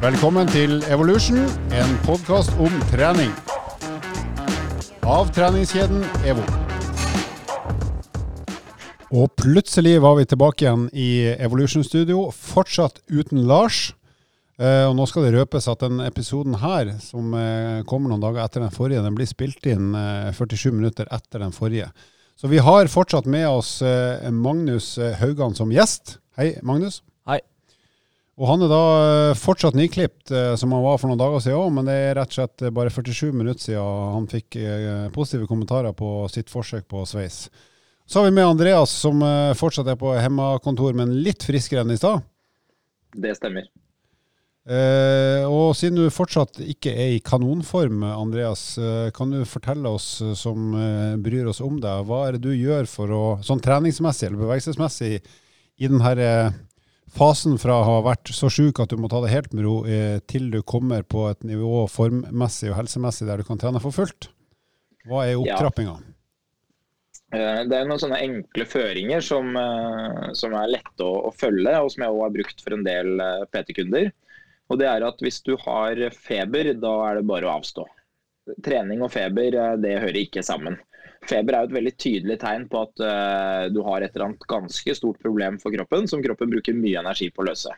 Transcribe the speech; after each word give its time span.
Velkommen 0.00 0.48
til 0.48 0.78
Evolution, 0.88 1.42
en 1.76 1.90
podkast 2.06 2.54
om 2.56 2.72
trening. 2.88 3.34
Av 5.04 5.28
treningskjeden 5.36 6.06
EVO. 6.24 6.40
Og 9.12 9.28
plutselig 9.36 9.98
var 10.00 10.16
vi 10.16 10.24
tilbake 10.30 10.64
igjen 10.64 10.86
i 10.96 11.10
Evolution 11.34 11.84
Studio, 11.84 12.30
fortsatt 12.32 13.02
uten 13.12 13.42
Lars. 13.44 13.90
Eh, 14.56 14.86
og 14.88 14.96
nå 14.96 15.04
skal 15.04 15.28
det 15.28 15.34
røpes 15.34 15.68
at 15.68 15.84
den 15.84 16.00
episoden 16.06 16.56
her, 16.64 16.94
som 17.04 17.36
eh, 17.36 17.84
kommer 17.84 18.08
noen 18.08 18.24
dager 18.24 18.46
etter 18.46 18.64
den 18.64 18.72
forrige, 18.72 19.04
den 19.04 19.20
blir 19.20 19.28
spilt 19.28 19.68
inn 19.68 19.92
eh, 19.92 20.32
47 20.32 20.70
minutter 20.78 21.12
etter 21.12 21.44
den 21.44 21.52
forrige. 21.52 21.92
Så 22.40 22.48
vi 22.48 22.64
har 22.64 22.88
fortsatt 22.88 23.28
med 23.28 23.50
oss 23.52 23.82
eh, 23.84 24.32
Magnus 24.32 24.94
eh, 24.96 25.12
Haugan 25.20 25.52
som 25.52 25.76
gjest. 25.76 26.16
Hei, 26.40 26.54
Magnus. 26.64 27.02
Og 28.40 28.48
han 28.48 28.62
er 28.64 28.70
da 28.72 28.84
eh, 29.04 29.36
fortsatt 29.36 29.76
nyklipt, 29.76 30.30
eh, 30.32 30.54
som 30.56 30.72
han 30.72 30.84
var 30.84 30.96
for 31.00 31.10
noen 31.10 31.20
dager 31.20 31.42
siden 31.44 31.60
òg, 31.60 31.74
men 31.76 31.88
det 31.90 31.96
er 31.96 32.14
rett 32.16 32.30
og 32.32 32.38
slett 32.38 32.62
eh, 32.64 32.72
bare 32.72 32.92
47 32.92 33.34
minutter 33.36 33.66
siden 33.66 34.14
han 34.14 34.28
fikk 34.30 34.56
positive 35.12 35.48
kommentarer 35.50 35.92
på 35.96 36.24
sitt 36.32 36.48
forsøk 36.52 36.86
på 36.88 37.04
sveis. 37.08 37.50
Så 38.08 38.18
har 38.18 38.26
vi 38.26 38.38
med 38.38 38.48
Andreas, 38.48 38.90
som 39.04 39.20
fortsatt 39.54 39.86
er 39.92 39.98
på 40.00 40.16
hjemmekontor, 40.16 40.96
men 40.98 41.12
litt 41.22 41.44
friskere 41.46 41.84
enn 41.84 41.92
i 41.94 41.98
stad. 42.00 42.24
Det 43.14 43.36
stemmer. 43.36 43.68
Eh, 44.70 45.44
og 45.46 45.76
siden 45.78 46.00
du 46.00 46.08
fortsatt 46.14 46.58
ikke 46.64 46.90
er 46.90 47.12
i 47.18 47.20
kanonform, 47.22 48.02
Andreas, 48.08 48.64
kan 49.14 49.36
du 49.36 49.44
fortelle 49.46 49.92
oss 49.92 50.08
som 50.40 50.72
bryr 51.22 51.52
oss 51.52 51.62
om 51.62 51.76
deg, 51.82 52.08
hva 52.08 52.24
er 52.24 52.38
det 52.38 52.48
du 52.48 52.56
gjør 52.56 52.88
for 52.90 53.14
å, 53.14 53.22
sånn 53.46 53.62
treningsmessig 53.62 54.30
eller 54.30 54.42
bevegelsesmessig, 54.46 55.20
i 55.80 55.88
den 55.88 56.02
her 56.04 56.20
eh, 56.20 56.58
fasen 57.14 57.58
fra 57.60 57.80
å 57.80 57.86
ha 57.86 57.96
vært 58.06 58.32
så 58.34 58.50
sjuk 58.52 58.80
at 58.82 58.92
du 58.92 59.00
må 59.00 59.10
ta 59.10 59.22
det 59.24 59.32
helt 59.32 59.54
med 59.56 59.66
ro, 59.66 59.80
eh, 59.86 60.20
til 60.30 60.50
du 60.52 60.60
kommer 60.62 61.02
på 61.02 61.28
et 61.30 61.42
nivå 61.46 61.84
formmessig 61.90 62.70
og 62.70 62.78
helsemessig 62.82 63.28
der 63.28 63.42
du 63.42 63.48
kan 63.48 63.60
trene 63.60 63.82
for 63.82 63.94
fullt? 63.94 64.30
Hva 65.08 65.26
er 65.26 65.40
opptrappinga? 65.40 65.98
Ja. 65.98 66.16
Det 67.30 67.76
er 67.76 67.86
noen 67.86 68.00
sånne 68.02 68.18
enkle 68.24 68.64
føringer 68.66 69.22
som, 69.22 69.52
eh, 69.54 70.32
som 70.34 70.54
er 70.58 70.72
lette 70.72 71.06
å, 71.06 71.28
å 71.28 71.30
følge, 71.30 71.76
og 71.78 71.92
som 71.92 72.02
jeg 72.02 72.10
også 72.10 72.24
har 72.24 72.34
brukt 72.34 72.64
for 72.64 72.74
en 72.74 72.86
del 72.86 73.22
eh, 73.22 73.44
PT-kunder. 73.54 74.10
Og 74.70 74.78
det 74.78 74.88
er 74.90 75.06
at 75.06 75.22
Hvis 75.22 75.40
du 75.46 75.56
har 75.62 76.02
feber, 76.14 76.72
da 76.74 76.92
er 77.08 77.20
det 77.20 77.28
bare 77.30 77.46
å 77.46 77.54
avstå. 77.60 77.86
Trening 78.66 79.04
og 79.06 79.12
feber 79.14 79.54
eh, 79.54 79.76
det 79.78 80.00
hører 80.02 80.20
ikke 80.24 80.42
sammen. 80.46 80.80
Feber 81.28 81.54
er 81.54 81.64
jo 81.64 81.68
et 81.68 81.76
veldig 81.76 81.92
tydelig 82.00 82.38
tegn 82.40 82.64
på 82.70 82.80
at 82.86 83.02
uh, 83.04 83.68
du 83.72 83.82
har 83.84 84.00
et 84.00 84.14
eller 84.14 84.30
annet 84.30 84.46
ganske 84.48 84.94
stort 84.96 85.20
problem 85.20 85.58
for 85.60 85.74
kroppen, 85.74 86.08
som 86.08 86.22
kroppen 86.24 86.52
bruker 86.52 86.76
mye 86.76 87.02
energi 87.02 87.28
på 87.34 87.44
å 87.44 87.50
løse. 87.50 87.74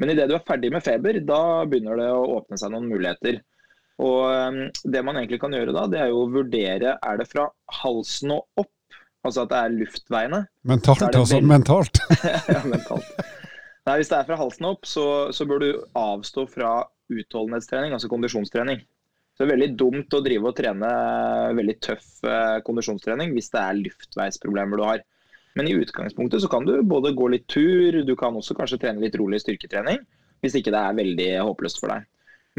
Men 0.00 0.14
idet 0.14 0.30
du 0.30 0.34
er 0.36 0.46
ferdig 0.46 0.70
med 0.72 0.84
feber, 0.84 1.18
da 1.28 1.66
begynner 1.68 2.00
det 2.00 2.08
å 2.08 2.28
åpne 2.38 2.56
seg 2.60 2.72
noen 2.72 2.88
muligheter. 2.88 3.42
Og 4.00 4.20
um, 4.32 4.60
Det 4.80 5.02
man 5.04 5.20
egentlig 5.20 5.42
kan 5.42 5.52
gjøre 5.52 5.74
da, 5.76 5.84
det 5.92 6.00
er 6.00 6.12
jo 6.12 6.22
å 6.22 6.30
vurdere 6.32 6.94
er 6.96 7.20
det 7.20 7.28
fra 7.28 7.50
halsen 7.82 8.32
og 8.38 8.62
opp, 8.64 8.72
altså 9.26 9.44
at 9.44 9.52
det 9.52 9.58
er 9.60 9.76
luftveiene. 9.76 10.40
Mentalt, 10.72 11.04
er 11.04 11.20
altså. 11.20 11.42
Mentalt. 11.44 12.00
ja, 12.54 12.62
mentalt. 12.64 13.12
Nei, 13.88 13.98
Hvis 14.00 14.12
det 14.12 14.22
er 14.22 14.28
fra 14.28 14.40
halsen 14.40 14.70
opp, 14.70 14.88
så, 14.88 15.04
så 15.36 15.44
bør 15.48 15.62
du 15.64 15.68
avstå 15.98 16.46
fra 16.48 16.72
utholdenhetstrening, 17.10 17.92
altså 17.92 18.08
kondisjonstrening. 18.08 18.80
Så 19.40 19.46
det 19.46 19.54
er 19.54 19.56
veldig 19.56 19.76
dumt 19.80 20.12
å 20.12 20.18
drive 20.20 20.50
og 20.50 20.56
trene 20.58 20.88
veldig 21.56 21.74
tøff 21.80 22.08
eh, 22.28 22.58
kondisjonstrening 22.60 23.30
hvis 23.32 23.48
det 23.54 23.62
er 23.62 23.78
luftveisproblemer 23.78 24.76
du 24.76 24.84
har. 24.84 25.00
Men 25.56 25.70
i 25.70 25.72
utgangspunktet 25.80 26.44
så 26.44 26.50
kan 26.52 26.68
du 26.68 26.74
både 26.84 27.14
gå 27.16 27.30
litt 27.32 27.46
tur, 27.48 28.02
du 28.04 28.12
kan 28.20 28.36
også 28.36 28.52
kanskje 28.58 28.82
trene 28.82 29.00
litt 29.00 29.16
rolig 29.16 29.40
styrketrening. 29.40 30.04
Hvis 30.44 30.58
ikke 30.60 30.74
det 30.76 30.84
er 30.84 31.00
veldig 31.00 31.30
håpløst 31.48 31.80
for 31.80 31.94
deg. 31.94 32.04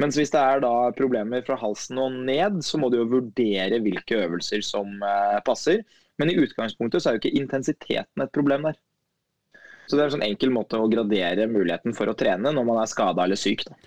Mens 0.02 0.18
hvis 0.18 0.34
det 0.34 0.42
er 0.42 0.66
da 0.66 0.74
problemer 0.98 1.46
fra 1.46 1.62
halsen 1.62 2.02
og 2.02 2.18
ned, 2.26 2.64
så 2.66 2.82
må 2.82 2.90
du 2.90 2.98
jo 3.04 3.10
vurdere 3.14 3.78
hvilke 3.86 4.24
øvelser 4.26 4.66
som 4.66 5.06
eh, 5.06 5.38
passer. 5.46 5.86
Men 6.18 6.34
i 6.34 6.40
utgangspunktet 6.42 7.06
så 7.06 7.12
er 7.12 7.20
jo 7.20 7.22
ikke 7.22 7.38
intensiteten 7.46 8.26
et 8.26 8.34
problem 8.34 8.66
der. 8.72 8.82
Så 9.86 9.94
det 9.94 10.02
er 10.02 10.10
en 10.10 10.18
sånn 10.18 10.32
enkel 10.34 10.50
måte 10.58 10.82
å 10.82 10.90
gradere 10.90 11.46
muligheten 11.46 11.94
for 11.94 12.10
å 12.10 12.18
trene 12.18 12.50
når 12.50 12.74
man 12.74 12.82
er 12.82 12.90
skada 12.90 13.30
eller 13.30 13.38
syk. 13.38 13.70
Da. 13.70 13.78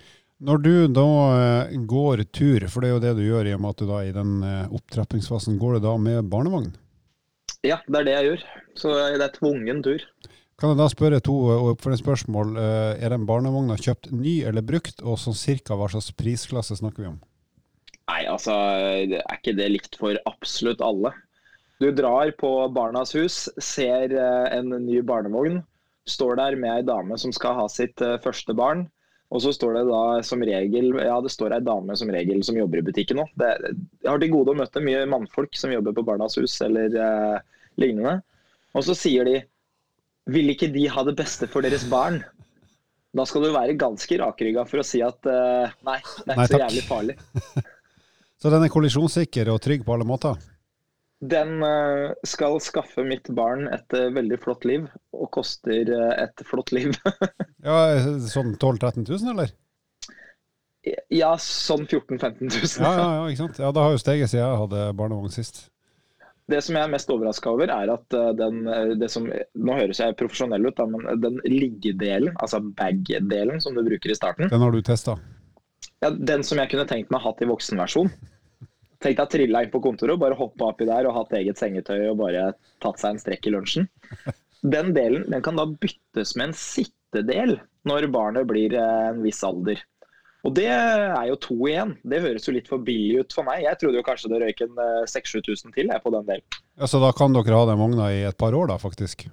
Når 0.43 0.57
du 0.59 0.73
da 0.91 1.09
eh, 1.39 1.75
går 1.87 2.25
tur, 2.35 2.65
for 2.67 2.83
det 2.83 2.89
er 2.89 2.95
jo 2.95 3.03
det 3.03 3.13
du 3.15 3.23
gjør 3.23 3.47
i 3.47 3.53
og 3.55 3.61
med 3.63 3.71
at 3.71 3.79
du 3.79 3.87
da 3.87 3.99
i 4.03 4.15
den 4.15 4.31
eh, 4.43 4.73
opptrappingsfasen, 4.75 5.55
går 5.61 5.77
du 5.77 5.85
da 5.85 5.93
med 5.95 6.27
barnevogn? 6.31 6.73
Ja, 7.63 7.77
det 7.87 8.01
er 8.01 8.07
det 8.07 8.15
jeg 8.17 8.27
gjør. 8.27 8.41
Så 8.75 8.91
det 9.15 9.23
er 9.23 9.37
tvungen 9.37 9.79
tur. 9.85 10.03
Kan 10.59 10.73
jeg 10.73 10.79
da 10.81 10.87
spørre 10.91 11.21
to 11.23 11.35
eh, 11.53 11.69
oppfølgingsspørsmål. 11.71 12.51
Er 12.59 13.15
den 13.15 13.27
barnevogna 13.29 13.77
kjøpt 13.79 14.11
ny 14.11 14.41
eller 14.49 14.65
brukt, 14.65 14.99
og 15.07 15.21
sånn 15.21 15.37
cirka 15.39 15.77
hva 15.79 15.87
slags 15.93 16.11
prisklasse 16.19 16.75
snakker 16.81 17.05
vi 17.05 17.13
om? 17.13 17.21
Nei, 18.11 18.25
altså 18.29 18.51
er 18.51 19.23
ikke 19.37 19.55
det 19.55 19.69
likt 19.71 19.95
for 19.97 20.19
absolutt 20.27 20.83
alle. 20.83 21.13
Du 21.79 21.87
drar 21.95 22.27
på 22.37 22.51
Barnas 22.75 23.15
hus, 23.15 23.45
ser 23.63 24.11
en 24.15 24.75
ny 24.83 24.99
barnevogn, 25.03 25.61
står 26.07 26.37
der 26.39 26.59
med 26.59 26.71
ei 26.75 26.85
dame 26.87 27.17
som 27.19 27.33
skal 27.35 27.57
ha 27.57 27.65
sitt 27.71 28.03
første 28.23 28.55
barn. 28.55 28.85
Og 29.35 29.41
så 29.43 29.51
står 29.51 29.75
det 29.75 29.81
da 29.89 30.01
som 30.23 30.43
regel 30.47 30.93
ja 30.95 31.17
det 31.23 31.31
står 31.33 31.57
ei 31.57 31.63
dame 31.65 31.97
som 31.99 32.11
regel 32.13 32.39
som 32.47 32.55
jobber 32.55 32.79
i 32.79 32.85
butikken 32.87 33.19
òg. 33.25 33.33
Jeg 33.35 34.07
har 34.07 34.21
til 34.21 34.31
gode 34.31 34.53
å 34.53 34.59
møte 34.61 34.83
mye 34.83 35.03
mannfolk 35.11 35.57
som 35.59 35.73
jobber 35.73 35.95
på 35.97 36.05
Barnas 36.07 36.37
hus 36.39 36.55
eller 36.63 36.95
eh, 36.95 37.43
lignende. 37.81 38.21
Og 38.75 38.87
så 38.87 38.95
sier 38.95 39.27
de 39.27 39.41
vil 40.31 40.53
ikke 40.53 40.71
de 40.73 40.87
ha 40.89 41.03
det 41.05 41.17
beste 41.19 41.49
for 41.51 41.65
deres 41.65 41.83
barn? 41.91 42.21
Da 43.15 43.23
skal 43.27 43.45
du 43.45 43.51
være 43.53 43.77
ganske 43.79 44.17
rakrygga 44.19 44.65
for 44.67 44.81
å 44.81 44.87
si 44.87 45.03
at 45.05 45.27
eh, 45.29 45.75
nei, 45.87 45.99
det 45.99 46.31
er 46.31 46.39
Nei, 46.39 46.47
ikke 46.47 46.55
så 46.55 46.63
jævlig 46.65 46.85
farlig. 46.87 47.17
Så 48.35 48.51
den 48.51 48.65
er 48.65 48.69
kollisjonssikker 48.69 49.47
og 49.49 49.61
trygg 49.63 49.85
på 49.87 49.93
alle 49.95 50.05
måter? 50.05 50.35
Den 51.23 51.63
eh, 51.63 52.11
skal 52.27 52.57
skaffe 52.61 53.03
mitt 53.07 53.29
barn 53.37 53.69
et 53.71 53.93
eh, 53.95 54.09
veldig 54.13 54.37
flott 54.43 54.65
liv, 54.67 54.87
og 55.15 55.29
koster 55.33 55.87
eh, 55.95 56.23
et 56.25 56.43
flott 56.47 56.73
liv. 56.75 56.91
Ja, 57.65 57.77
Sånn 58.29 58.51
12 58.61 58.75
000-13 58.77 59.07
000, 59.09 59.31
eller? 59.31 59.53
ja, 61.09 61.31
sånn 61.41 61.87
14 61.89 62.19
000-15 62.19 62.51
000. 62.51 62.83
Ja, 62.83 62.91
ja, 62.93 63.05
ja, 63.15 63.23
ikke 63.31 63.39
sant? 63.39 63.57
Ja, 63.63 63.71
Det 63.73 63.81
har 63.81 63.95
jo 63.95 64.01
steget 64.03 64.29
siden 64.29 64.43
jeg 64.43 64.59
hadde 64.59 64.83
barnevogn 64.99 65.33
sist. 65.33 65.63
Det 66.45 66.59
som 66.61 66.77
jeg 66.77 66.85
er 66.85 66.91
mest 66.93 67.09
overraska 67.09 67.49
over, 67.55 67.71
er 67.73 67.89
at 67.89 68.13
den, 68.37 68.59
det 69.01 69.07
som 69.09 69.25
Nå 69.25 69.77
høres 69.79 69.97
jeg 70.03 70.13
profesjonell 70.19 70.67
ut, 70.67 70.75
da, 70.77 70.85
men 70.85 71.07
den 71.23 71.39
liggedelen, 71.49 72.35
altså 72.37 72.59
bag-delen 72.77 73.57
som 73.65 73.73
du 73.73 73.81
bruker 73.87 74.13
i 74.13 74.17
starten, 74.19 74.51
Den 74.51 74.61
har 74.61 74.75
du 74.75 74.83
testa? 74.85 75.17
ja, 76.05 76.11
den 76.13 76.45
som 76.45 76.61
jeg 76.61 76.69
kunne 76.75 76.85
tenkt 76.91 77.09
meg 77.09 77.23
hatt 77.25 77.41
i 77.41 77.49
voksenversjon. 77.49 78.11
Tenk 79.05 79.19
deg 79.19 79.29
trilla 79.29 79.61
inn 79.61 79.69
på 79.69 79.83
kontoret 79.83 80.15
og 80.15 80.23
bare 80.23 80.37
hoppa 80.39 80.71
oppi 80.71 80.87
der 80.89 81.05
og 81.05 81.13
hatt 81.19 81.35
eget 81.37 81.59
sengetøy 81.61 82.07
og 82.09 82.23
bare 82.23 82.47
tatt 82.81 83.01
seg 83.01 83.13
en 83.13 83.21
strekk 83.21 83.45
i 83.45 83.53
lunsjen. 83.53 83.89
Den 84.75 84.95
delen 84.95 85.27
den 85.29 85.43
kan 85.45 85.59
da 85.59 85.67
byttes 85.69 86.31
med 86.33 86.49
en 86.49 86.55
sittedel 86.57 87.59
når 87.85 88.07
barnet 88.09 88.47
blir 88.49 88.73
eh, 88.73 89.09
en 89.11 89.21
viss 89.21 89.43
alder. 89.45 89.77
Og 90.45 90.53
det 90.57 90.65
er 90.69 91.27
jo 91.29 91.35
to 91.41 91.57
igjen. 91.69 91.91
Det 92.01 92.21
høres 92.23 92.47
jo 92.47 92.53
litt 92.55 92.69
for 92.69 92.81
billig 92.81 93.21
ut 93.21 93.35
for 93.35 93.45
meg. 93.45 93.63
Jeg 93.65 93.77
trodde 93.81 93.97
jo 93.99 94.05
kanskje 94.05 94.31
det 94.33 94.41
røyk 94.41 94.63
en 94.65 94.81
eh, 94.81 95.03
6000-7000 95.09 95.75
til 95.75 95.93
jeg, 95.93 96.01
på 96.01 96.13
den 96.13 96.25
delen. 96.25 96.57
Ja, 96.81 96.89
Så 96.89 97.01
da 97.01 97.11
kan 97.17 97.37
dere 97.37 97.61
ha 97.61 97.67
den 97.69 97.81
vogna 97.81 98.09
i 98.13 98.23
et 98.25 98.37
par 98.41 98.57
år, 98.57 98.71
da, 98.73 98.79
faktisk? 98.81 99.27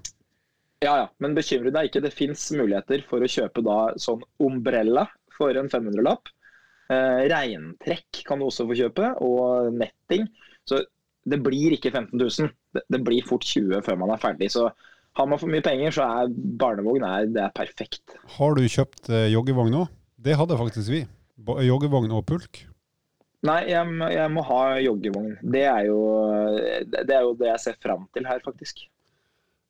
Ja 0.84 0.94
ja, 0.98 1.08
men 1.22 1.36
bekymre 1.38 1.72
deg 1.72 1.88
ikke. 1.88 2.04
Det 2.04 2.12
fins 2.12 2.44
muligheter 2.52 3.04
for 3.08 3.24
å 3.24 3.32
kjøpe 3.38 3.64
da 3.64 3.78
sånn 4.00 4.24
ombrella 4.42 5.06
for 5.36 5.56
en 5.56 5.72
500-lapp. 5.72 6.28
Eh, 6.90 7.20
regntrekk 7.30 8.22
kan 8.26 8.40
du 8.42 8.48
også 8.48 8.66
få 8.68 8.74
kjøpe, 8.78 9.12
og 9.22 9.70
netting. 9.78 10.26
Så 10.68 10.82
det 11.28 11.38
blir 11.44 11.76
ikke 11.76 11.92
15 11.94 12.18
000. 12.18 12.50
Det, 12.74 12.82
det 12.90 13.02
blir 13.06 13.22
fort 13.28 13.44
20 13.46 13.82
før 13.86 14.00
man 14.00 14.10
er 14.14 14.20
ferdig. 14.22 14.50
Så 14.52 14.66
har 15.18 15.28
man 15.28 15.38
for 15.38 15.52
mye 15.52 15.62
penger, 15.64 15.92
så 15.94 16.08
er 16.24 16.32
barnevogn 16.58 17.04
er, 17.06 17.26
det 17.30 17.42
er 17.44 17.54
perfekt. 17.54 18.16
Har 18.38 18.56
du 18.58 18.62
kjøpt 18.66 19.10
eh, 19.12 19.28
joggevogn 19.32 19.78
òg? 19.84 19.90
Det 20.22 20.36
hadde 20.38 20.58
faktisk 20.58 20.92
vi. 20.92 21.04
Bo- 21.42 21.58
Joggevogn 21.64 22.12
og 22.14 22.24
pulk. 22.28 22.64
Nei, 23.42 23.60
jeg, 23.72 23.94
jeg 24.14 24.30
må 24.30 24.42
ha 24.46 24.60
joggevogn. 24.78 25.32
Det 25.50 25.64
er, 25.66 25.88
jo, 25.88 25.98
det 26.86 27.10
er 27.10 27.24
jo 27.26 27.32
det 27.40 27.48
jeg 27.48 27.62
ser 27.64 27.78
fram 27.82 28.04
til 28.14 28.28
her, 28.28 28.38
faktisk. 28.44 28.84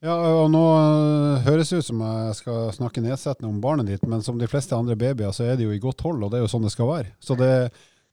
Ja, 0.02 0.16
og 0.42 0.48
nå 0.50 0.60
eh, 0.74 1.44
høres 1.46 1.70
det 1.70 1.78
ut 1.78 1.86
som 1.86 2.00
jeg 2.02 2.34
skal 2.40 2.72
snakke 2.74 3.02
nedsettende 3.04 3.52
om 3.52 3.60
barnet 3.62 3.86
ditt, 3.86 4.06
men 4.10 4.24
som 4.26 4.38
de 4.38 4.48
fleste 4.50 4.74
andre 4.74 4.96
babyer, 4.98 5.30
så 5.30 5.46
er 5.46 5.58
det 5.58 5.68
jo 5.68 5.74
i 5.74 5.82
godt 5.82 6.02
hold, 6.02 6.24
og 6.26 6.32
det 6.32 6.40
er 6.40 6.42
jo 6.42 6.50
sånn 6.50 6.66
det 6.66 6.72
skal 6.74 6.90
være. 6.90 7.12
Så 7.22 7.36
det, 7.38 7.52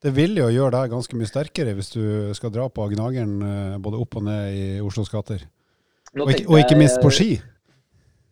det 0.05 0.13
vil 0.13 0.37
jo 0.37 0.51
gjøre 0.53 0.75
deg 0.75 0.93
ganske 0.93 1.17
mye 1.17 1.29
sterkere 1.29 1.73
hvis 1.77 1.89
du 1.95 2.03
skal 2.37 2.53
dra 2.53 2.67
på 2.69 2.85
gnageren 2.93 3.33
eh, 3.41 3.79
både 3.81 4.03
opp 4.05 4.19
og 4.21 4.27
ned 4.29 4.53
i 4.53 4.67
Oslos 4.85 5.09
gater. 5.09 5.47
Og 6.13 6.29
ikke, 6.29 6.45
og 6.45 6.61
ikke 6.61 6.77
minst 6.77 7.01
på 7.01 7.09
ski. 7.13 7.31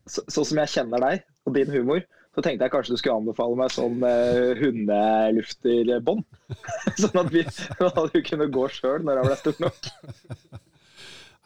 så, 0.10 0.21
sånn 0.30 0.48
som 0.51 0.62
jeg 0.62 0.74
kjenner 0.75 1.01
deg 1.01 1.25
og 1.50 1.57
din 1.57 1.74
humor, 1.74 2.06
så 2.38 2.44
tenkte 2.45 2.68
jeg 2.68 2.74
kanskje 2.75 2.94
du 2.94 3.01
skulle 3.01 3.18
anbefale 3.18 3.57
meg 3.57 3.74
sånn 3.74 3.98
uh, 4.06 4.53
hundelufterbånd. 4.60 6.25
sånn 7.01 7.21
at, 7.24 7.33
vi, 7.33 7.42
at 7.89 8.01
du 8.13 8.21
kunne 8.21 8.50
gå 8.53 8.69
sjøl 8.77 9.01
når 9.01 9.24
jeg 9.24 9.30
ble 9.31 9.38
stor 9.42 9.62
nok. 9.65 9.94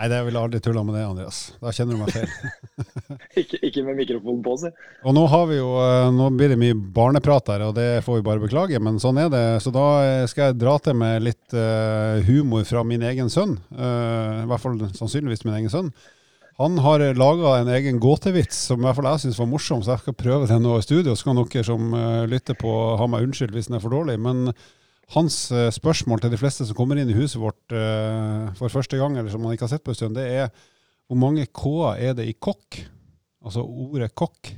Nei, 0.01 0.07
det 0.09 0.23
ville 0.25 0.41
aldri 0.41 0.57
tulla 0.59 0.81
med 0.81 0.95
det, 0.97 1.01
Andreas. 1.05 1.39
Da 1.61 1.69
kjenner 1.69 1.93
du 1.93 1.99
meg 2.01 2.09
feil. 2.09 2.31
ikke, 3.43 3.59
ikke, 3.67 3.83
med 3.85 3.99
mikrofonen 3.99 4.39
på, 4.41 4.55
si. 4.57 4.71
Og 5.05 5.13
nå 5.13 5.27
har 5.29 5.43
vi 5.51 5.59
jo, 5.59 5.67
eh, 5.77 6.05
nå 6.17 6.29
blir 6.39 6.49
det 6.49 6.57
mye 6.57 6.77
barneprat 6.95 7.51
her, 7.53 7.67
og 7.67 7.75
det 7.77 7.85
får 8.07 8.17
vi 8.17 8.23
bare 8.25 8.41
beklage, 8.41 8.81
men 8.81 8.97
sånn 9.03 9.19
er 9.21 9.29
det. 9.29 9.43
Så 9.61 9.69
da 9.75 9.85
eh, 10.07 10.23
skal 10.31 10.49
jeg 10.49 10.57
dra 10.63 10.73
til 10.81 10.97
med 10.97 11.27
litt 11.27 11.53
uh, 11.53 12.17
humor 12.25 12.65
fra 12.65 12.81
min 12.81 13.05
egen 13.11 13.29
sønn. 13.29 13.59
I 13.77 14.49
hvert 14.49 14.65
fall 14.65 14.81
sannsynligvis 14.97 15.45
min 15.45 15.59
egen 15.59 15.69
sønn. 15.69 15.93
Han 16.57 16.81
har 16.81 17.05
laga 17.17 17.59
en 17.59 17.69
egen 17.77 18.01
gåtevits 18.01 18.57
som 18.71 18.81
i 18.81 18.87
hvert 18.87 18.97
fall 18.97 19.11
jeg 19.11 19.27
syns 19.27 19.41
var 19.43 19.53
morsom, 19.53 19.85
så 19.85 19.99
jeg 19.99 20.07
skal 20.07 20.17
prøve 20.17 20.49
den 20.49 20.65
nå 20.65 20.79
i 20.79 20.85
studio. 20.85 21.13
Så 21.13 21.29
kan 21.29 21.45
dere 21.45 21.67
som 21.69 21.93
lytter 22.29 22.57
på 22.57 22.73
ha 22.97 23.05
meg 23.05 23.29
unnskyld 23.29 23.53
hvis 23.53 23.69
den 23.69 23.77
er 23.77 23.85
for 23.85 23.93
dårlig. 23.93 24.17
men 24.17 24.47
hans 25.15 25.37
eh, 25.51 25.69
spørsmål 25.73 26.23
til 26.23 26.31
de 26.33 26.39
fleste 26.39 26.65
som 26.67 26.77
kommer 26.77 26.99
inn 26.99 27.09
i 27.11 27.17
huset 27.17 27.39
vårt 27.41 27.75
uh, 27.75 28.51
for 28.57 28.71
første 28.71 28.99
gang, 28.99 29.17
eller 29.17 29.31
som 29.31 29.43
man 29.43 29.55
ikke 29.55 29.67
har 29.67 29.73
sett 29.73 29.83
på 29.83 29.91
en 29.93 29.99
stund, 29.99 30.15
det 30.15 30.27
er 30.29 30.51
hvor 31.11 31.19
mange 31.19 31.43
K-er 31.51 31.99
er 31.99 32.13
det 32.15 32.29
i 32.29 32.35
kokk? 32.39 32.77
Altså 33.43 33.65
ordet 33.65 34.13
kokk. 34.15 34.53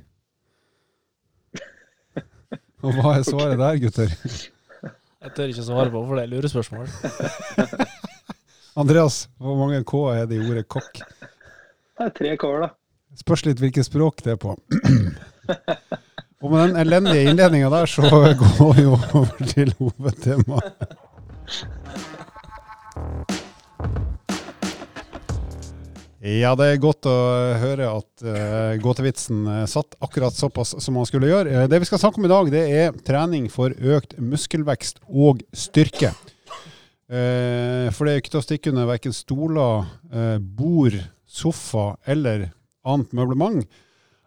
Og 2.84 2.98
hva 3.00 3.16
er 3.16 3.24
svaret 3.26 3.58
der, 3.58 3.80
gutter? 3.80 4.12
Jeg 5.24 5.32
tør 5.34 5.50
ikke 5.54 5.66
svare 5.66 5.90
på, 5.90 6.04
for 6.06 6.20
det 6.20 6.26
er 6.26 6.32
lurespørsmål. 6.34 6.90
Andreas, 8.84 9.24
hvor 9.40 9.56
mange 9.58 9.82
K-er 9.88 10.20
er 10.20 10.30
det 10.30 10.38
i 10.38 10.46
ordet 10.46 10.68
kokk? 10.68 11.00
Det 11.00 12.10
er 12.10 12.16
tre 12.20 12.36
K-er, 12.38 12.66
da. 12.68 12.70
Spørs 13.24 13.46
litt 13.48 13.62
hvilket 13.64 13.88
språk 13.88 14.22
det 14.26 14.36
er 14.36 14.42
på. 14.42 14.54
Og 16.44 16.52
med 16.52 16.74
den 16.74 16.80
elendige 16.82 17.30
innledninga 17.32 17.70
der, 17.72 17.88
så 17.88 18.04
går 18.42 18.74
vi 18.76 18.84
over 18.92 19.30
til 19.48 19.70
hovedtemaet. 19.80 20.96
Ja, 26.24 26.54
det 26.56 26.68
er 26.68 26.82
godt 26.84 27.08
å 27.08 27.16
høre 27.60 27.88
at 28.00 28.24
uh, 28.24 28.76
gåtevitsen 28.80 29.42
uh, 29.44 29.64
satt 29.68 29.96
akkurat 30.04 30.36
såpass 30.36 30.72
som 30.84 30.96
man 30.96 31.08
skulle 31.08 31.28
gjøre. 31.28 31.52
Uh, 31.52 31.66
det 31.72 31.82
vi 31.84 31.88
skal 31.88 32.00
snakke 32.00 32.20
om 32.20 32.28
i 32.28 32.32
dag, 32.32 32.52
det 32.52 32.64
er 32.72 33.00
trening 33.08 33.50
for 33.52 33.76
økt 33.76 34.16
muskelvekst 34.20 35.02
og 35.08 35.44
styrke. 35.52 36.14
for 37.14 38.08
det 38.08 38.14
er 38.14 38.22
ikke 38.22 38.32
til 38.32 38.40
å 38.40 38.46
stikke 38.46 38.72
under 38.72 38.88
verken 38.90 39.14
stoler, 39.14 39.84
bord, 40.40 40.96
sofa 41.30 41.92
eller 42.10 42.48
annet 42.88 43.12
møblement 43.14 43.68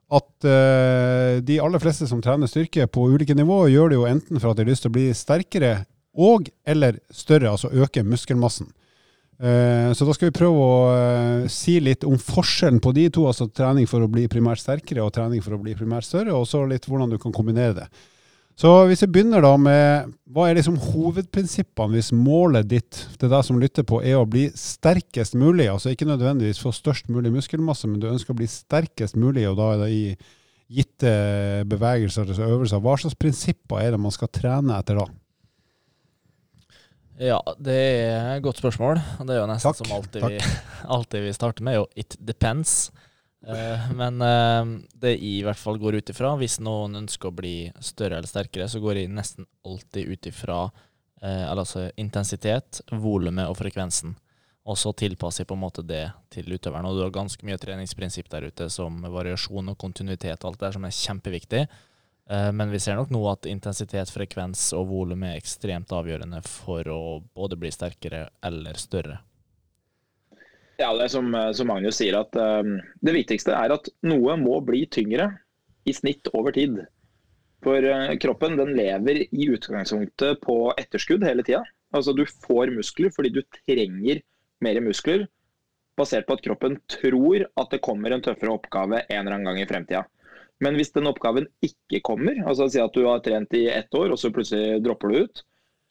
at 0.06 0.46
uh, 0.46 1.42
de 1.42 1.58
aller 1.58 1.82
fleste 1.82 2.06
som 2.06 2.20
trener 2.22 2.50
styrke 2.50 2.86
på 2.86 3.08
ulike 3.10 3.34
nivåer, 3.34 3.72
gjør 3.74 3.90
det 3.90 3.98
jo 3.98 4.08
enten 4.08 4.38
for 4.38 4.52
at 4.52 4.58
de 4.58 4.66
har 4.66 4.70
lyst 4.70 4.86
til 4.86 4.92
å 4.92 4.96
bli 4.96 5.06
sterkere 5.16 5.72
og 6.16 6.50
eller 6.64 7.00
større, 7.12 7.50
altså 7.50 7.72
øke 7.74 8.04
muskelmassen. 8.06 8.70
Uh, 9.36 9.90
så 9.92 10.06
da 10.06 10.14
skal 10.16 10.30
vi 10.30 10.38
prøve 10.38 10.62
å 10.62 10.76
uh, 10.88 11.48
si 11.52 11.76
litt 11.82 12.06
om 12.08 12.16
forskjellen 12.22 12.80
på 12.80 12.94
de 12.96 13.08
to, 13.12 13.26
altså 13.28 13.50
trening 13.50 13.88
for 13.90 14.04
å 14.04 14.10
bli 14.10 14.28
primært 14.32 14.62
sterkere 14.62 15.04
og 15.04 15.12
trening 15.16 15.42
for 15.44 15.58
å 15.58 15.60
bli 15.60 15.74
primært 15.76 16.08
større, 16.08 16.32
og 16.38 16.46
så 16.48 16.62
litt 16.70 16.86
hvordan 16.88 17.12
du 17.12 17.18
kan 17.20 17.34
kombinere 17.34 17.82
det. 17.82 17.88
Så 18.56 18.70
hvis 18.88 19.02
vi 19.04 19.10
begynner 19.12 19.44
da 19.44 19.52
med 19.60 20.14
hva 20.32 20.46
er 20.48 20.56
liksom 20.56 20.78
hovedprinsippene 20.80 21.92
hvis 21.92 22.08
målet 22.16 22.70
ditt 22.70 23.02
til 23.20 23.28
deg 23.28 23.44
som 23.44 23.58
lytter 23.60 23.84
på, 23.84 24.00
er 24.00 24.16
å 24.16 24.28
bli 24.28 24.46
sterkest 24.56 25.36
mulig, 25.36 25.66
altså 25.68 25.92
ikke 25.92 26.08
nødvendigvis 26.08 26.62
få 26.64 26.72
størst 26.72 27.10
mulig 27.12 27.34
muskelmasse, 27.34 27.88
men 27.90 28.00
du 28.00 28.08
ønsker 28.08 28.32
å 28.32 28.38
bli 28.38 28.48
sterkest 28.48 29.18
mulig, 29.20 29.44
og 29.50 29.58
da 29.60 29.68
er 29.74 29.82
det 29.84 29.90
i 29.92 30.02
gitte 30.72 31.12
bevegelser 31.68 32.32
og 32.32 32.40
øvelser. 32.46 32.80
Hva 32.82 32.96
slags 32.98 33.18
prinsipper 33.20 33.82
er 33.84 33.94
det 33.94 34.00
man 34.02 34.14
skal 34.14 34.32
trene 34.32 34.80
etter 34.80 35.02
da? 35.02 35.06
Ja, 37.16 37.38
det 37.60 37.76
er 37.76 38.34
et 38.34 38.44
godt 38.44 38.60
spørsmål. 38.60 38.98
Det 39.20 39.36
er 39.36 39.40
jo 39.40 39.50
nesten 39.52 39.68
takk, 39.68 39.78
som 39.84 39.92
alltid 39.96 40.26
vi, 40.32 40.40
alltid 40.96 41.28
vi 41.28 41.36
starter 41.36 41.68
med, 41.68 41.78
jo 41.78 41.86
it 41.96 42.16
depends. 42.24 42.88
Uh, 43.44 43.92
men 43.94 44.22
uh, 44.22 44.78
det 44.94 45.16
i 45.22 45.42
hvert 45.44 45.60
fall 45.60 45.78
går 45.78 46.00
ut 46.00 46.10
ifra, 46.10 46.32
hvis 46.40 46.58
noen 46.64 47.02
ønsker 47.02 47.30
å 47.30 47.36
bli 47.36 47.56
større 47.84 48.18
eller 48.18 48.30
sterkere, 48.30 48.68
så 48.68 48.80
går 48.82 49.02
jeg 49.02 49.12
nesten 49.12 49.46
alltid 49.66 50.12
ut 50.12 50.30
ifra 50.30 50.60
uh, 50.66 51.44
altså 51.52 51.88
intensitet, 52.00 52.80
volumet 52.90 53.50
og 53.50 53.58
frekvensen. 53.60 54.16
Og 54.66 54.78
så 54.80 54.90
tilpasser 54.98 55.44
jeg 55.44 55.50
på 55.52 55.54
en 55.54 55.62
måte 55.62 55.84
det 55.86 56.08
til 56.34 56.48
utøveren. 56.50 56.88
Og 56.88 56.96
du 56.96 57.04
har 57.04 57.12
ganske 57.14 57.46
mye 57.46 57.58
treningsprinsipp 57.62 58.26
der 58.32 58.48
ute, 58.48 58.66
som 58.72 58.98
variasjon 59.14 59.70
og 59.70 59.78
kontinuitet 59.78 60.40
og 60.40 60.50
alt 60.50 60.58
det 60.58 60.66
der, 60.66 60.74
som 60.74 60.88
er 60.88 60.96
kjempeviktig. 60.96 61.60
men 62.50 62.72
vi 62.72 62.80
ser 62.82 62.96
nok 62.98 63.12
nå 63.14 63.20
at 63.30 63.46
intensitet, 63.46 64.10
frekvens 64.10 64.72
og 64.74 64.88
volum 64.90 65.22
er 65.22 65.38
ekstremt 65.38 65.94
avgjørende 65.94 66.42
for 66.42 66.82
å 66.90 67.22
både 67.30 67.60
bli 67.62 67.70
sterkere 67.70 68.24
eller 68.42 68.74
større. 68.74 69.20
Ja, 70.76 70.90
det 70.92 71.06
er 71.06 71.12
som, 71.12 71.30
eh, 71.34 71.52
som 71.56 71.70
Magnus 71.70 71.96
sier, 72.00 72.18
at 72.18 72.36
um, 72.36 72.76
det 73.04 73.14
viktigste 73.16 73.54
er 73.56 73.72
at 73.72 73.88
noe 74.04 74.36
må 74.40 74.58
bli 74.64 74.84
tyngre 74.92 75.30
i 75.88 75.94
snitt 75.96 76.28
over 76.36 76.52
tid. 76.52 76.82
For 77.64 77.80
uh, 77.80 78.12
kroppen 78.20 78.58
den 78.58 78.74
lever 78.76 79.22
i 79.24 79.48
utgangspunktet 79.54 80.42
på 80.44 80.58
etterskudd 80.76 81.24
hele 81.24 81.46
tida. 81.46 81.62
Altså 81.96 82.12
du 82.12 82.26
får 82.28 82.74
muskler 82.74 83.14
fordi 83.14 83.32
du 83.32 83.40
trenger 83.62 84.20
mer 84.64 84.80
muskler, 84.84 85.24
basert 85.96 86.26
på 86.28 86.36
at 86.36 86.44
kroppen 86.44 86.76
tror 86.92 87.46
at 87.46 87.72
det 87.72 87.80
kommer 87.84 88.12
en 88.12 88.24
tøffere 88.24 88.52
oppgave 88.52 89.00
en 89.00 89.22
eller 89.22 89.38
annen 89.38 89.48
gang 89.48 89.62
i 89.62 89.68
fremtida. 89.68 90.04
Men 90.64 90.76
hvis 90.76 90.92
den 90.92 91.08
oppgaven 91.08 91.48
ikke 91.64 92.02
kommer, 92.04 92.38
altså 92.48 92.68
si 92.72 92.80
at 92.80 92.94
du 92.96 93.04
har 93.08 93.20
trent 93.24 93.52
i 93.56 93.66
ett 93.72 93.92
år 93.96 94.12
og 94.12 94.20
så 94.20 94.32
plutselig 94.32 94.80
dropper 94.84 95.12
du 95.12 95.24
ut, 95.24 95.42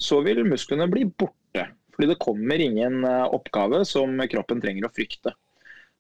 så 0.02 0.22
vil 0.26 0.46
musklene 0.46 0.88
bli 0.92 1.06
borte. 1.10 1.68
Fordi 1.96 2.12
det 2.12 2.22
kommer 2.22 2.62
ingen 2.62 3.04
eh, 3.08 3.26
oppgave 3.34 3.84
som 3.88 4.20
kroppen 4.32 4.62
trenger 4.64 4.88
å 4.88 4.94
frykte. 4.94 5.34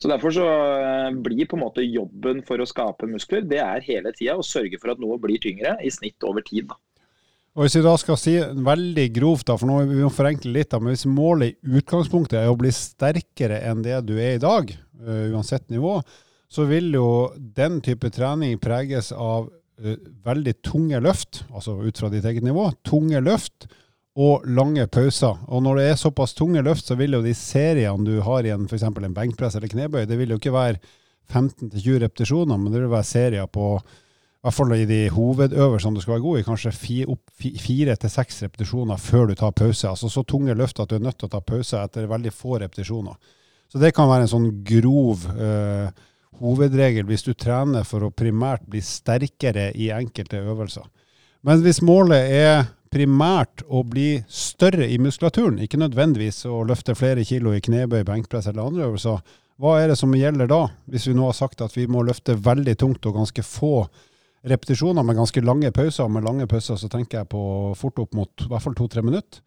Så 0.01 0.11
Derfor 0.11 0.33
så 0.35 0.45
eh, 0.45 1.11
blir 1.23 1.47
på 1.47 1.55
en 1.55 1.63
måte 1.63 1.85
jobben 1.85 2.41
for 2.47 2.59
å 2.59 2.67
skape 2.67 3.07
muskler 3.07 3.45
det 3.47 3.61
er 3.63 3.85
hele 3.85 4.11
tida 4.15 4.35
å 4.35 4.45
sørge 4.45 4.79
for 4.81 4.91
at 4.91 4.99
noe 4.99 5.19
blir 5.21 5.39
tyngre, 5.41 5.77
i 5.79 5.91
snitt 5.93 6.27
over 6.27 6.43
tid. 6.45 6.73
Og 7.55 7.63
Hvis 7.63 7.77
vi 7.79 7.85
da 7.85 7.93
skal 7.95 8.19
si 8.19 8.35
veldig 8.67 9.05
grovt, 9.15 9.47
da, 9.47 9.55
for 9.55 9.71
nå 9.71 9.85
vi 9.87 10.03
forenkle 10.11 10.51
litt, 10.57 10.73
da, 10.73 10.81
men 10.83 10.91
hvis 10.91 11.07
målet 11.07 11.55
i 11.55 11.79
utgangspunktet 11.79 12.41
er 12.41 12.51
å 12.51 12.59
bli 12.59 12.73
sterkere 12.75 13.61
enn 13.69 13.85
det 13.85 14.01
du 14.09 14.17
er 14.19 14.35
i 14.35 14.41
dag, 14.43 14.73
uh, 14.99 15.29
uansett 15.31 15.69
nivå, 15.71 16.01
så 16.51 16.65
vil 16.67 16.91
jo 16.97 17.07
den 17.55 17.79
type 17.83 18.11
trening 18.11 18.59
preges 18.59 19.13
av 19.15 19.47
veldig 19.75 20.53
tunge 20.63 20.99
løft, 21.03 21.43
altså 21.51 21.77
ut 21.83 21.97
fra 21.99 22.07
ditt 22.11 22.25
eget 22.27 22.45
nivå. 22.45 22.69
Tunge 22.87 23.19
løft 23.23 23.67
og 24.15 24.45
lange 24.47 24.85
pauser. 24.87 25.41
Og 25.51 25.63
når 25.63 25.79
det 25.79 25.87
er 25.89 25.99
såpass 25.99 26.33
tunge 26.37 26.63
løft, 26.63 26.87
så 26.87 26.95
vil 26.95 27.17
jo 27.17 27.23
de 27.23 27.33
seriene 27.35 28.07
du 28.07 28.21
har 28.23 28.47
i 28.47 28.53
en 28.53 28.67
f.eks. 28.69 28.85
en 28.87 29.17
benkpress 29.17 29.57
eller 29.59 29.71
knebøy, 29.71 30.05
det 30.07 30.17
vil 30.19 30.31
jo 30.31 30.39
ikke 30.39 30.55
være 30.55 30.79
15-20 31.33 32.01
repetisjoner, 32.05 32.57
men 32.57 32.71
det 32.71 32.83
vil 32.83 32.93
være 32.93 33.09
serier 33.09 33.47
på 33.51 33.75
i 34.45 34.45
hvert 34.45 34.53
fall 34.59 34.73
i 34.75 34.85
de 34.85 34.99
hovedøvelsene 35.09 35.97
du 35.97 36.03
skal 36.03 36.13
være 36.13 36.21
god 36.21 36.39
i, 36.39 36.43
kanskje 36.45 36.71
fire 37.57 37.95
til 37.97 38.11
seks 38.13 38.43
repetisjoner 38.45 38.99
før 39.01 39.31
du 39.31 39.33
tar 39.39 39.55
pause. 39.57 39.89
Altså 39.89 40.05
så 40.13 40.21
tunge 40.21 40.53
løft 40.53 40.79
at 40.79 40.91
du 40.91 40.99
er 40.99 41.01
nødt 41.01 41.17
til 41.17 41.25
å 41.25 41.33
ta 41.33 41.39
pause 41.41 41.79
etter 41.81 42.05
veldig 42.11 42.29
få 42.29 42.59
repetisjoner. 42.61 43.17
Så 43.73 43.81
det 43.81 43.95
kan 43.97 44.05
være 44.05 44.27
en 44.27 44.29
sånn 44.29 44.45
grov 44.67 45.25
øh, 45.33 45.89
hovedregel 46.43 47.09
hvis 47.09 47.25
du 47.25 47.33
trener 47.33 47.87
for 47.89 48.05
å 48.05 48.13
primært 48.13 48.67
bli 48.69 48.83
sterkere 48.85 49.71
i 49.73 49.89
enkelte 49.95 50.43
øvelser. 50.45 50.85
Men 51.41 51.65
hvis 51.65 51.81
målet 51.81 52.29
er 52.37 52.67
primært 52.95 53.65
å 53.67 53.81
bli 53.83 54.21
større 54.31 54.87
i 54.87 54.97
muskulaturen, 55.01 55.59
ikke 55.59 55.79
nødvendigvis 55.81 56.45
å 56.47 56.61
løfte 56.67 56.95
flere 56.95 57.25
kilo 57.27 57.51
i 57.51 57.63
knebøy, 57.63 58.05
benkpress 58.07 58.47
eller 58.51 58.69
andre 58.69 58.85
øvelser. 58.87 59.33
Hva 59.59 59.77
er 59.81 59.91
det 59.91 59.97
som 59.99 60.15
gjelder 60.15 60.47
da, 60.51 60.61
hvis 60.91 61.09
vi 61.09 61.15
nå 61.15 61.27
har 61.27 61.35
sagt 61.35 61.63
at 61.63 61.75
vi 61.75 61.87
må 61.91 62.03
løfte 62.07 62.37
veldig 62.39 62.75
tungt 62.79 63.07
og 63.07 63.17
ganske 63.19 63.43
få 63.43 63.87
repetisjoner 64.47 65.03
med 65.03 65.19
ganske 65.19 65.43
lange 65.43 65.71
pauser? 65.75 66.07
Med 66.11 66.27
lange 66.27 66.47
pauser 66.51 66.79
så 66.79 66.89
tenker 66.91 67.21
jeg 67.21 67.31
på 67.31 67.43
fort 67.79 67.99
opp 68.03 68.15
mot 68.15 68.45
i 68.45 68.49
hvert 68.51 68.63
fall 68.63 68.75
to-tre 68.79 69.03
minutter. 69.03 69.43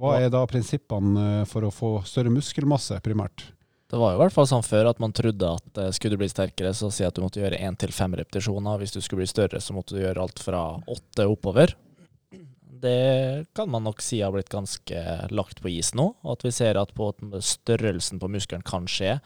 Hva 0.00 0.16
er 0.22 0.30
da 0.32 0.42
prinsippene 0.48 1.24
eh, 1.42 1.46
for 1.46 1.66
å 1.66 1.74
få 1.74 1.90
større 2.08 2.32
muskelmasse, 2.32 3.02
primært? 3.04 3.50
Det 3.90 3.98
var 3.98 4.14
jo 4.14 4.20
i 4.20 4.22
hvert 4.22 4.34
fall 4.34 4.46
sånn 4.48 4.64
før 4.64 4.88
at 4.92 5.02
man 5.02 5.12
trodde 5.12 5.50
at 5.50 5.78
uh, 5.82 5.90
skulle 5.92 6.14
du 6.14 6.22
bli 6.22 6.30
sterkere, 6.30 6.70
så 6.74 6.88
si 6.94 7.02
at 7.04 7.14
du 7.14 7.24
måtte 7.24 7.42
gjøre 7.42 7.58
én 7.58 7.74
til 7.76 7.90
fem 7.92 8.14
repetisjoner. 8.16 8.78
Hvis 8.78 8.94
du 8.94 9.00
skulle 9.02 9.24
bli 9.24 9.30
større, 9.30 9.58
så 9.60 9.74
måtte 9.74 9.96
du 9.96 10.04
gjøre 10.04 10.22
alt 10.22 10.42
fra 10.42 10.62
åtte 10.88 11.26
oppover 11.26 11.74
det 12.80 13.46
kan 13.56 13.70
man 13.70 13.84
nok 13.86 14.02
si 14.04 14.20
har 14.24 14.32
blitt 14.34 14.50
ganske 14.52 15.04
lagt 15.30 15.62
på 15.62 15.70
is 15.72 15.92
nå. 15.96 16.10
Og 16.24 16.32
at 16.36 16.46
vi 16.46 16.52
ser 16.54 16.80
at 16.80 16.94
på 16.96 17.12
størrelsen 17.44 18.20
på 18.22 18.30
muskelen 18.32 18.64
kan 18.66 18.88
skje 18.90 19.18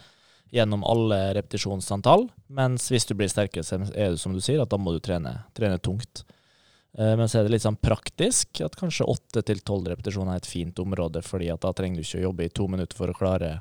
gjennom 0.55 0.85
alle 0.87 1.35
repetisjonsantall. 1.39 2.29
Mens 2.55 2.87
hvis 2.93 3.07
du 3.09 3.15
blir 3.19 3.31
sterkere, 3.31 3.67
så 3.67 3.81
er 3.91 4.15
det 4.15 4.23
som 4.23 4.35
du 4.35 4.43
sier, 4.43 4.63
at 4.63 4.71
da 4.71 4.79
må 4.79 4.95
du 4.95 5.01
trene, 5.03 5.37
trene 5.57 5.81
tungt. 5.83 6.25
Eh, 6.99 7.15
men 7.19 7.29
så 7.29 7.41
er 7.41 7.47
det 7.47 7.57
litt 7.57 7.67
sånn 7.67 7.81
praktisk 7.83 8.63
at 8.65 8.79
kanskje 8.79 9.09
åtte 9.11 9.43
til 9.47 9.63
tolv 9.67 9.91
repetisjoner 9.91 10.37
er 10.37 10.43
et 10.43 10.51
fint 10.51 10.79
område, 10.83 11.25
fordi 11.27 11.51
at 11.55 11.65
da 11.65 11.73
trenger 11.75 12.01
du 12.01 12.07
ikke 12.07 12.21
å 12.23 12.27
jobbe 12.29 12.47
i 12.47 12.53
to 12.55 12.69
minutter 12.71 12.99
for 12.99 13.11
å 13.11 13.17
klare 13.19 13.57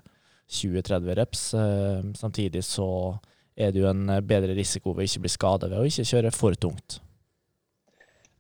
20-30 0.54 1.18
reps. 1.18 1.48
Eh, 1.58 2.12
samtidig 2.20 2.66
så 2.68 2.90
er 3.54 3.74
det 3.74 3.82
jo 3.82 3.90
en 3.90 4.06
bedre 4.26 4.54
risiko 4.58 4.94
ved 4.94 5.06
å 5.06 5.10
ikke 5.10 5.26
bli 5.26 5.34
skada 5.34 5.70
ved 5.70 5.82
å 5.82 5.90
ikke 5.90 6.08
kjøre 6.10 6.34
for 6.34 6.58
tungt. 6.58 7.00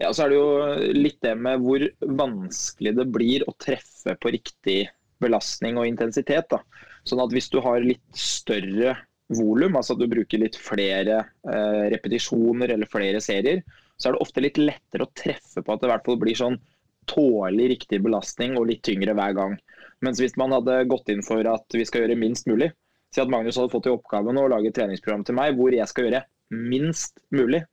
Ja, 0.03 0.09
så 0.11 0.25
er 0.25 0.33
det 0.33 0.37
jo 0.39 0.97
litt 0.97 1.21
det 1.23 1.33
med 1.39 1.61
hvor 1.63 1.83
vanskelig 2.03 2.91
det 2.97 3.05
blir 3.15 3.45
å 3.47 3.55
treffe 3.55 4.17
på 4.19 4.33
riktig 4.35 4.81
belastning 5.23 5.79
og 5.79 5.87
intensitet. 5.87 6.49
da. 6.51 6.59
Sånn 7.07 7.21
at 7.23 7.31
hvis 7.31 7.47
du 7.53 7.61
har 7.63 7.83
litt 7.83 8.03
større 8.19 8.97
volum, 9.33 9.77
altså 9.79 9.95
at 9.95 10.01
du 10.03 10.09
bruker 10.11 10.41
litt 10.41 10.57
flere 10.59 11.21
eh, 11.23 11.85
repetisjoner 11.93 12.73
eller 12.75 12.89
flere 12.91 13.21
serier, 13.23 13.63
så 13.95 14.09
er 14.09 14.15
det 14.15 14.25
ofte 14.25 14.43
litt 14.43 14.59
lettere 14.59 15.07
å 15.07 15.13
treffe 15.15 15.63
på 15.63 15.73
at 15.73 15.81
det 15.81 15.87
i 15.87 15.93
hvert 15.93 16.07
fall 16.09 16.19
blir 16.19 16.39
sånn 16.39 16.59
tålelig 17.07 17.69
riktig 17.73 18.01
belastning 18.03 18.57
og 18.59 18.67
litt 18.69 18.83
tyngre 18.83 19.15
hver 19.15 19.35
gang. 19.37 19.57
Mens 20.03 20.19
hvis 20.19 20.35
man 20.39 20.55
hadde 20.55 20.81
gått 20.91 21.11
inn 21.11 21.23
for 21.23 21.47
at 21.47 21.75
vi 21.75 21.85
skal 21.87 22.03
gjøre 22.03 22.19
minst 22.19 22.47
mulig, 22.51 22.73
si 23.13 23.21
at 23.23 23.31
Magnus 23.31 23.59
hadde 23.59 23.71
fått 23.71 23.87
i 23.87 23.93
oppgave 23.93 24.33
å 24.35 24.49
lage 24.51 24.71
et 24.71 24.75
treningsprogram 24.75 25.23
til 25.27 25.37
meg 25.37 25.55
hvor 25.55 25.75
jeg 25.75 25.87
skal 25.87 26.09
gjøre 26.09 26.25
minst 26.53 27.21
mulig, 27.31 27.63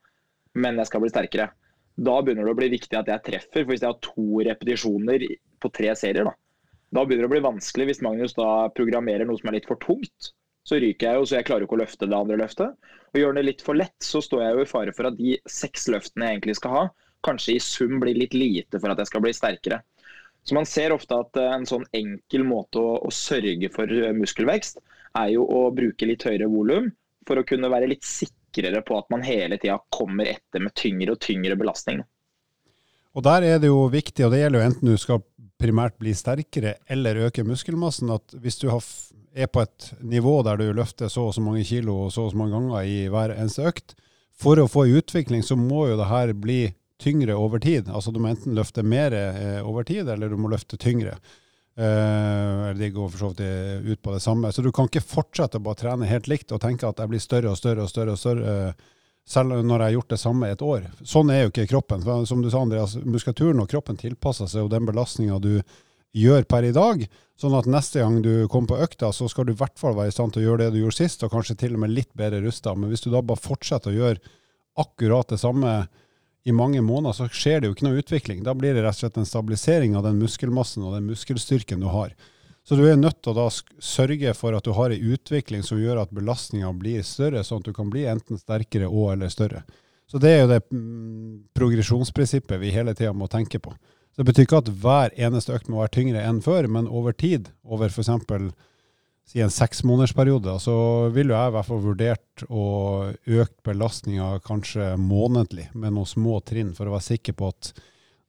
men 0.55 0.79
jeg 0.79 0.89
skal 0.89 1.03
bli 1.03 1.11
sterkere. 1.11 1.49
Da 1.95 2.19
begynner 2.21 2.47
det 2.47 2.53
å 2.53 2.59
bli 2.59 2.69
viktig 2.71 2.97
at 2.97 3.09
jeg 3.11 3.25
treffer. 3.25 3.63
For 3.65 3.73
hvis 3.73 3.83
jeg 3.83 3.91
har 3.91 3.99
to 4.05 4.43
repetisjoner 4.47 5.25
på 5.61 5.71
tre 5.75 5.91
serier, 5.97 6.29
da, 6.29 6.35
da 6.91 7.03
begynner 7.05 7.27
det 7.27 7.31
å 7.31 7.35
bli 7.35 7.43
vanskelig 7.47 7.89
hvis 7.89 8.03
Magnus 8.05 8.37
da 8.37 8.69
programmerer 8.75 9.27
noe 9.27 9.39
som 9.39 9.51
er 9.51 9.59
litt 9.59 9.69
for 9.69 9.79
tungt. 9.83 10.31
Så 10.67 10.77
ryker 10.77 11.07
jeg 11.07 11.17
jo, 11.17 11.27
så 11.27 11.39
jeg 11.39 11.47
klarer 11.47 11.65
ikke 11.65 11.77
å 11.77 11.81
løfte 11.81 12.07
det 12.07 12.17
andre 12.17 12.37
løftet. 12.37 12.89
Og 13.11 13.19
gjør 13.19 13.37
det 13.37 13.45
litt 13.47 13.63
for 13.65 13.77
lett, 13.77 13.97
så 14.05 14.21
står 14.23 14.43
jeg 14.43 14.55
jo 14.55 14.65
i 14.65 14.69
fare 14.69 14.93
for 14.95 15.09
at 15.09 15.17
de 15.17 15.35
seks 15.49 15.87
løftene 15.91 16.27
jeg 16.27 16.37
egentlig 16.37 16.57
skal 16.59 16.75
ha, 16.75 16.83
kanskje 17.25 17.55
i 17.55 17.63
sum 17.63 17.97
blir 18.01 18.17
litt 18.17 18.35
lite 18.37 18.79
for 18.79 18.93
at 18.93 19.01
jeg 19.01 19.09
skal 19.09 19.25
bli 19.25 19.33
sterkere. 19.35 19.81
Så 20.43 20.55
Man 20.57 20.65
ser 20.65 20.93
ofte 20.93 21.17
at 21.21 21.37
eh, 21.37 21.51
en 21.53 21.67
sånn 21.69 21.85
enkel 21.97 22.45
måte 22.47 22.81
å, 22.81 22.95
å 23.05 23.11
sørge 23.13 23.69
for 23.73 23.89
eh, 23.93 24.13
muskelvekst, 24.17 24.81
er 25.19 25.33
jo 25.35 25.43
å 25.45 25.65
bruke 25.75 26.07
litt 26.07 26.23
høyere 26.25 26.47
volum 26.49 26.87
for 27.27 27.37
å 27.37 27.45
kunne 27.45 27.69
være 27.69 27.89
litt 27.91 28.07
sikrere 28.51 28.81
på 28.81 28.97
at 28.97 29.09
man 29.09 29.23
hele 29.23 29.57
tida 29.57 29.79
kommer 29.89 30.25
etter 30.25 30.59
med 30.59 30.73
tyngre 30.75 31.11
og 31.11 31.19
tyngre 31.19 31.55
belastning. 31.55 32.03
Og 33.13 33.23
Der 33.23 33.41
er 33.43 33.59
det 33.59 33.67
jo 33.67 33.87
viktig, 33.91 34.25
og 34.25 34.31
det 34.31 34.39
gjelder 34.39 34.59
jo 34.59 34.65
enten 34.65 34.91
du 34.91 34.97
skal 34.97 35.23
primært 35.59 35.97
bli 35.99 36.13
sterkere 36.13 36.77
eller 36.87 37.27
øke 37.27 37.43
muskelmassen, 37.43 38.09
at 38.09 38.33
hvis 38.33 38.57
du 38.57 38.69
er 38.71 39.47
på 39.47 39.61
et 39.61 39.93
nivå 40.01 40.41
der 40.43 40.57
du 40.57 40.71
løfter 40.73 41.07
så 41.09 41.27
og 41.27 41.33
så 41.35 41.41
mange 41.41 41.63
kilo 41.63 42.05
og 42.05 42.11
så 42.11 42.25
og 42.25 42.31
så 42.31 42.37
mange 42.37 42.55
ganger 42.55 42.81
i 42.83 43.07
hver 43.11 43.35
eneste 43.35 43.67
økt, 43.67 43.95
for 44.33 44.57
å 44.57 44.69
få 44.71 44.87
utvikling 44.87 45.43
så 45.43 45.55
må 45.55 45.87
jo 45.89 45.97
det 45.99 46.07
her 46.09 46.33
bli 46.33 46.73
tyngre 47.01 47.35
over 47.35 47.59
tid. 47.59 47.89
Altså 47.89 48.11
du 48.11 48.19
må 48.21 48.31
enten 48.31 48.55
løfte 48.55 48.83
mer 48.83 49.13
eh, 49.13 49.61
over 49.61 49.83
tid, 49.83 50.09
eller 50.09 50.29
du 50.29 50.37
må 50.37 50.49
løfte 50.49 50.77
tyngre. 50.81 51.17
Uh, 51.81 52.71
de 52.77 52.91
går 52.93 53.07
for 53.09 53.17
så 53.17 53.29
vidt 53.31 53.87
ut 53.87 54.01
på 54.05 54.13
det 54.13 54.21
samme. 54.21 54.51
Så 54.53 54.61
du 54.61 54.69
kan 54.75 54.89
ikke 54.89 55.01
fortsette 55.01 55.57
å 55.57 55.65
bare 55.65 55.79
trene 55.79 56.09
helt 56.09 56.27
likt 56.29 56.53
og 56.53 56.61
tenke 56.61 56.85
at 56.85 56.99
jeg 57.01 57.09
blir 57.09 57.23
større 57.23 57.53
og 57.53 57.57
større 57.57 57.87
og 57.87 57.89
større, 57.89 58.13
og 58.13 58.21
større 58.21 58.57
uh, 58.69 58.89
selv 59.27 59.61
når 59.65 59.77
jeg 59.79 59.87
har 59.87 59.95
gjort 59.95 60.13
det 60.13 60.19
samme 60.21 60.49
i 60.49 60.55
et 60.55 60.65
år. 60.65 60.85
Sånn 61.07 61.31
er 61.33 61.45
jo 61.45 61.53
ikke 61.53 61.69
kroppen. 61.71 62.03
For, 62.05 62.25
som 62.29 62.43
du 62.43 62.49
sa, 62.51 62.61
Andreas, 62.61 62.97
muskulaturen 63.01 63.63
og 63.63 63.69
kroppen 63.71 63.99
tilpasser 63.99 64.49
seg 64.51 64.65
jo 64.65 64.71
den 64.71 64.87
belastninga 64.89 65.39
du 65.41 65.53
gjør 66.17 66.45
per 66.49 66.67
i 66.67 66.73
dag. 66.75 67.05
Sånn 67.39 67.55
at 67.57 67.69
neste 67.71 68.03
gang 68.03 68.19
du 68.21 68.47
kommer 68.51 68.73
på 68.73 68.81
økta, 68.85 69.11
så 69.15 69.29
skal 69.31 69.47
du 69.47 69.53
i 69.53 69.59
hvert 69.59 69.79
fall 69.79 69.95
være 69.97 70.11
i 70.11 70.15
stand 70.15 70.35
til 70.35 70.43
å 70.43 70.49
gjøre 70.49 70.65
det 70.65 70.75
du 70.75 70.81
gjorde 70.83 70.99
sist, 70.99 71.23
og 71.23 71.33
kanskje 71.33 71.57
til 71.63 71.77
og 71.77 71.85
med 71.85 71.93
litt 71.95 72.11
bedre 72.17 72.41
rusta. 72.43 72.75
Men 72.75 72.91
hvis 72.91 73.05
du 73.05 73.09
da 73.13 73.23
bare 73.25 73.41
fortsetter 73.41 73.93
å 73.93 73.97
gjøre 73.97 74.33
akkurat 74.81 75.31
det 75.31 75.39
samme 75.41 75.71
i 76.43 76.51
mange 76.51 76.81
måneder, 76.81 77.13
så 77.13 77.27
skjer 77.29 77.61
det 77.61 77.69
jo 77.69 77.75
ikke 77.75 77.87
noe 77.87 78.01
utvikling. 78.01 78.43
Da 78.45 78.55
blir 78.57 78.73
det 78.73 78.83
rett 78.85 78.97
og 78.97 79.03
slett 79.03 79.19
en 79.21 79.29
stabilisering 79.29 79.95
av 79.97 80.07
den 80.07 80.17
muskelmassen 80.21 80.85
og 80.85 80.95
den 80.95 81.09
muskelstyrken 81.09 81.83
du 81.83 81.89
har. 81.93 82.15
Så 82.65 82.77
du 82.77 82.83
er 82.85 82.97
nødt 82.97 83.21
til 83.21 83.33
å 83.33 83.37
da 83.37 83.47
sørge 83.81 84.33
for 84.37 84.57
at 84.57 84.65
du 84.65 84.73
har 84.77 84.93
en 84.93 85.13
utvikling 85.13 85.63
som 85.65 85.81
gjør 85.81 86.03
at 86.03 86.13
belastninga 86.13 86.69
blir 86.77 87.05
større, 87.05 87.43
sånn 87.45 87.61
at 87.61 87.69
du 87.69 87.73
kan 87.77 87.89
bli 87.93 88.05
enten 88.09 88.41
sterkere 88.41 88.89
og 88.89 89.15
eller 89.15 89.33
større. 89.33 89.63
Så 90.09 90.19
det 90.21 90.33
er 90.33 90.43
jo 90.43 90.51
det 90.51 90.59
mm, 90.69 91.53
progresjonsprinsippet 91.57 92.61
vi 92.61 92.73
hele 92.75 92.93
tida 92.97 93.13
må 93.15 93.29
tenke 93.31 93.61
på. 93.63 93.73
Så 94.11 94.21
Det 94.21 94.27
betyr 94.27 94.45
ikke 94.45 94.59
at 94.61 94.73
hver 94.83 95.13
eneste 95.15 95.55
økt 95.55 95.69
må 95.71 95.79
være 95.79 95.95
tyngre 95.95 96.25
enn 96.27 96.41
før, 96.43 96.67
men 96.67 96.89
over 96.89 97.15
tid, 97.15 97.49
over 97.63 97.89
f.eks 97.89 98.11
si 99.27 99.41
en 99.43 99.53
seksmånedersperiode, 99.53 100.57
så 100.59 100.75
ville 101.13 101.35
jeg 101.35 101.51
i 101.51 101.55
hvert 101.55 101.67
fall 101.67 101.83
vurdert 101.83 102.43
å 102.49 102.65
øke 103.11 103.63
belastninga 103.69 104.33
kanskje 104.45 104.93
månedlig 104.99 105.69
med 105.73 105.95
noen 105.95 106.09
små 106.09 106.39
trinn, 106.45 106.73
for 106.75 106.89
å 106.89 106.95
være 106.97 107.09
sikker 107.13 107.37
på 107.39 107.51
at 107.53 107.71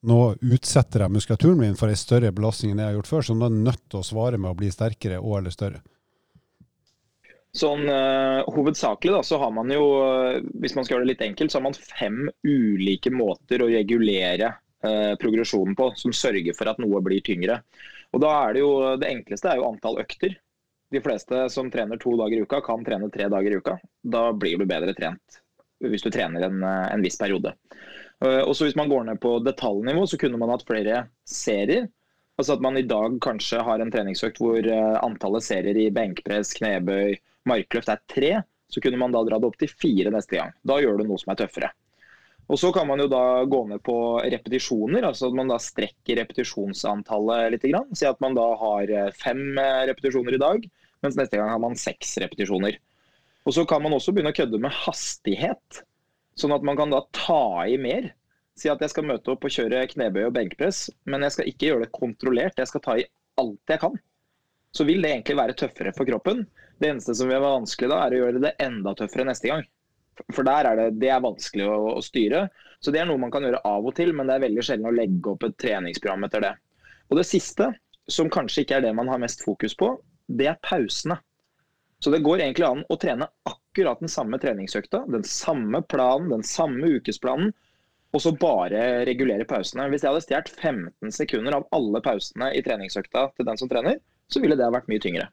nå 0.07 0.19
utsetter 0.43 1.05
jeg 1.05 1.15
muskulaturen 1.15 1.61
min 1.61 1.79
for 1.79 1.91
en 1.91 1.99
større 1.99 2.33
belastning 2.35 2.75
enn 2.75 2.83
jeg 2.83 2.91
har 2.91 2.97
gjort 2.99 3.11
før, 3.11 3.27
så 3.27 3.37
nå 3.39 3.49
er 3.49 3.59
nødt 3.71 3.83
til 3.87 4.01
å 4.01 4.07
svare 4.07 4.39
med 4.39 4.51
å 4.51 4.59
bli 4.59 4.71
sterkere 4.75 5.21
og 5.23 5.39
eller 5.39 5.55
større. 5.55 5.83
Sånn 7.53 7.85
uh, 7.85 8.49
Hovedsakelig 8.49 9.13
da, 9.13 9.21
så 9.29 9.37
har 9.43 9.51
man 9.53 9.71
jo, 9.71 9.85
uh, 10.01 10.39
hvis 10.63 10.75
man 10.75 10.87
skal 10.87 10.97
gjøre 10.97 11.05
det 11.05 11.13
litt 11.13 11.25
enkelt, 11.27 11.53
så 11.53 11.61
har 11.61 11.67
man 11.67 11.77
fem 11.77 12.25
ulike 12.49 13.13
måter 13.13 13.61
å 13.61 13.69
regulere 13.69 14.55
uh, 14.87 15.13
progresjonen 15.21 15.77
på, 15.77 15.91
som 16.01 16.17
sørger 16.17 16.57
for 16.57 16.73
at 16.73 16.81
noe 16.81 17.03
blir 17.05 17.21
tyngre. 17.25 17.61
Og 18.17 18.25
da 18.25 18.33
er 18.47 18.57
Det 18.57 18.65
jo, 18.65 18.73
det 19.01 19.11
enkleste 19.11 19.53
er 19.53 19.61
jo 19.61 19.69
antall 19.69 20.01
økter. 20.01 20.35
De 20.93 21.01
fleste 21.01 21.47
som 21.51 21.71
trener 21.73 21.97
to 22.01 22.13
dager 22.21 22.37
i 22.37 22.45
uka, 22.45 22.61
kan 22.65 22.85
trene 22.85 23.09
tre 23.13 23.31
dager 23.33 23.55
i 23.55 23.61
uka. 23.63 23.79
Da 24.03 24.27
blir 24.37 24.61
du 24.61 24.67
bedre 24.69 24.95
trent 24.97 25.43
hvis 25.83 26.05
du 26.05 26.13
trener 26.15 26.45
en, 26.47 26.61
en 26.63 27.03
viss 27.03 27.17
periode. 27.19 27.57
Eh, 28.23 28.43
og 28.43 28.55
så 28.55 28.69
Hvis 28.69 28.79
man 28.79 28.91
går 28.91 29.09
ned 29.09 29.21
på 29.21 29.39
detaljnivå, 29.43 30.07
så 30.07 30.19
kunne 30.21 30.39
man 30.39 30.53
hatt 30.53 30.67
flere 30.69 31.07
serier. 31.27 31.89
Altså 32.39 32.57
at 32.57 32.65
man 32.65 32.79
i 32.79 32.87
dag 32.87 33.19
kanskje 33.23 33.63
har 33.67 33.83
en 33.83 33.91
treningsøkt 33.93 34.41
hvor 34.41 34.59
eh, 34.63 34.97
antallet 35.03 35.45
serier 35.45 35.79
i 35.79 35.91
benkpress, 35.95 36.55
knebøy, 36.59 37.19
markløft 37.49 37.93
er 37.93 38.03
tre. 38.11 38.33
Så 38.73 38.81
kunne 38.81 39.01
man 39.01 39.13
da 39.13 39.25
dra 39.27 39.39
det 39.41 39.49
opp 39.49 39.59
til 39.61 39.73
fire 39.73 40.13
neste 40.15 40.39
gang. 40.39 40.55
Da 40.65 40.79
gjør 40.81 41.01
du 41.01 41.09
noe 41.09 41.21
som 41.21 41.35
er 41.35 41.43
tøffere. 41.43 41.73
Og 42.53 42.59
Så 42.59 42.73
kan 42.75 42.87
man 42.89 43.01
jo 43.01 43.09
da 43.09 43.45
gå 43.49 43.61
ned 43.69 43.81
på 43.87 43.97
repetisjoner, 44.21 45.07
altså 45.09 45.29
at 45.31 45.37
man 45.37 45.49
da 45.49 45.59
strekker 45.63 46.19
repetisjonsantallet 46.21 47.53
litt. 47.55 47.67
Si 47.97 48.07
at 48.09 48.21
man 48.25 48.37
da 48.39 48.47
har 48.61 48.93
eh, 48.93 49.13
fem 49.19 49.59
repetisjoner 49.59 50.39
i 50.39 50.43
dag, 50.43 50.71
mens 51.03 51.19
neste 51.19 51.39
gang 51.39 51.51
har 51.51 51.61
man 51.63 51.79
seks 51.79 52.17
repetisjoner. 52.23 52.79
Og 53.43 53.55
Så 53.55 53.65
kan 53.67 53.83
man 53.83 53.95
også 53.97 54.15
begynne 54.15 54.31
å 54.31 54.37
kødde 54.37 54.61
med 54.63 54.75
hastighet, 54.85 55.83
sånn 56.39 56.55
at 56.55 56.65
man 56.67 56.79
kan 56.79 56.93
da 56.93 57.03
ta 57.17 57.67
i 57.67 57.79
mer. 57.81 58.13
Si 58.59 58.71
at 58.71 58.81
jeg 58.85 58.93
skal 58.93 59.09
møte 59.09 59.33
opp 59.33 59.45
og 59.49 59.53
kjøre 59.53 59.87
knebøy 59.91 60.27
og 60.29 60.35
benkpress, 60.37 60.87
men 61.09 61.25
jeg 61.27 61.35
skal 61.35 61.49
ikke 61.51 61.69
gjøre 61.69 61.87
det 61.87 61.95
kontrollert. 61.97 62.61
Jeg 62.61 62.71
skal 62.71 62.85
ta 62.85 62.97
i 63.01 63.07
alt 63.41 63.73
jeg 63.73 63.83
kan. 63.83 63.97
Så 64.73 64.87
vil 64.89 65.03
det 65.05 65.11
egentlig 65.11 65.37
være 65.41 65.57
tøffere 65.59 65.93
for 65.97 66.09
kroppen. 66.09 66.45
Det 66.81 66.91
eneste 66.91 67.17
som 67.17 67.29
vil 67.29 67.41
være 67.41 67.59
vanskelig 67.59 67.91
da, 67.93 68.01
er 68.05 68.15
å 68.15 68.21
gjøre 68.23 68.45
det 68.45 68.53
enda 68.63 68.95
tøffere 68.97 69.27
neste 69.29 69.51
gang. 69.51 69.65
For 70.33 70.47
der 70.47 70.69
er 70.69 70.79
det, 70.79 70.87
det 71.01 71.11
er 71.13 71.25
vanskelig 71.25 71.67
å, 71.69 71.79
å, 71.97 72.03
styre. 72.05 72.47
Så 72.85 72.93
det 72.95 73.03
er 73.03 73.09
noe 73.09 73.21
man 73.21 73.33
kan 73.33 73.45
gjøre 73.47 73.63
av 73.69 73.89
og 73.89 73.97
til, 73.97 74.13
men 74.17 74.29
det 74.29 74.37
er 74.37 74.47
veldig 74.47 74.65
sjelden 74.67 74.91
å 74.91 74.95
legge 74.95 75.33
opp 75.33 75.47
et 75.49 75.59
treningsprogram 75.61 76.29
etter 76.29 76.45
det. 76.45 76.53
Og 77.11 77.19
det 77.19 77.27
siste, 77.29 77.71
som 78.11 78.31
kanskje 78.33 78.65
ikke 78.65 78.79
er 78.79 78.87
det 78.87 78.97
man 78.97 79.11
har 79.13 79.21
mest 79.23 79.45
fokus 79.45 79.77
på, 79.79 79.95
det 80.39 80.49
er 80.53 80.63
pausene. 80.65 81.19
Så 82.03 82.11
det 82.11 82.23
går 82.25 82.43
egentlig 82.43 82.67
an 82.67 82.83
å 82.91 82.99
trene 82.99 83.29
akkurat 83.47 84.01
den 84.03 84.11
samme 84.11 84.39
treningsøkta, 84.43 85.05
den 85.13 85.27
samme 85.27 85.83
planen, 85.87 86.33
den 86.33 86.43
samme 86.47 86.97
ukesplanen, 86.99 87.53
og 88.13 88.21
så 88.21 88.33
bare 88.37 89.05
regulere 89.09 89.47
pausene. 89.49 89.87
Hvis 89.89 90.03
jeg 90.05 90.13
hadde 90.13 90.25
stjålet 90.25 90.51
15 90.59 91.15
sekunder 91.15 91.57
av 91.57 91.69
alle 91.73 92.03
pausene 92.05 92.51
i 92.57 92.63
treningsøkta 92.65 93.29
til 93.37 93.49
den 93.49 93.61
som 93.61 93.71
trener, 93.71 94.01
så 94.29 94.43
ville 94.43 94.59
det 94.59 94.73
vært 94.75 94.91
mye 94.91 95.03
tyngre. 95.03 95.29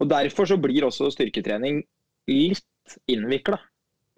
Og 0.00 0.08
Derfor 0.08 0.48
så 0.48 0.56
blir 0.56 0.86
også 0.86 1.10
styrketrening 1.12 1.82
litt 2.30 2.96
innvikla 3.10 3.58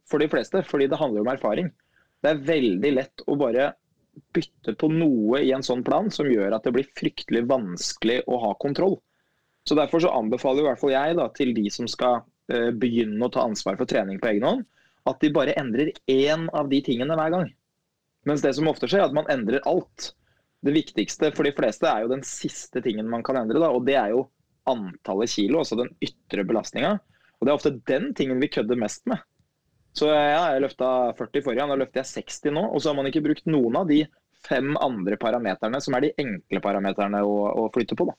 for 0.09 0.23
de 0.23 0.29
fleste, 0.31 0.63
fordi 0.69 0.87
det 0.93 1.01
handler 1.01 1.25
om 1.25 1.33
erfaring. 1.33 1.73
Det 2.23 2.31
er 2.31 2.45
veldig 2.47 2.93
lett 2.95 3.25
å 3.27 3.37
bare 3.41 3.73
bytte 4.37 4.77
på 4.79 4.91
noe 4.93 5.41
i 5.43 5.51
en 5.57 5.65
sånn 5.65 5.83
plan 5.87 6.11
som 6.13 6.29
gjør 6.31 6.55
at 6.55 6.67
det 6.67 6.75
blir 6.77 6.91
fryktelig 6.99 7.47
vanskelig 7.49 8.21
å 8.31 8.39
ha 8.45 8.53
kontroll. 8.63 8.99
Så 9.69 9.77
Derfor 9.79 10.03
så 10.03 10.11
anbefaler 10.11 10.65
i 10.65 10.67
hvert 10.67 10.81
fall 10.81 10.95
jeg 10.95 11.17
da, 11.19 11.29
til 11.37 11.53
de 11.55 11.69
som 11.71 11.89
skal 11.91 12.23
uh, 12.25 12.71
begynne 12.75 13.23
å 13.23 13.31
ta 13.33 13.45
ansvar 13.47 13.79
for 13.79 13.89
trening 13.89 14.19
på 14.23 14.33
egen 14.33 14.47
hånd, 14.49 14.65
at 15.07 15.23
de 15.23 15.31
bare 15.35 15.55
endrer 15.59 15.93
én 16.11 16.49
av 16.55 16.71
de 16.71 16.81
tingene 16.85 17.15
hver 17.19 17.31
gang. 17.35 17.49
Mens 18.27 18.43
det 18.43 18.55
som 18.55 18.69
ofte 18.71 18.91
skjer, 18.91 19.03
er 19.03 19.11
at 19.11 19.17
man 19.17 19.31
endrer 19.31 19.65
alt. 19.67 20.13
Det 20.63 20.75
viktigste 20.75 21.33
for 21.35 21.47
de 21.47 21.55
fleste 21.55 21.89
er 21.91 22.05
jo 22.05 22.13
den 22.13 22.23
siste 22.27 22.83
tingen 22.83 23.11
man 23.11 23.25
kan 23.27 23.39
endre, 23.41 23.63
da, 23.63 23.71
og 23.75 23.87
det 23.87 23.97
er 23.99 24.15
jo 24.15 24.27
antallet 24.71 25.31
kilo, 25.31 25.63
altså 25.63 25.79
den 25.81 25.91
ytre 26.03 26.45
belastninga. 26.47 26.97
Og 27.39 27.47
det 27.47 27.51
er 27.51 27.59
ofte 27.59 27.75
den 27.91 28.13
tingen 28.19 28.39
vi 28.43 28.51
kødder 28.55 28.79
mest 28.79 29.07
med. 29.11 29.19
Så 29.99 30.07
ja, 30.09 30.53
jeg 30.55 30.63
løfta 30.63 30.89
40 31.19 31.45
forrige, 31.45 31.67
nå 31.69 31.77
løfter 31.81 32.01
jeg 32.01 32.25
60 32.31 32.55
nå. 32.55 32.63
Og 32.71 32.81
så 32.81 32.91
har 32.91 32.97
man 32.97 33.09
ikke 33.11 33.25
brukt 33.25 33.49
noen 33.51 33.81
av 33.83 33.91
de 33.91 34.05
fem 34.47 34.71
andre 34.81 35.19
parameterne 35.21 35.81
som 35.83 35.97
er 35.99 36.07
de 36.07 36.13
enkle 36.23 36.63
parameterne 36.65 37.21
å, 37.27 37.35
å 37.65 37.67
flytte 37.75 37.99
på. 37.99 38.07
da. 38.09 38.17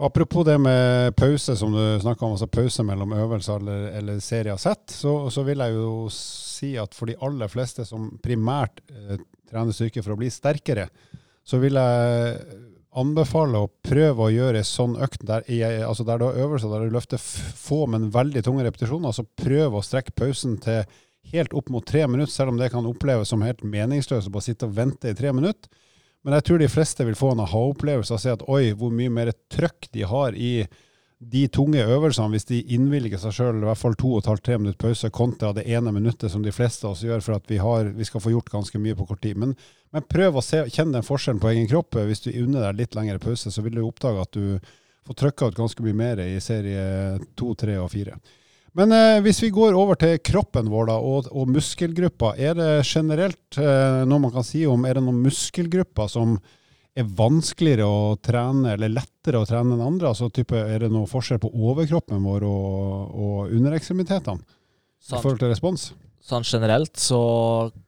Apropos 0.00 0.44
det 0.46 0.54
med 0.62 1.16
pause, 1.18 1.56
som 1.56 1.72
du 1.74 2.00
snakka 2.00 2.22
om, 2.24 2.36
altså 2.36 2.46
pause 2.46 2.84
mellom 2.86 3.12
øvelser 3.18 3.58
eller, 3.58 3.86
eller 3.98 4.20
serier 4.22 4.60
sett, 4.62 4.92
så, 4.94 5.14
så, 5.34 5.42
vil 5.42 5.58
jeg 5.58 5.74
jo 5.74 5.88
si 6.14 6.76
at 6.78 6.94
for 6.94 7.10
de 7.10 7.16
aller 7.26 7.50
fleste 7.50 7.82
som 7.88 8.12
primært 8.22 8.78
eh, 8.94 9.18
trener 9.50 9.74
styrke 9.74 10.04
for 10.04 10.14
å 10.14 10.18
bli 10.20 10.30
sterkere, 10.30 10.86
så 11.42 11.58
vil 11.58 11.80
jeg 11.80 12.38
anbefale 12.98 13.64
å 13.64 13.70
prøve 13.84 14.28
å 14.28 14.30
gjøre 14.30 14.62
sånn 14.66 14.94
økt 15.02 15.26
der, 15.26 15.42
altså 15.82 16.06
der 16.06 16.22
du 16.22 16.28
har 16.28 16.40
øvelser 16.46 16.70
der 16.72 16.86
du 16.86 16.94
løfter 16.94 17.18
få, 17.18 17.82
men 17.90 18.12
veldig 18.14 18.44
tunge 18.46 18.64
repetisjoner. 18.68 19.10
Altså 19.10 19.26
prøv 19.38 19.80
å 19.80 19.84
strekke 19.84 20.14
pausen 20.14 20.56
til 20.62 20.84
helt 21.34 21.58
opp 21.58 21.74
mot 21.74 21.86
tre 21.86 22.06
minutter, 22.06 22.32
selv 22.32 22.54
om 22.54 22.62
det 22.62 22.70
kan 22.72 22.86
oppleves 22.86 23.34
som 23.34 23.42
helt 23.42 23.66
meningsløst 23.66 24.30
å 24.30 24.34
bare 24.34 24.46
sitte 24.46 24.70
og 24.70 24.78
vente 24.78 25.10
i 25.10 25.18
tre 25.18 25.34
minutter. 25.34 25.86
Men 26.26 26.36
jeg 26.38 26.48
tror 26.48 26.60
de 26.60 26.68
fleste 26.72 27.06
vil 27.06 27.16
få 27.18 27.32
en 27.32 27.44
aha-opplevelse 27.44 28.14
og 28.14 28.20
se 28.22 28.34
at 28.34 28.44
oi, 28.50 28.72
hvor 28.76 28.92
mye 28.94 29.12
mer 29.12 29.30
trøkk 29.52 29.90
de 29.94 30.04
har 30.08 30.36
i 30.36 30.52
de 31.18 31.48
tunge 31.50 31.82
øvelsene, 31.82 32.30
hvis 32.30 32.46
de 32.46 32.60
innvilger 32.74 33.18
seg 33.18 33.34
sjøl 33.34 33.56
i 33.58 33.66
hvert 33.66 33.80
fall 33.80 33.96
to 33.98 34.12
og 34.12 34.20
et 34.22 34.28
halvt, 34.30 34.44
tre 34.46 34.58
minutter 34.60 34.78
pause, 34.84 35.10
kontra 35.14 35.50
det 35.56 35.64
ene 35.66 35.90
minuttet 35.94 36.30
som 36.30 36.44
de 36.44 36.52
fleste 36.54 36.86
av 36.86 36.94
oss 36.94 37.02
gjør 37.02 37.24
for 37.24 37.38
at 37.38 37.50
vi, 37.50 37.58
har, 37.62 37.90
vi 37.96 38.06
skal 38.06 38.22
få 38.22 38.30
gjort 38.34 38.52
ganske 38.52 38.78
mye 38.82 38.94
på 38.98 39.06
kort 39.08 39.22
tid. 39.24 39.38
Men, 39.40 39.56
men 39.94 40.06
prøv 40.06 40.38
å 40.38 40.44
kjenne 40.44 40.94
den 40.94 41.06
forskjellen 41.06 41.42
på 41.42 41.50
egen 41.50 41.66
kropp. 41.70 41.98
Hvis 42.06 42.22
du 42.22 42.30
unner 42.30 42.68
deg 42.68 42.84
litt 42.84 42.98
lengre 42.98 43.18
pause, 43.22 43.50
så 43.50 43.64
vil 43.66 43.80
du 43.80 43.82
oppdage 43.82 44.22
at 44.22 44.38
du 44.38 44.70
får 45.08 45.18
trykka 45.24 45.50
ut 45.50 45.58
ganske 45.58 45.86
mye 45.86 45.98
mer 45.98 46.22
i 46.22 46.38
serie 46.44 47.18
to, 47.38 47.50
tre 47.58 47.80
og 47.82 47.90
fire. 47.94 48.18
Men 48.76 48.92
eh, 48.92 49.18
hvis 49.24 49.40
vi 49.42 49.52
går 49.54 49.76
over 49.78 49.98
til 50.00 50.18
kroppen 50.24 50.68
vår 50.70 50.90
da, 50.90 50.98
og, 51.00 51.30
og 51.32 51.50
muskelgrupper, 51.50 52.38
er 52.38 52.58
det 52.58 52.70
generelt 52.86 53.58
eh, 53.60 54.04
noe 54.08 54.24
man 54.26 54.34
kan 54.34 54.46
si 54.46 54.66
om 54.68 54.84
Er 54.86 54.98
det 54.98 55.04
noen 55.06 55.22
muskelgrupper 55.24 56.10
som 56.12 56.36
er 56.98 57.06
vanskeligere 57.18 57.86
å 57.86 58.16
trene, 58.22 58.74
eller 58.74 58.90
lettere 58.90 59.40
å 59.40 59.46
trene 59.48 59.76
enn 59.76 59.84
andre? 59.84 60.10
Altså, 60.10 60.28
type, 60.34 60.58
er 60.58 60.84
det 60.84 60.92
noe 60.92 61.08
forskjell 61.10 61.40
på 61.42 61.52
overkroppen 61.54 62.24
vår 62.26 62.46
og, 62.48 63.14
og 63.14 63.56
underekstremitetene 63.56 64.42
i 64.42 65.14
forhold 65.14 65.40
til 65.40 65.52
respons? 65.52 65.88
Sånn 66.28 66.44
generelt 66.44 66.98
så, 67.00 67.22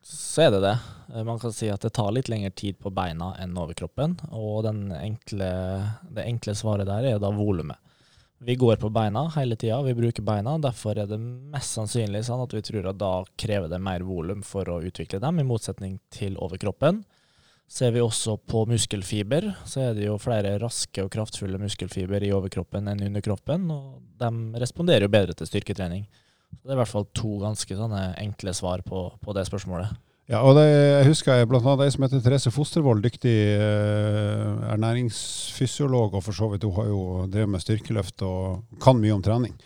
så, 0.06 0.46
er 0.46 0.54
det 0.54 0.62
det. 0.64 0.76
Eh, 1.12 1.24
man 1.26 1.40
kan 1.42 1.52
si 1.52 1.68
at 1.68 1.82
det 1.84 1.92
tar 1.96 2.12
litt 2.14 2.30
lengre 2.32 2.54
tid 2.56 2.78
på 2.80 2.92
beina 2.94 3.34
enn 3.42 3.58
overkroppen. 3.58 4.16
Og 4.32 4.64
enkle, 4.70 5.50
det 6.14 6.26
enkle 6.26 6.56
svaret 6.56 6.88
der 6.88 7.12
er 7.12 7.22
da 7.22 7.32
volumet. 7.34 7.76
Vi 8.42 8.54
går 8.56 8.76
på 8.80 8.88
beina 8.88 9.26
hele 9.34 9.56
tida, 9.56 9.82
vi 9.84 9.92
bruker 9.94 10.24
beina. 10.24 10.54
Derfor 10.58 10.96
er 10.96 11.08
det 11.10 11.18
mest 11.20 11.76
sannsynlig 11.76 12.22
sånn 12.24 12.40
at 12.40 12.54
vi 12.56 12.62
tror 12.64 12.86
at 12.88 13.00
da 13.00 13.10
krever 13.36 13.68
det 13.68 13.80
mer 13.84 14.00
volum 14.08 14.40
for 14.46 14.68
å 14.72 14.78
utvikle 14.80 15.20
dem, 15.20 15.42
i 15.42 15.44
motsetning 15.44 15.98
til 16.14 16.38
overkroppen. 16.40 17.02
Ser 17.70 17.92
vi 17.94 18.00
også 18.02 18.38
på 18.50 18.64
muskelfiber, 18.66 19.44
så 19.68 19.90
er 19.90 19.92
det 19.94 20.08
jo 20.08 20.16
flere 20.18 20.56
raske 20.58 21.04
og 21.04 21.12
kraftfulle 21.12 21.60
muskelfiber 21.60 22.24
i 22.24 22.32
overkroppen 22.34 22.88
enn 22.90 23.04
under 23.10 23.22
kroppen, 23.22 23.68
og 23.70 24.00
de 24.18 24.62
responderer 24.64 25.04
jo 25.04 25.12
bedre 25.12 25.36
til 25.36 25.46
styrketrening. 25.46 26.08
Så 26.48 26.64
det 26.64 26.72
er 26.72 26.78
i 26.78 26.80
hvert 26.80 26.94
fall 26.96 27.06
to 27.14 27.36
ganske 27.44 27.76
enkle 28.24 28.56
svar 28.56 28.82
på, 28.88 29.04
på 29.20 29.36
det 29.36 29.44
spørsmålet. 29.46 29.92
Ja, 30.30 30.44
og 30.46 30.54
det, 30.54 30.62
jeg 30.70 31.08
husker 31.08 31.40
annet 31.42 31.80
ei 31.82 31.90
som 31.90 32.04
heter 32.06 32.20
Therese 32.22 32.52
Fostervold, 32.54 33.02
dyktig 33.02 33.34
eh, 33.56 34.60
ernæringsfysiolog, 34.76 36.14
og 36.14 36.22
for 36.22 36.36
så 36.36 36.46
vidt 36.52 36.68
hun 36.68 36.76
har 36.76 36.86
jo 36.86 37.00
drevet 37.26 37.50
med 37.50 37.64
styrkeløft 37.64 38.22
og 38.22 38.78
kan 38.84 39.00
mye 39.02 39.16
om 39.16 39.24
trening. 39.26 39.56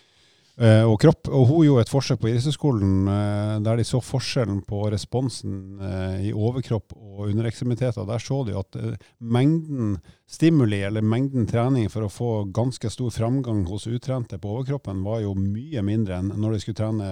eh, 0.57 0.89
og 0.89 0.97
kropp. 1.03 1.29
Og 1.29 1.47
hun 1.51 1.67
gjorde 1.67 1.85
et 1.85 1.93
forsøk 1.93 2.23
på 2.23 2.31
idrettshøyskolen 2.31 3.13
eh, 3.13 3.53
der 3.67 3.77
de 3.77 3.85
så 3.85 4.01
forskjellen 4.01 4.65
på 4.65 4.87
responsen 4.89 5.83
uh, 5.85 6.17
i 6.25 6.33
overkropp 6.33 6.97
og 6.97 7.27
underekstremiteter. 7.29 8.09
Der 8.09 8.23
så 8.25 8.41
de 8.49 8.57
at 8.57 8.79
mengden 9.21 9.99
stimuli, 10.25 10.81
eller 10.81 11.05
mengden 11.05 11.45
trening 11.51 11.93
for 11.93 12.07
å 12.07 12.13
få 12.13 12.35
ganske 12.57 12.89
stor 12.89 13.13
framgang 13.13 13.67
hos 13.69 13.85
utrente 13.85 14.41
på 14.41 14.57
overkroppen, 14.57 15.05
var 15.05 15.27
jo 15.27 15.37
mye 15.37 15.85
mindre 15.85 16.23
enn 16.23 16.39
når 16.39 16.57
de 16.57 16.65
skulle 16.65 16.81
trene 16.87 17.11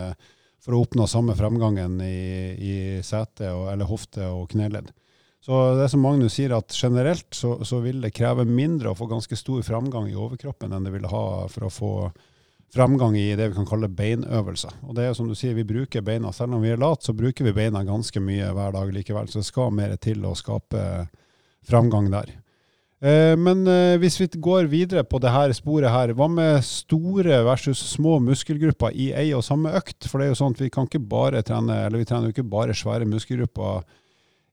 for 0.62 0.76
å 0.76 0.82
oppnå 0.84 1.06
samme 1.10 1.34
fremgangen 1.38 1.98
i, 2.04 2.18
i 2.54 2.74
sete, 3.02 3.50
og, 3.50 3.68
eller 3.72 3.88
hofte 3.90 4.28
og 4.30 4.50
kneledd. 4.52 4.92
Så 5.42 5.56
det 5.74 5.88
er 5.88 5.90
som 5.90 6.04
Magnus 6.04 6.36
sier, 6.38 6.52
at 6.54 6.70
generelt 6.76 7.34
så, 7.34 7.56
så 7.66 7.80
vil 7.82 7.98
det 8.04 8.12
kreve 8.14 8.44
mindre 8.46 8.92
å 8.92 8.98
få 8.98 9.08
ganske 9.10 9.34
stor 9.38 9.64
fremgang 9.66 10.06
i 10.06 10.14
overkroppen 10.14 10.70
enn 10.70 10.86
det 10.86 10.92
ville 10.94 11.10
ha 11.10 11.24
for 11.50 11.66
å 11.66 11.72
få 11.72 11.94
fremgang 12.72 13.16
i 13.18 13.32
det 13.36 13.50
vi 13.50 13.56
kan 13.56 13.66
kalle 13.68 13.90
beinøvelser. 13.90 14.78
Og 14.86 14.94
det 14.96 15.08
er 15.08 15.16
som 15.18 15.26
du 15.28 15.34
sier, 15.36 15.56
vi 15.58 15.66
bruker 15.66 16.04
beina. 16.06 16.30
Selv 16.32 16.56
om 16.56 16.62
vi 16.62 16.70
er 16.72 16.80
late, 16.80 17.04
så 17.04 17.16
bruker 17.16 17.44
vi 17.44 17.56
beina 17.56 17.82
ganske 17.84 18.22
mye 18.22 18.52
hver 18.54 18.78
dag 18.78 18.94
likevel. 18.94 19.28
Så 19.28 19.42
det 19.42 19.50
skal 19.50 19.74
mer 19.74 19.96
til 20.00 20.22
å 20.24 20.36
skape 20.38 21.08
fremgang 21.68 22.08
der. 22.14 22.32
Eh, 23.02 23.34
men 23.34 23.64
eh, 23.66 23.96
hvis 23.98 24.20
vi 24.20 24.28
går 24.38 24.68
videre 24.70 25.02
på 25.02 25.18
det 25.22 25.32
her 25.34 25.50
sporet 25.56 25.90
her, 25.90 26.12
hva 26.14 26.28
med 26.30 26.62
store 26.62 27.40
versus 27.48 27.80
små 27.96 28.20
muskelgrupper 28.22 28.94
i 28.94 29.08
ei 29.18 29.32
og 29.34 29.42
samme 29.42 29.72
økt? 29.74 30.06
For 30.06 30.20
det 30.20 30.28
er 30.28 30.32
jo 30.32 30.38
sånn 30.38 30.54
at 30.54 30.62
vi 30.62 30.70
kan 30.70 30.86
ikke 30.86 31.02
bare 31.10 31.42
trene, 31.46 31.80
eller 31.88 31.98
vi 31.98 32.06
trener 32.06 32.30
jo 32.30 32.36
ikke 32.36 32.46
bare 32.52 32.76
svære 32.78 33.08
muskelgrupper 33.10 33.82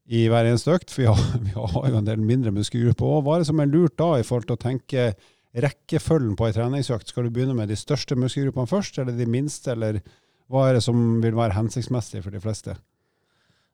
i 0.10 0.24
hver 0.32 0.50
eneste 0.50 0.74
økt, 0.74 0.90
for 0.90 1.04
vi 1.04 1.12
har, 1.12 1.22
vi 1.46 1.54
har 1.54 1.92
jo 1.94 2.00
en 2.00 2.10
del 2.10 2.24
mindre 2.26 2.56
muskelgrupper. 2.56 3.06
òg. 3.06 3.22
hva 3.28 3.38
er 3.38 3.46
det 3.46 3.52
som 3.52 3.62
er 3.62 3.70
lurt 3.70 4.00
da, 4.02 4.16
i 4.18 4.26
forhold 4.26 4.50
til 4.50 4.58
å 4.58 4.64
tenke 4.66 5.12
rekkefølgen 5.54 6.34
på 6.38 6.50
ei 6.50 6.56
treningsøkt? 6.58 7.14
Skal 7.14 7.30
du 7.30 7.36
begynne 7.36 7.58
med 7.58 7.70
de 7.70 7.78
største 7.78 8.18
muskelgruppene 8.18 8.70
først, 8.70 8.98
eller 8.98 9.14
de 9.14 9.30
minste, 9.30 9.78
eller 9.78 10.02
hva 10.50 10.66
er 10.66 10.80
det 10.80 10.86
som 10.88 11.20
vil 11.22 11.38
være 11.38 11.54
hensiktsmessig 11.54 12.26
for 12.26 12.34
de 12.34 12.42
fleste? 12.42 12.74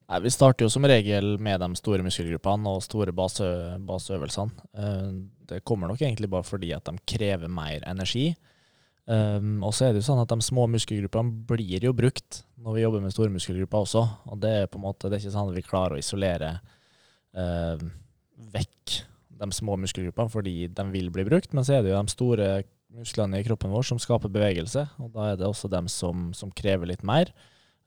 Nei, 0.05 0.19
Vi 0.21 0.33
starter 0.33 0.65
jo 0.65 0.69
som 0.69 0.85
regel 0.85 1.35
med 1.41 1.61
de 1.63 1.69
store 1.79 2.05
muskelgruppene 2.05 2.73
og 2.75 2.83
store 2.85 3.13
base, 3.15 3.47
baseøvelsene. 3.87 4.67
Eh, 4.77 5.07
det 5.49 5.63
kommer 5.65 5.89
nok 5.89 6.01
egentlig 6.01 6.29
bare 6.29 6.45
fordi 6.45 6.73
at 6.75 6.85
de 6.85 6.97
krever 7.09 7.49
mer 7.49 7.85
energi. 7.89 8.33
Um, 9.05 9.59
og 9.61 9.69
så 9.77 9.85
er 9.85 9.91
det 9.93 9.99
jo 10.01 10.07
sånn 10.07 10.23
at 10.23 10.31
de 10.31 10.41
små 10.41 10.63
muskelgruppene 10.73 11.43
blir 11.45 11.83
jo 11.85 11.91
brukt 11.93 12.39
når 12.57 12.73
vi 12.73 12.81
jobber 12.81 13.03
med 13.03 13.13
store 13.13 13.33
muskelgrupper 13.33 13.85
også. 13.85 14.01
Og 14.33 14.39
det 14.41 14.53
er 14.61 14.71
på 14.71 14.79
en 14.79 14.85
måte, 14.87 15.09
det 15.09 15.19
er 15.19 15.21
ikke 15.21 15.33
sånn 15.35 15.51
at 15.51 15.57
vi 15.57 15.65
klarer 15.65 15.93
å 15.93 16.01
isolere 16.01 16.49
uh, 17.37 17.83
vekk 18.55 18.95
de 19.35 19.49
små 19.53 19.75
muskelgruppene 19.83 20.33
fordi 20.33 20.55
de 20.73 20.85
vil 20.89 21.11
bli 21.13 21.25
brukt, 21.27 21.53
men 21.53 21.67
så 21.67 21.77
er 21.77 21.85
det 21.85 21.91
jo 21.91 21.99
de 22.01 22.13
store 22.15 22.49
musklene 22.95 23.41
i 23.41 23.45
kroppen 23.45 23.73
vår 23.75 23.85
som 23.91 24.01
skaper 24.01 24.31
bevegelse, 24.31 24.87
og 25.03 25.11
da 25.13 25.29
er 25.31 25.37
det 25.37 25.47
også 25.49 25.69
dem 25.69 25.89
som, 25.91 26.29
som 26.33 26.53
krever 26.55 26.89
litt 26.89 27.05
mer. 27.05 27.29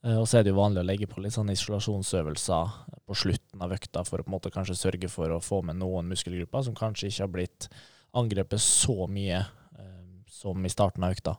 Uh, 0.04 0.20
og 0.20 0.26
så 0.30 0.38
er 0.38 0.46
det 0.46 0.52
jo 0.52 0.61
vanlig 0.61 0.84
å 0.84 0.88
legge 0.88 1.11
på 1.11 1.22
litt 1.24 1.34
sånn 1.34 1.50
isolasjonsøvelser 1.52 2.74
på 3.08 3.16
slutten 3.18 3.64
av 3.64 3.72
økta 3.74 4.04
for 4.06 4.20
å 4.20 4.26
på 4.26 4.30
en 4.30 4.37
måte 4.37 4.52
kanskje 4.54 4.78
sørge 4.78 5.11
for 5.12 5.32
å 5.34 5.42
få 5.42 5.62
med 5.66 5.80
noen 5.80 6.11
muskelgrupper 6.12 6.66
som 6.66 6.76
kanskje 6.78 7.11
ikke 7.11 7.24
har 7.24 7.32
blitt 7.34 7.70
angrepet 8.18 8.62
så 8.62 9.08
mye 9.11 9.40
eh, 9.40 10.04
som 10.30 10.64
i 10.64 10.72
starten 10.72 11.06
av 11.06 11.16
økta. 11.16 11.34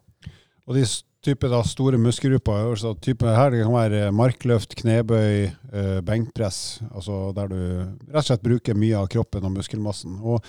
Og 0.69 0.75
de 0.77 0.83
type 1.25 1.49
da, 1.51 1.61
store 1.67 1.99
muskelgrupper. 1.99 2.67
Altså, 2.71 2.93
type 3.01 3.27
her 3.27 3.53
det 3.53 3.63
kan 3.65 3.75
være 3.75 4.11
markløft, 4.15 4.75
knebøy, 4.79 5.47
eh, 5.49 5.95
benkpress. 6.05 6.81
Altså 6.93 7.29
der 7.35 7.49
du 7.51 7.57
rett 7.59 8.21
og 8.21 8.29
slett 8.29 8.45
bruker 8.45 8.77
mye 8.77 8.99
av 8.99 9.09
kroppen 9.11 9.47
og 9.49 9.57
muskelmassen. 9.57 10.19
Og 10.21 10.39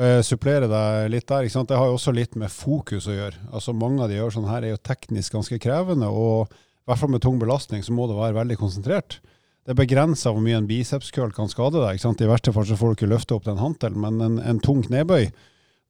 eh, 0.00 0.20
supplere 0.26 0.70
deg 0.70 1.12
litt 1.14 1.28
der. 1.30 1.46
Det 1.46 1.78
har 1.78 1.90
jo 1.90 1.98
også 1.98 2.14
litt 2.16 2.34
med 2.40 2.52
fokus 2.52 3.08
å 3.10 3.16
gjøre. 3.16 3.46
Altså 3.52 3.76
Mange 3.76 4.02
av 4.02 4.10
de 4.10 4.18
gjør 4.18 4.34
sånn 4.38 4.50
her 4.50 4.66
er 4.66 4.74
jo 4.74 4.82
teknisk 4.82 5.38
ganske 5.38 5.60
krevende, 5.62 6.10
og 6.10 6.50
i 6.80 6.90
hvert 6.90 7.00
fall 7.02 7.12
med 7.12 7.22
tung 7.22 7.38
belastning 7.40 7.84
så 7.86 7.94
må 7.94 8.08
du 8.08 8.16
være 8.16 8.38
veldig 8.38 8.56
konsentrert. 8.60 9.20
Det 9.64 9.74
er 9.74 9.78
begrensa 9.82 10.32
hvor 10.32 10.42
mye 10.42 10.56
en 10.58 10.68
bicepskøl 10.68 11.34
kan 11.36 11.50
skade 11.52 11.82
deg. 11.82 12.00
I 12.00 12.28
verste 12.30 12.54
fall 12.56 12.66
så 12.66 12.78
får 12.80 12.92
du 12.92 12.98
ikke 12.98 13.10
løfte 13.12 13.36
opp 13.36 13.46
den 13.46 13.60
hantelen, 13.60 14.00
men 14.00 14.20
en, 14.24 14.38
en 14.40 14.62
tung 14.64 14.80
knebøy 14.86 15.28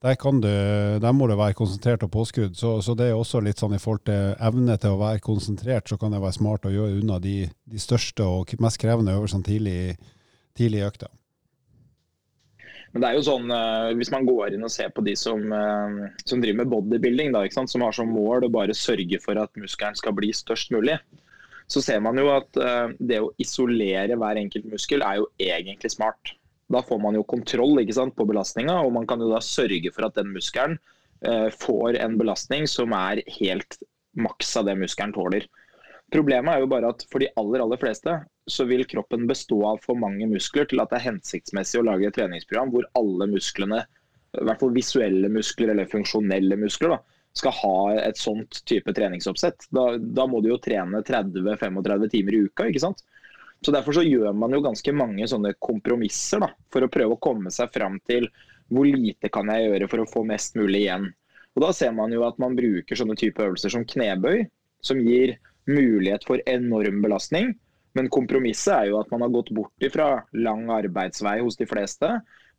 der, 0.01 0.17
du, 0.17 0.47
der, 1.01 1.11
må 1.13 1.27
du 1.29 1.35
være 1.37 1.53
konsentrert 1.53 2.03
og 2.03 2.11
påskrudd. 2.11 2.55
Så, 2.57 2.81
så, 2.81 2.95
det 2.97 3.11
er 3.11 3.17
også 3.17 3.39
litt 3.45 3.61
sånn 3.61 3.77
i 3.77 3.79
forhold 3.81 4.03
til 4.09 4.33
evne 4.41 4.77
til 4.81 4.95
å 4.95 4.99
være 5.01 5.21
konsentrert, 5.21 5.87
så 5.89 5.97
kan 6.01 6.13
det 6.13 6.21
være 6.23 6.39
smart 6.39 6.65
å 6.65 6.73
gjøre 6.73 6.97
unna 6.99 7.19
de, 7.21 7.45
de 7.69 7.81
største 7.81 8.25
og 8.25 8.51
mest 8.61 8.81
krevende 8.81 9.13
øvelsene 9.13 9.45
tidlig, 9.45 9.95
tidlig 10.57 10.81
i 10.81 10.87
økta. 10.89 11.11
Men 12.91 13.03
det 13.03 13.09
er 13.09 13.15
jo 13.15 13.23
sånn, 13.23 13.51
uh, 13.51 13.93
Hvis 13.95 14.11
man 14.11 14.27
går 14.27 14.55
inn 14.55 14.67
og 14.67 14.73
ser 14.73 14.91
på 14.91 15.03
de 15.05 15.15
som, 15.19 15.43
uh, 15.51 16.11
som 16.27 16.43
driver 16.43 16.63
med 16.63 16.71
bodybuilding, 16.73 17.31
da, 17.35 17.45
som 17.49 17.85
har 17.85 17.95
som 17.95 18.11
mål 18.11 18.47
å 18.47 18.53
bare 18.53 18.75
sørge 18.75 19.21
for 19.23 19.39
at 19.39 19.53
muskelen 19.59 19.95
skal 19.95 20.15
bli 20.17 20.33
størst 20.35 20.73
mulig, 20.75 20.97
så 21.71 21.79
ser 21.83 22.01
man 22.03 22.19
jo 22.19 22.27
at 22.33 22.59
uh, 22.59 22.91
det 22.99 23.21
å 23.23 23.31
isolere 23.39 24.19
hver 24.19 24.39
enkelt 24.41 24.67
muskel 24.73 25.05
er 25.07 25.21
jo 25.21 25.29
egentlig 25.39 25.93
smart. 25.93 26.35
Da 26.71 26.81
får 26.83 26.99
man 27.03 27.15
jo 27.15 27.27
kontroll 27.27 27.79
sant, 27.91 28.15
på 28.15 28.27
belastninga, 28.27 28.77
og 28.83 28.93
man 28.95 29.07
kan 29.07 29.19
jo 29.23 29.31
da 29.31 29.41
sørge 29.43 29.91
for 29.95 30.07
at 30.07 30.15
den 30.15 30.31
muskelen 30.31 30.77
eh, 31.25 31.49
får 31.51 31.97
en 31.99 32.17
belastning 32.19 32.67
som 32.69 32.93
er 32.95 33.23
helt 33.39 33.75
maks 34.15 34.55
av 34.59 34.69
det 34.69 34.77
muskelen 34.79 35.11
tåler. 35.15 35.47
Problemet 36.11 36.53
er 36.53 36.63
jo 36.63 36.69
bare 36.71 36.91
at 36.91 37.05
for 37.11 37.23
de 37.23 37.29
aller 37.39 37.63
aller 37.63 37.79
fleste 37.79 38.17
så 38.51 38.65
vil 38.67 38.83
kroppen 38.89 39.23
bestå 39.29 39.61
av 39.69 39.79
for 39.85 39.99
mange 39.99 40.27
muskler 40.27 40.67
til 40.67 40.81
at 40.83 40.91
det 40.91 40.99
er 40.99 41.07
hensiktsmessig 41.11 41.79
å 41.79 41.85
lage 41.87 42.09
et 42.09 42.17
treningsprogram 42.17 42.73
hvor 42.73 42.87
alle 42.99 43.29
musklene, 43.31 43.79
i 44.35 44.43
hvert 44.47 44.59
fall 44.59 44.73
visuelle 44.75 45.29
muskler 45.31 45.71
eller 45.71 45.87
funksjonelle 45.91 46.57
muskler, 46.59 46.97
da, 46.97 47.21
skal 47.37 47.55
ha 47.61 47.75
et 48.01 48.19
sånt 48.19 48.59
type 48.67 48.91
treningsoppsett. 48.95 49.69
Da, 49.71 49.95
da 49.97 50.27
må 50.27 50.41
du 50.43 50.49
jo 50.51 50.59
trene 50.59 50.99
30-35 51.07 52.09
timer 52.11 52.35
i 52.35 52.41
uka. 52.49 52.67
ikke 52.67 52.83
sant? 52.83 53.05
Så 53.63 53.71
Derfor 53.71 53.95
så 53.95 54.03
gjør 54.03 54.33
man 54.33 54.51
jo 54.55 54.63
ganske 54.65 54.91
mange 54.95 55.27
sånne 55.29 55.53
kompromisser 55.61 56.41
da, 56.43 56.49
for 56.73 56.83
å 56.83 56.91
prøve 56.91 57.15
å 57.15 57.21
komme 57.23 57.53
seg 57.53 57.71
fram 57.71 57.99
til 58.09 58.27
hvor 58.71 58.87
lite 58.87 59.29
kan 59.31 59.51
jeg 59.51 59.67
gjøre 59.67 59.87
for 59.91 60.03
å 60.03 60.09
få 60.09 60.25
mest 60.27 60.57
mulig 60.59 60.87
igjen. 60.87 61.07
Og 61.55 61.63
Da 61.65 61.71
ser 61.75 61.93
man 61.95 62.11
jo 62.15 62.25
at 62.27 62.39
man 62.41 62.55
bruker 62.57 62.97
sånne 62.97 63.17
type 63.19 63.43
øvelser 63.43 63.71
som 63.73 63.87
knebøy, 63.87 64.47
som 64.83 64.99
gir 65.03 65.37
mulighet 65.69 66.25
for 66.27 66.41
enorm 66.49 67.01
belastning. 67.03 67.53
Men 67.97 68.09
kompromisset 68.13 68.73
er 68.73 68.89
jo 68.91 68.99
at 69.01 69.11
man 69.11 69.25
har 69.25 69.33
gått 69.33 69.51
bort 69.55 69.89
fra 69.93 70.09
lang 70.31 70.69
arbeidsvei 70.71 71.39
hos 71.41 71.59
de 71.59 71.67
fleste. 71.67 72.09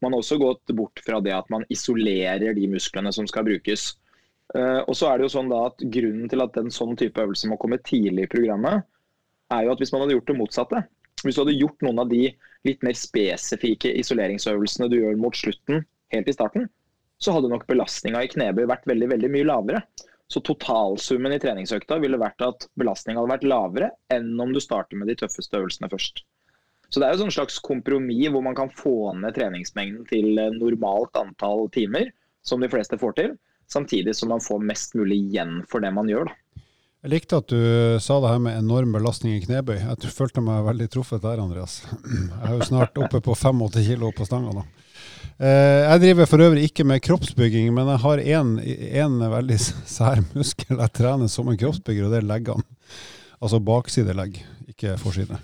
Man 0.02 0.12
har 0.12 0.20
også 0.20 0.38
gått 0.40 0.74
bort 0.76 1.00
fra 1.06 1.22
det 1.24 1.32
at 1.36 1.48
man 1.52 1.64
isolerer 1.72 2.54
de 2.56 2.68
musklene 2.68 3.12
som 3.14 3.28
skal 3.30 3.46
brukes. 3.48 3.92
Eh, 4.54 4.80
og 4.84 4.96
så 4.98 5.08
er 5.08 5.18
det 5.18 5.28
jo 5.28 5.34
sånn 5.38 5.52
da 5.52 5.62
at 5.70 5.80
Grunnen 5.94 6.28
til 6.28 6.44
at 6.44 6.58
en 6.60 6.72
sånn 6.74 6.98
type 7.00 7.22
øvelse 7.22 7.48
må 7.48 7.56
komme 7.60 7.80
tidlig 7.86 8.26
i 8.26 8.32
programmet, 8.34 8.84
er 9.52 9.66
jo 9.66 9.72
at 9.72 9.80
hvis 9.80 9.92
man 9.94 10.04
hadde 10.04 10.18
gjort 10.18 10.28
det 10.28 10.38
motsatte, 10.38 10.82
hvis 11.22 11.36
du 11.36 11.42
hadde 11.44 11.56
gjort 11.56 11.84
noen 11.86 12.02
av 12.02 12.10
de 12.10 12.26
litt 12.66 12.84
mer 12.84 12.96
spesifikke 12.98 13.92
isoleringsøvelsene 14.02 14.88
du 14.90 14.98
gjør 14.98 15.18
mot 15.20 15.36
slutten, 15.36 15.84
helt 16.12 16.28
i 16.28 16.34
starten, 16.34 16.68
så 17.22 17.34
hadde 17.36 17.50
nok 17.52 17.68
belastninga 17.70 18.24
i 18.24 18.30
knebøy 18.32 18.66
vært 18.68 18.88
veldig, 18.90 19.08
veldig 19.14 19.30
mye 19.32 19.48
lavere. 19.48 19.82
Så 20.32 20.40
totalsummen 20.40 21.34
i 21.34 21.40
treningsøkta 21.42 21.98
ville 22.00 22.20
vært 22.20 22.40
at 22.46 22.64
belastninga 22.80 23.20
hadde 23.20 23.34
vært 23.34 23.48
lavere 23.50 23.90
enn 24.14 24.32
om 24.40 24.54
du 24.54 24.60
starter 24.64 24.96
med 24.96 25.10
de 25.12 25.18
tøffeste 25.20 25.58
øvelsene 25.58 25.90
først. 25.92 26.22
Så 26.92 27.00
det 27.00 27.08
er 27.08 27.16
jo 27.16 27.26
et 27.28 27.36
slags 27.36 27.58
kompromiss 27.64 28.32
hvor 28.32 28.44
man 28.44 28.56
kan 28.56 28.72
få 28.72 29.12
ned 29.16 29.36
treningsmengden 29.36 30.06
til 30.08 30.40
normalt 30.56 31.16
antall 31.20 31.66
timer, 31.72 32.10
som 32.44 32.64
de 32.64 32.70
fleste 32.72 32.98
får 33.00 33.16
til, 33.20 33.34
samtidig 33.72 34.16
som 34.16 34.32
man 34.32 34.44
får 34.44 34.64
mest 34.72 34.96
mulig 34.98 35.20
igjen 35.28 35.60
for 35.68 35.84
det 35.84 35.92
man 35.92 36.08
gjør. 36.08 36.32
da. 36.32 36.38
Jeg 37.02 37.10
likte 37.10 37.38
at 37.40 37.50
du 37.50 37.62
sa 37.98 38.20
det 38.22 38.30
her 38.30 38.42
med 38.44 38.54
enorm 38.60 38.92
belastning 38.94 39.34
i 39.34 39.42
knebøy. 39.42 39.80
Jeg 39.80 40.12
følte 40.14 40.44
meg 40.44 40.62
veldig 40.68 40.86
truffet 40.92 41.24
der, 41.24 41.40
Andreas. 41.42 41.80
Jeg 42.06 42.46
er 42.46 42.52
jo 42.54 42.68
snart 42.68 43.00
oppe 43.02 43.18
på 43.24 43.34
85 43.34 43.88
kilo 43.88 44.12
på 44.14 44.26
stanga 44.28 44.52
nå. 44.54 44.62
Eh, 45.42 45.80
jeg 45.88 46.02
driver 46.04 46.28
for 46.30 46.44
øvrig 46.44 46.68
ikke 46.68 46.84
med 46.86 47.02
kroppsbygging, 47.02 47.72
men 47.74 47.88
jeg 47.90 48.02
har 48.04 48.20
én 48.22 49.16
veldig 49.32 49.56
sær 49.58 50.22
muskel 50.36 50.78
jeg 50.78 50.94
trener 50.94 51.30
som 51.32 51.50
en 51.50 51.58
kroppsbygger, 51.58 52.06
og 52.06 52.14
det 52.14 52.20
er 52.20 52.28
leggene. 52.28 52.62
Altså 53.42 53.58
baksidelegg, 53.58 54.38
ikke 54.70 54.94
forside. 55.02 55.40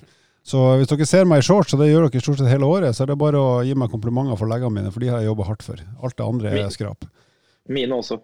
Så 0.47 0.61
hvis 0.79 0.89
dere 0.89 1.09
ser 1.09 1.27
meg 1.29 1.43
i 1.43 1.49
shorts, 1.49 1.75
og 1.75 1.83
det 1.83 1.91
gjør 1.91 2.07
dere 2.07 2.23
stort 2.23 2.39
sett 2.39 2.53
hele 2.53 2.69
året, 2.71 2.95
så 2.95 3.05
er 3.05 3.11
det 3.11 3.19
bare 3.21 3.43
å 3.43 3.59
gi 3.67 3.75
meg 3.75 3.91
komplimenter 3.91 4.39
for 4.39 4.49
leggene 4.49 4.79
mine, 4.79 4.95
for 4.95 5.03
de 5.03 5.11
har 5.11 5.21
jeg 5.21 5.33
jobba 5.33 5.51
hardt 5.51 5.67
for. 5.67 5.83
Alt 5.99 6.17
det 6.21 6.29
andre 6.29 6.55
er 6.63 6.71
skrap. 6.73 7.09
Mine 7.69 7.99
også. 7.99 8.23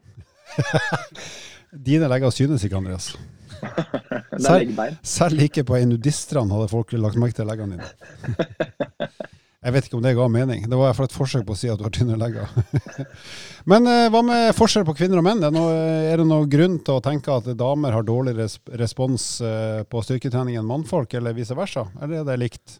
Dine 1.90 2.06
legger 2.08 2.30
synes 2.32 2.62
ikke, 2.64 2.78
Andreas. 2.78 3.16
er. 3.66 4.94
Selv 5.02 5.42
ikke 5.42 5.66
på 5.66 5.74
ei 5.74 5.88
nudiststrand 5.90 6.54
hadde 6.54 6.70
folk 6.70 6.94
lagt 6.94 7.18
merke 7.18 7.40
til 7.40 7.50
leggene 7.50 7.80
dine. 7.80 9.08
Jeg 9.64 9.72
vet 9.72 9.86
ikke 9.88 9.96
om 9.96 10.04
det 10.04 10.12
ga 10.18 10.26
mening. 10.28 10.66
Det 10.68 10.76
var 10.76 10.92
for 10.96 11.08
et 11.08 11.14
forsøk 11.14 11.46
på 11.48 11.54
å 11.54 11.56
si 11.56 11.70
at 11.72 11.80
du 11.80 11.86
har 11.86 11.92
tynne 11.94 12.18
legger. 12.20 12.50
Men 13.70 13.88
eh, 13.88 14.10
hva 14.12 14.20
med 14.26 14.52
forskjell 14.58 14.84
på 14.84 14.96
kvinner 14.98 15.22
og 15.22 15.24
menn? 15.24 15.40
Er 15.40 15.48
det, 15.48 15.56
noe, 15.56 15.78
er 16.12 16.20
det 16.20 16.26
noe 16.28 16.48
grunn 16.52 16.76
til 16.84 16.98
å 16.98 17.04
tenke 17.04 17.32
at 17.32 17.48
damer 17.56 17.96
har 17.96 18.04
dårligere 18.04 18.76
respons 18.80 19.38
eh, 19.40 19.80
på 19.88 20.04
styrketrening 20.04 20.60
enn 20.60 20.68
mannfolk, 20.68 21.16
eller 21.16 21.36
vice 21.36 21.56
versa? 21.56 21.86
Eller 21.96 22.20
er 22.20 22.28
det 22.28 22.36
likt? 22.42 22.76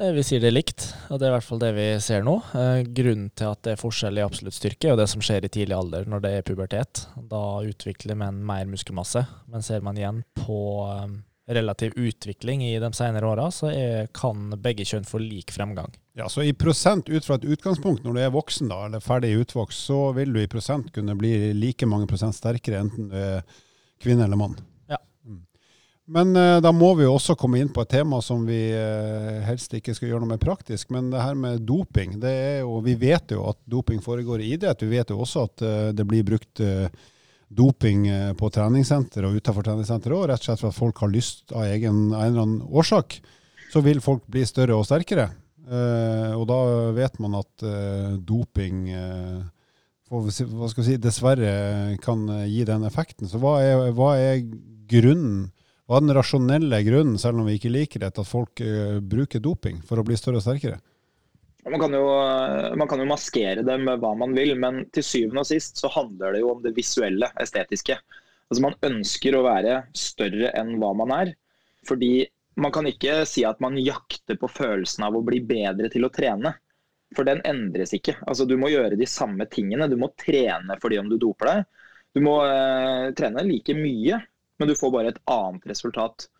Eh, 0.00 0.14
vi 0.16 0.24
sier 0.24 0.40
det 0.40 0.48
er 0.54 0.56
likt, 0.56 0.88
og 1.10 1.20
det 1.20 1.28
er 1.28 1.34
i 1.34 1.36
hvert 1.36 1.48
fall 1.50 1.60
det 1.60 1.72
vi 1.76 1.86
ser 2.08 2.24
nå. 2.24 2.38
Grunnen 2.96 3.28
til 3.36 3.52
at 3.52 3.62
det 3.68 3.76
er 3.76 3.84
forskjell 3.84 4.16
i 4.16 4.24
absolutt 4.24 4.56
styrke, 4.56 4.94
er 4.94 5.00
det 5.02 5.10
som 5.12 5.24
skjer 5.24 5.44
i 5.44 5.52
tidlig 5.52 5.76
alder 5.76 6.08
når 6.08 6.24
det 6.24 6.32
er 6.38 6.48
pubertet. 6.48 7.06
Da 7.28 7.44
utvikler 7.60 8.16
menn 8.16 8.40
mer 8.48 8.64
muskelmasse. 8.72 9.26
Men 9.52 9.68
ser 9.68 9.84
man 9.84 10.00
igjen 10.00 10.24
på 10.40 10.60
relativ 11.46 11.92
utvikling 11.96 12.64
i 12.64 12.78
de 12.78 12.92
senere 12.92 13.26
åra, 13.26 13.50
så 13.50 13.70
er, 13.70 14.08
kan 14.14 14.50
begge 14.62 14.86
kjønn 14.86 15.06
få 15.06 15.20
lik 15.22 15.52
fremgang. 15.54 15.94
Ja, 16.18 16.28
Så 16.28 16.42
i 16.42 16.52
prosent 16.52 17.08
ut 17.08 17.24
fra 17.24 17.36
et 17.36 17.44
utgangspunkt, 17.44 18.04
når 18.04 18.14
du 18.14 18.20
er 18.24 18.32
voksen 18.34 18.70
da, 18.72 18.86
eller 18.86 19.04
ferdig 19.04 19.34
utvokst, 19.42 19.86
så 19.86 20.10
vil 20.16 20.32
du 20.32 20.40
i 20.42 20.50
prosent 20.50 20.90
kunne 20.94 21.14
bli 21.18 21.52
like 21.54 21.86
mange 21.86 22.08
prosent 22.10 22.34
sterkere 22.34 22.80
enten 22.82 23.10
du 23.12 23.18
er 23.20 23.44
kvinne 24.02 24.24
eller 24.24 24.40
mann. 24.40 24.56
Ja. 24.90 24.98
Mm. 25.24 25.42
Men 26.16 26.32
uh, 26.36 26.58
da 26.64 26.72
må 26.74 26.94
vi 26.98 27.06
jo 27.06 27.14
også 27.14 27.36
komme 27.38 27.60
inn 27.60 27.70
på 27.72 27.84
et 27.84 27.92
tema 27.94 28.22
som 28.24 28.46
vi 28.48 28.60
uh, 28.72 29.44
helst 29.46 29.76
ikke 29.76 29.94
skal 29.94 30.10
gjøre 30.10 30.24
noe 30.24 30.34
mer 30.34 30.42
praktisk. 30.42 30.90
Men 30.94 31.12
det 31.12 31.22
her 31.22 31.36
med 31.38 31.66
doping. 31.68 32.16
det 32.22 32.32
er 32.32 32.58
jo, 32.64 32.80
Vi 32.84 32.96
vet 32.98 33.36
jo 33.36 33.44
at 33.52 33.60
doping 33.64 34.02
foregår 34.02 34.42
i 34.42 34.54
idrett. 34.56 34.82
Vi 34.82 34.96
vet 34.96 35.12
jo 35.12 35.20
også 35.20 35.46
at 35.46 35.66
uh, 35.68 35.92
det 35.94 36.08
blir 36.08 36.26
brukt 36.26 36.64
doping 37.48 38.06
på 38.38 38.48
treningssenter 38.50 39.26
og 39.28 39.38
utenfor 39.38 39.66
treningssenter 39.66 40.14
òg, 40.16 40.24
rett 40.30 40.42
og 40.42 40.48
slett 40.48 40.62
for 40.64 40.72
at 40.72 40.78
folk 40.78 41.02
har 41.04 41.12
lyst 41.12 41.52
av 41.54 41.68
egen, 41.68 42.08
av 42.10 42.24
en 42.24 42.30
eller 42.32 42.46
annen 42.46 42.62
årsak. 42.66 43.20
Så 43.72 43.82
vil 43.86 44.00
folk 44.02 44.24
bli 44.30 44.42
større 44.48 44.78
og 44.78 44.86
sterkere. 44.88 45.28
Eh, 45.66 46.32
og 46.38 46.46
da 46.46 46.58
vet 46.94 47.18
man 47.22 47.40
at 47.40 47.66
eh, 47.66 48.14
doping 48.22 48.84
eh, 48.94 49.38
for, 50.06 50.28
hva 50.30 50.70
skal 50.70 50.86
si, 50.86 50.94
dessverre 51.02 51.96
kan 52.02 52.22
gi 52.46 52.62
den 52.68 52.86
effekten. 52.86 53.26
Så 53.26 53.40
hva 53.42 53.58
er, 53.64 53.88
hva 53.96 54.12
er, 54.20 54.44
grunnen, 54.86 55.48
hva 55.86 55.98
er 55.98 56.04
den 56.04 56.14
rasjonelle 56.14 56.78
grunnen, 56.86 57.18
selv 57.18 57.42
om 57.42 57.48
vi 57.50 57.56
ikke 57.58 57.74
liker 57.74 58.04
det, 58.04 58.12
at 58.14 58.28
folk 58.28 58.62
bruker 59.02 59.42
doping 59.42 59.80
for 59.86 59.98
å 59.98 60.06
bli 60.06 60.18
større 60.18 60.38
og 60.38 60.46
sterkere? 60.46 60.78
Man 61.66 61.82
kan, 61.82 61.94
jo, 61.98 62.04
man 62.78 62.86
kan, 62.86 63.00
jo, 63.02 63.08
maskere 63.10 63.64
det 63.66 63.74
med 63.82 63.98
hva 63.98 64.12
man 64.14 64.36
vil, 64.36 64.52
men 64.60 64.84
til 64.94 65.02
syvende 65.02 65.42
og 65.42 65.48
sist 65.48 65.80
så 65.82 65.90
handler 65.90 66.36
det 66.36 66.44
jo 66.44 66.52
om 66.52 66.60
det 66.62 66.76
visuelle, 66.76 67.32
estetiske. 67.42 67.96
Altså 68.46 68.62
Man 68.62 68.76
ønsker 68.86 69.34
å 69.34 69.42
være 69.46 69.80
større 69.96 70.52
enn 70.54 70.76
hva 70.78 70.92
man 70.94 71.14
er. 71.16 71.32
Fordi 71.86 72.26
man 72.62 72.72
kan 72.72 72.86
ikke 72.88 73.18
si 73.28 73.44
at 73.46 73.58
man 73.60 73.78
jakter 73.80 74.38
på 74.40 74.48
følelsen 74.50 75.08
av 75.08 75.18
å 75.18 75.24
bli 75.26 75.42
bedre 75.44 75.90
til 75.92 76.06
å 76.06 76.12
trene. 76.12 76.54
For 77.14 77.26
den 77.26 77.42
endres 77.46 77.92
ikke. 77.94 78.16
Altså, 78.26 78.46
du 78.48 78.56
må 78.58 78.70
gjøre 78.72 78.98
de 78.98 79.08
samme 79.10 79.46
tingene. 79.50 79.90
Du 79.90 79.98
må 80.00 80.10
trene 80.18 80.78
fordi 80.82 81.00
om 81.02 81.10
du 81.10 81.18
doper 81.20 81.50
deg. 81.50 81.84
Du 82.16 82.22
må 82.24 82.38
uh, 82.46 83.12
trene 83.18 83.44
like 83.44 83.74
mye, 83.76 84.22
men 84.56 84.70
du 84.70 84.74
får 84.78 84.94
bare 84.94 85.12
et 85.12 85.20
annet 85.30 85.66
resultat. 85.68 86.30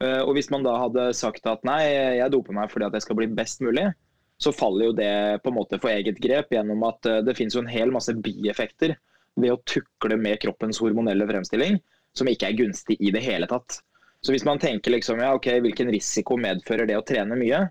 Uh, 0.00 0.22
og 0.24 0.32
Hvis 0.36 0.48
man 0.52 0.64
da 0.64 0.78
hadde 0.80 1.10
sagt 1.16 1.46
at 1.50 1.66
nei, 1.68 1.82
jeg 2.22 2.32
doper 2.32 2.56
meg 2.56 2.72
fordi 2.72 2.88
at 2.88 2.96
jeg 2.96 3.04
skal 3.04 3.18
bli 3.20 3.28
best 3.36 3.62
mulig, 3.64 3.90
så 4.38 4.52
faller 4.52 4.90
jo 4.90 4.96
det 4.96 5.40
på 5.42 5.50
en 5.50 5.56
måte 5.56 5.78
for 5.80 5.92
eget 5.92 6.18
grep 6.22 6.52
gjennom 6.52 6.82
at 6.88 7.08
uh, 7.08 7.20
det 7.24 7.36
finnes 7.38 7.56
jo 7.56 7.62
en 7.64 7.72
hel 7.72 7.92
masse 7.94 8.12
bieffekter 8.12 8.96
ved 9.36 9.52
å 9.52 9.60
tukle 9.68 10.18
med 10.20 10.40
kroppens 10.42 10.80
hormonelle 10.80 11.26
fremstilling 11.28 11.80
som 12.16 12.28
ikke 12.28 12.50
er 12.50 12.58
gunstig 12.58 12.96
i 13.00 13.12
det 13.12 13.22
hele 13.24 13.48
tatt. 13.48 13.80
Så 14.24 14.32
hvis 14.32 14.46
man 14.48 14.60
tenker 14.60 14.94
liksom, 14.94 15.20
ja, 15.20 15.34
ok, 15.36 15.50
hvilken 15.64 15.90
risiko 15.92 16.38
medfører 16.40 16.88
det 16.88 16.96
å 16.98 17.04
trene 17.06 17.36
mye, 17.38 17.66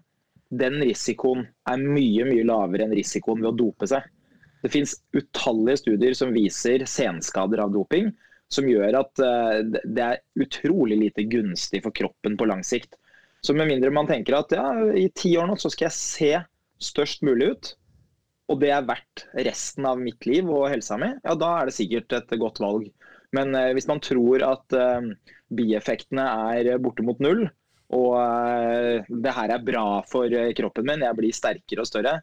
den 0.54 0.78
risikoen 0.86 1.48
er 1.68 1.82
mye 1.82 2.28
mye 2.30 2.46
lavere 2.46 2.86
enn 2.86 2.94
risikoen 2.96 3.42
ved 3.42 3.50
å 3.50 3.58
dope 3.64 3.90
seg. 3.90 4.06
Det 4.62 4.72
finnes 4.74 4.94
utallige 5.14 5.82
studier 5.82 6.16
som 6.18 6.34
viser 6.34 6.86
senskader 6.90 7.64
av 7.66 7.74
doping, 7.74 8.12
som 8.50 8.70
gjør 8.70 9.00
at 9.02 9.22
uh, 9.26 9.58
det 9.66 10.06
er 10.06 10.22
utrolig 10.42 11.00
lite 11.02 11.26
gunstig 11.30 11.82
for 11.86 11.94
kroppen 11.98 12.38
på 12.38 12.48
lang 12.50 12.62
sikt. 12.66 12.94
Så 13.46 13.54
med 13.58 13.70
mindre 13.70 13.92
man 13.94 14.08
tenker 14.10 14.38
at 14.38 14.54
ja, 14.56 14.70
i 14.98 15.10
ti 15.14 15.36
år 15.38 15.50
nå 15.50 15.58
så 15.62 15.70
skal 15.74 15.90
jeg 15.90 15.98
se 15.98 16.32
størst 16.82 17.24
mulig 17.26 17.54
ut, 17.54 17.72
og 18.52 18.60
det 18.62 18.70
er 18.76 18.86
verdt 18.86 19.26
resten 19.48 19.88
av 19.90 20.02
mitt 20.02 20.26
liv 20.30 20.50
og 20.52 20.68
helsa 20.70 21.00
mi, 21.02 21.10
ja 21.24 21.34
da 21.40 21.52
er 21.60 21.70
det 21.70 21.78
sikkert 21.78 22.14
et 22.14 22.36
godt 22.42 22.62
valg. 22.62 22.92
Men 23.36 23.56
eh, 23.58 23.72
hvis 23.76 23.88
man 23.90 24.04
tror 24.04 24.44
at 24.46 24.76
eh, 24.78 25.10
bieffektene 25.54 26.26
er 26.56 26.78
borte 26.82 27.06
mot 27.06 27.20
null. 27.24 27.46
Og 27.96 28.14
eh, 28.18 29.06
det 29.10 29.34
her 29.38 29.54
er 29.54 29.66
bra 29.66 29.88
for 30.10 30.32
eh, 30.32 30.54
kroppen 30.58 30.88
min, 30.90 31.06
jeg 31.06 31.18
blir 31.20 31.36
sterkere 31.36 31.84
og 31.84 31.90
større. 31.90 32.16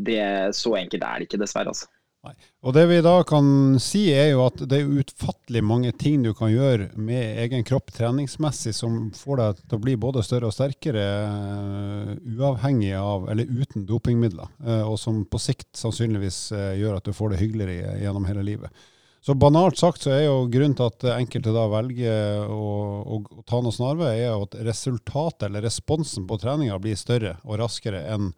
Det, 0.00 0.20
så 0.56 0.76
enkelt 0.78 1.04
er 1.04 1.20
det 1.20 1.28
ikke, 1.28 1.42
dessverre. 1.42 1.74
altså. 1.74 1.90
Nei. 2.20 2.34
Og 2.68 2.74
Det 2.76 2.82
vi 2.90 2.98
da 3.00 3.14
kan 3.24 3.78
si, 3.80 4.02
er 4.12 4.34
jo 4.34 4.42
at 4.44 4.60
det 4.68 4.82
er 4.82 4.98
utfattelig 5.00 5.62
mange 5.64 5.92
ting 5.96 6.20
du 6.20 6.34
kan 6.36 6.50
gjøre 6.52 6.90
med 7.00 7.38
egen 7.46 7.64
kropp 7.64 7.94
treningsmessig 7.96 8.74
som 8.76 9.06
får 9.16 9.40
deg 9.40 9.62
til 9.62 9.78
å 9.78 9.82
bli 9.86 9.94
både 10.02 10.24
større 10.26 10.50
og 10.50 10.52
sterkere, 10.52 11.06
uh, 11.24 12.12
uavhengig 12.36 12.92
av 12.98 13.24
eller 13.32 13.48
uten 13.48 13.88
dopingmidler. 13.88 14.52
Uh, 14.60 14.84
og 14.90 14.98
som 15.00 15.22
på 15.24 15.40
sikt 15.40 15.70
sannsynligvis 15.80 16.42
uh, 16.52 16.74
gjør 16.76 16.98
at 16.98 17.08
du 17.08 17.16
får 17.16 17.32
det 17.32 17.40
hyggeligere 17.40 17.96
gjennom 18.04 18.28
hele 18.28 18.44
livet. 18.44 18.86
Så 19.24 19.32
banalt 19.36 19.80
sagt 19.80 20.04
så 20.04 20.12
er 20.12 20.26
jo 20.26 20.46
grunnen 20.52 20.76
til 20.76 20.92
at 20.92 21.08
enkelte 21.16 21.56
da 21.56 21.66
velger 21.72 22.52
å, 22.52 22.68
å 23.16 23.42
ta 23.48 23.64
noe 23.64 23.72
snarvei, 23.72 24.14
er 24.26 24.36
at 24.36 24.60
resultatet 24.64 25.48
eller 25.48 25.64
responsen 25.64 26.28
på 26.28 26.40
treninga 26.40 26.76
blir 26.80 27.00
større 27.00 27.38
og 27.44 27.60
raskere 27.60 28.04
enn 28.12 28.32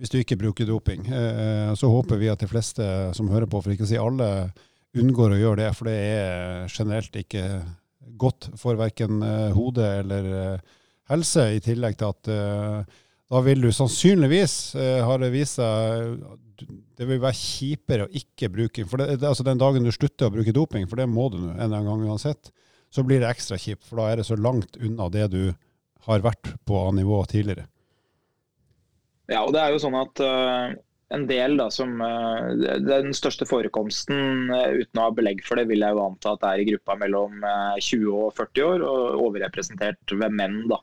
hvis 0.00 0.12
du 0.12 0.18
ikke 0.20 0.38
bruker 0.40 0.68
doping. 0.68 1.06
Eh, 1.06 1.72
så 1.78 1.90
håper 1.90 2.20
vi 2.20 2.30
at 2.32 2.42
de 2.42 2.50
fleste 2.50 2.86
som 3.16 3.30
hører 3.30 3.48
på, 3.50 3.60
for 3.62 3.74
ikke 3.74 3.86
å 3.86 3.90
si 3.92 4.00
alle, 4.00 4.28
unngår 4.94 5.34
å 5.34 5.40
gjøre 5.40 5.62
det. 5.62 5.70
For 5.74 5.90
det 5.90 5.96
er 5.98 6.72
generelt 6.72 7.16
ikke 7.18 7.44
godt 8.20 8.50
for 8.60 8.78
verken 8.78 9.22
eh, 9.26 9.50
hode 9.54 9.86
eller 10.00 10.30
eh, 10.38 10.74
helse, 11.12 11.48
i 11.56 11.62
tillegg 11.64 11.98
til 12.00 12.12
at 12.12 12.32
eh, 12.32 13.00
da 13.34 13.40
vil 13.42 13.64
du 13.64 13.70
sannsynligvis, 13.74 14.56
eh, 14.78 15.00
har 15.04 15.20
det 15.22 15.32
vist 15.34 15.58
seg, 15.58 16.20
det 16.94 17.08
vil 17.08 17.22
være 17.22 17.38
kjipere 17.38 18.06
å 18.06 18.12
ikke 18.14 18.50
bruke 18.52 18.84
for 18.86 19.02
det, 19.02 19.16
altså 19.26 19.46
Den 19.46 19.58
dagen 19.58 19.86
du 19.86 19.90
slutter 19.94 20.28
å 20.28 20.34
bruke 20.34 20.54
doping, 20.54 20.86
for 20.90 21.00
det 21.00 21.08
må 21.10 21.26
du 21.32 21.40
en 21.40 21.56
eller 21.56 21.80
annen 21.80 21.90
gang 21.90 22.14
uansett, 22.14 22.52
så 22.94 23.02
blir 23.02 23.22
det 23.22 23.30
ekstra 23.32 23.58
kjipt. 23.58 23.82
For 23.88 23.98
da 23.98 24.10
er 24.10 24.20
det 24.20 24.28
så 24.28 24.38
langt 24.38 24.78
unna 24.78 25.08
det 25.10 25.26
du 25.32 25.42
har 26.06 26.22
vært 26.22 26.52
på 26.68 26.84
nivå 26.94 27.24
tidligere. 27.30 27.66
Ja, 29.30 29.44
og 29.44 29.54
det 29.54 29.62
er 29.62 29.72
jo 29.72 29.80
sånn 29.80 29.96
at 29.96 30.20
uh, 30.20 30.74
en 31.14 31.26
del 31.28 31.56
da 31.56 31.70
som 31.72 31.94
uh, 32.02 32.50
Den 32.84 33.14
største 33.16 33.46
forekomsten, 33.48 34.50
uh, 34.52 34.74
uten 34.76 35.00
å 35.00 35.06
ha 35.06 35.14
belegg 35.16 35.44
for 35.46 35.60
det, 35.60 35.68
vil 35.70 35.84
jeg 35.84 35.96
jo 35.96 36.02
anta 36.04 36.34
at 36.34 36.44
er 36.50 36.60
i 36.60 36.66
gruppa 36.68 36.98
mellom 37.00 37.38
20 37.44 38.10
og 38.12 38.34
40 38.36 38.66
år, 38.68 38.84
og 38.88 39.22
overrepresentert 39.28 40.16
ved 40.16 40.36
menn. 40.36 40.64
da. 40.72 40.80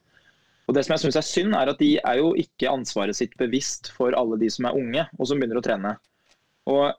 Og 0.68 0.78
det 0.78 0.86
som 0.88 0.96
jeg 0.96 1.06
synes 1.06 1.20
er 1.20 1.28
synd, 1.28 1.58
er 1.58 1.70
at 1.74 1.82
de 1.82 1.94
er 2.00 2.22
jo 2.22 2.34
ikke 2.40 2.72
ansvaret 2.72 3.18
sitt 3.18 3.38
bevisst 3.38 3.92
for 3.94 4.16
alle 4.18 4.40
de 4.42 4.50
som 4.54 4.70
er 4.70 4.78
unge 4.80 5.06
og 5.18 5.28
som 5.28 5.42
begynner 5.42 5.60
å 5.60 5.66
trene. 5.66 5.96
Og 6.72 6.94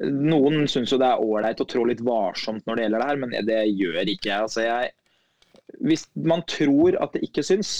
noen 0.00 0.66
syns 0.70 0.92
jo 0.92 0.98
det 1.00 1.08
er 1.08 1.22
ålreit 1.22 1.60
å 1.60 1.66
trå 1.68 1.84
litt 1.88 2.02
varsomt 2.04 2.66
når 2.66 2.76
det 2.76 2.84
gjelder 2.84 3.02
det 3.02 3.08
her, 3.10 3.20
men 3.20 3.34
det 3.48 3.60
gjør 3.68 4.12
ikke 4.14 4.30
jeg. 4.30 4.46
Altså 4.46 4.64
jeg. 4.64 4.92
Hvis 5.86 6.06
man 6.16 6.42
tror 6.50 6.96
at 7.02 7.14
det 7.14 7.24
ikke 7.26 7.44
syns, 7.46 7.74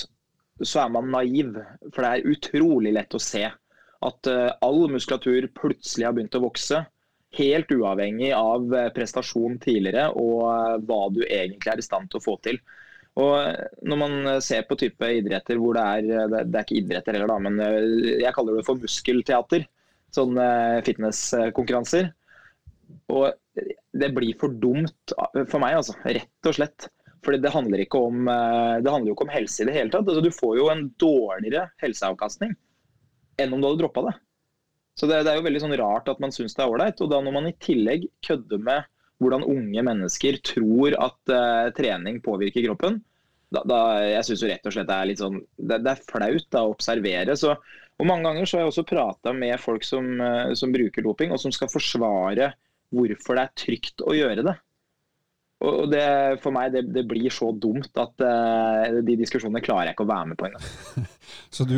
så 0.63 0.85
er 0.85 0.93
man 0.95 1.11
naiv. 1.13 1.57
For 1.91 2.05
det 2.05 2.11
er 2.11 2.33
utrolig 2.35 2.95
lett 2.97 3.17
å 3.17 3.23
se 3.23 3.47
at 3.47 4.31
uh, 4.33 4.49
all 4.65 4.87
muskulatur 4.93 5.51
plutselig 5.57 6.07
har 6.09 6.17
begynt 6.17 6.39
å 6.39 6.47
vokse 6.47 6.85
Helt 7.39 7.71
uavhengig 7.71 8.33
av 8.35 8.73
prestasjon 8.91 9.61
tidligere 9.63 10.09
og 10.19 10.81
hva 10.83 10.97
du 11.15 11.21
egentlig 11.23 11.71
er 11.71 11.79
i 11.79 11.85
stand 11.87 12.11
til 12.11 12.19
å 12.19 12.25
få 12.25 12.33
til. 12.43 12.57
Og 13.23 13.37
Når 13.87 14.01
man 14.01 14.17
ser 14.43 14.65
på 14.67 14.75
type 14.81 15.07
idretter 15.15 15.61
hvor 15.63 15.79
det 15.79 15.85
er 15.85 16.33
Det 16.33 16.41
er 16.49 16.65
ikke 16.65 16.81
idretter 16.81 17.15
heller, 17.15 17.31
da, 17.31 17.37
men 17.39 17.63
jeg 18.19 18.35
kaller 18.35 18.59
det 18.59 18.67
for 18.67 18.83
muskelteater. 18.83 19.63
Sånne 20.11 20.49
fitnesskonkurranser. 20.89 22.11
Og 23.15 23.31
det 24.03 24.11
blir 24.17 24.35
for 24.41 24.51
dumt 24.51 25.15
for 25.47 25.63
meg, 25.63 25.79
altså. 25.79 25.95
Rett 26.03 26.51
og 26.51 26.59
slett. 26.59 26.91
Fordi 27.25 27.41
det 27.43 27.53
handler, 27.53 27.83
ikke 27.85 28.01
om, 28.01 28.25
det 28.25 28.89
handler 28.89 29.11
jo 29.11 29.15
ikke 29.17 29.27
om 29.27 29.33
helse 29.35 29.61
i 29.61 29.67
det 29.69 29.75
hele 29.77 29.93
tatt. 29.93 30.07
Altså, 30.09 30.23
du 30.25 30.33
får 30.33 30.55
jo 30.57 30.71
en 30.73 30.87
dårligere 31.03 31.67
helseavkastning 31.83 32.55
enn 33.41 33.53
om 33.53 33.61
du 33.61 33.69
hadde 33.69 33.81
droppa 33.83 34.07
det. 34.07 34.15
Så 34.99 35.09
det, 35.09 35.23
det, 35.25 35.33
er 35.33 35.39
jo 35.39 35.45
veldig 35.47 35.63
sånn 35.63 35.77
rart 35.81 36.09
at 36.13 36.19
man 36.23 36.33
syns 36.35 36.57
det 36.57 36.65
er 36.65 36.73
ålreit. 36.73 37.01
Og 37.01 37.11
da 37.13 37.21
når 37.25 37.37
man 37.37 37.51
i 37.51 37.57
tillegg 37.63 38.09
kødder 38.27 38.65
med 38.65 38.89
hvordan 39.21 39.45
unge 39.49 39.85
mennesker 39.85 40.41
tror 40.45 40.97
at 40.97 41.33
uh, 41.33 41.69
trening 41.77 42.21
påvirker 42.25 42.65
kroppen, 42.69 42.99
da, 43.53 43.63
da 43.67 43.81
jeg 44.07 44.29
syns 44.29 44.47
rett 44.47 44.69
og 44.69 44.75
slett 44.75 44.89
det 44.89 44.97
er 44.97 45.09
litt 45.11 45.21
sånn 45.21 45.41
Det, 45.59 45.81
det 45.83 45.93
er 45.93 46.05
flaut 46.07 46.47
da, 46.53 46.65
å 46.65 46.75
observere. 46.75 47.37
Så, 47.37 47.55
og 48.01 48.09
mange 48.09 48.29
ganger 48.29 48.49
så 48.49 48.59
har 48.59 48.67
jeg 48.67 48.73
også 48.75 48.87
prata 48.89 49.35
med 49.37 49.57
folk 49.63 49.87
som, 49.89 50.11
uh, 50.21 50.53
som 50.59 50.75
bruker 50.75 51.07
doping, 51.07 51.33
og 51.35 51.41
som 51.43 51.55
skal 51.55 51.73
forsvare 51.73 52.53
hvorfor 52.91 53.39
det 53.39 53.47
er 53.47 53.57
trygt 53.65 54.05
å 54.05 54.17
gjøre 54.17 54.45
det. 54.47 54.57
Og 55.61 55.91
det, 55.93 56.05
For 56.41 56.55
meg 56.57 56.73
det, 56.73 56.87
det 56.95 57.05
blir 57.09 57.33
så 57.35 57.51
dumt 57.53 57.93
at 58.01 58.25
uh, 58.25 59.01
de 59.05 59.17
diskusjonene 59.21 59.61
klarer 59.65 59.91
jeg 59.91 59.99
ikke 59.99 60.07
å 60.07 60.13
være 60.13 60.31
med 60.31 60.41
på 60.41 60.49
engang. 60.49 61.09
så 61.57 61.67
du, 61.69 61.77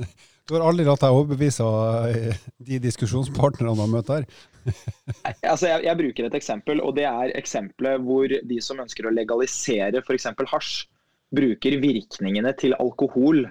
du 0.46 0.54
har 0.54 0.66
aldri 0.68 0.86
latt 0.86 1.02
deg 1.02 1.18
overbevise 1.18 1.66
av 1.66 2.12
eh, 2.12 2.44
de 2.62 2.78
diskusjonspartnerne 2.84 3.74
du 3.74 3.82
har 3.82 3.90
møtt 3.90 4.12
her? 4.14 4.28
altså 5.50 5.72
jeg, 5.72 5.82
jeg, 5.88 5.98
bruker 5.98 6.28
et 6.28 6.38
eksempel, 6.38 6.80
og 6.84 6.94
det 6.98 7.08
er 7.10 7.34
eksempelet 7.34 8.06
hvor 8.06 8.30
de 8.30 8.60
som 8.62 8.80
ønsker 8.84 9.10
å 9.10 9.14
legalisere 9.14 10.04
f.eks. 10.04 10.30
hasj, 10.54 10.72
bruker 11.34 11.80
virkningene 11.82 12.54
til 12.54 12.76
alkohol 12.78 13.42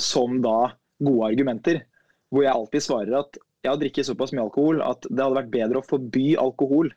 som 0.00 0.40
da 0.42 0.72
gode 0.98 1.30
argumenter. 1.30 1.84
Hvor 2.32 2.42
jeg 2.42 2.56
alltid 2.56 2.82
svarer 2.82 3.20
at 3.20 3.38
jeg 3.62 3.70
har 3.70 3.78
drukket 3.78 4.08
såpass 4.08 4.32
mye 4.34 4.48
alkohol 4.48 4.80
at 4.82 5.06
det 5.06 5.22
hadde 5.22 5.38
vært 5.38 5.52
bedre 5.52 5.78
å 5.78 5.86
forby 5.86 6.32
alkohol 6.40 6.90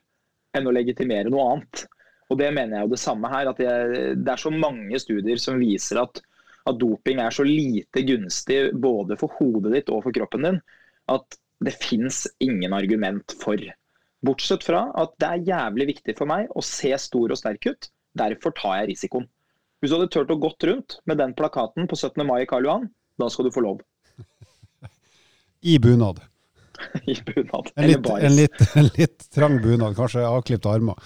enn 0.56 0.66
å 0.66 0.74
legitimere 0.74 1.30
noe 1.30 1.44
annet. 1.52 1.84
Og 2.30 2.38
Det 2.40 2.48
mener 2.54 2.78
jeg 2.78 2.86
jo 2.86 2.94
det 2.94 3.02
samme 3.02 3.30
her. 3.30 3.50
at 3.50 3.60
jeg, 3.62 4.16
Det 4.18 4.32
er 4.32 4.42
så 4.42 4.50
mange 4.50 4.98
studier 4.98 5.38
som 5.38 5.60
viser 5.62 6.02
at, 6.02 6.20
at 6.66 6.78
doping 6.78 7.20
er 7.22 7.30
så 7.30 7.46
lite 7.46 8.02
gunstig 8.02 8.60
både 8.74 9.18
for 9.20 9.32
hodet 9.38 9.72
ditt 9.72 9.92
og 9.94 10.02
for 10.06 10.16
kroppen 10.16 10.42
din 10.48 10.60
at 11.06 11.38
det 11.64 11.72
fins 11.78 12.26
ingen 12.42 12.72
argument 12.76 13.34
for. 13.40 13.60
Bortsett 14.26 14.64
fra 14.66 14.88
at 14.98 15.14
det 15.22 15.28
er 15.28 15.46
jævlig 15.52 15.88
viktig 15.94 16.16
for 16.18 16.28
meg 16.28 16.50
å 16.50 16.64
se 16.64 16.92
stor 17.00 17.32
og 17.32 17.38
sterk 17.38 17.68
ut. 17.68 17.90
Derfor 18.16 18.54
tar 18.56 18.80
jeg 18.80 18.92
risikoen. 18.92 19.28
Hvis 19.80 19.92
du 19.92 19.98
hadde 19.98 20.12
turt 20.12 20.32
å 20.32 20.38
gått 20.40 20.64
rundt 20.66 20.98
med 21.06 21.20
den 21.20 21.34
plakaten 21.36 21.88
på 21.88 21.98
17. 21.98 22.24
mai 22.26 22.40
i 22.42 22.48
Karl 22.48 22.66
Johan, 22.66 22.88
da 23.20 23.28
skal 23.32 23.46
du 23.46 23.52
få 23.54 23.62
lov. 23.64 23.82
I 25.72 25.76
bunad. 25.78 26.22
I 27.12 27.16
bunad. 27.28 27.72
En 27.76 27.90
litt, 27.90 28.08
en, 28.08 28.36
litt, 28.36 28.62
en 28.74 28.90
litt, 28.96 29.28
trang 29.36 29.60
bunad, 29.62 29.96
kanskje 29.98 30.24
avklipte 30.26 30.72
armer. 30.72 30.98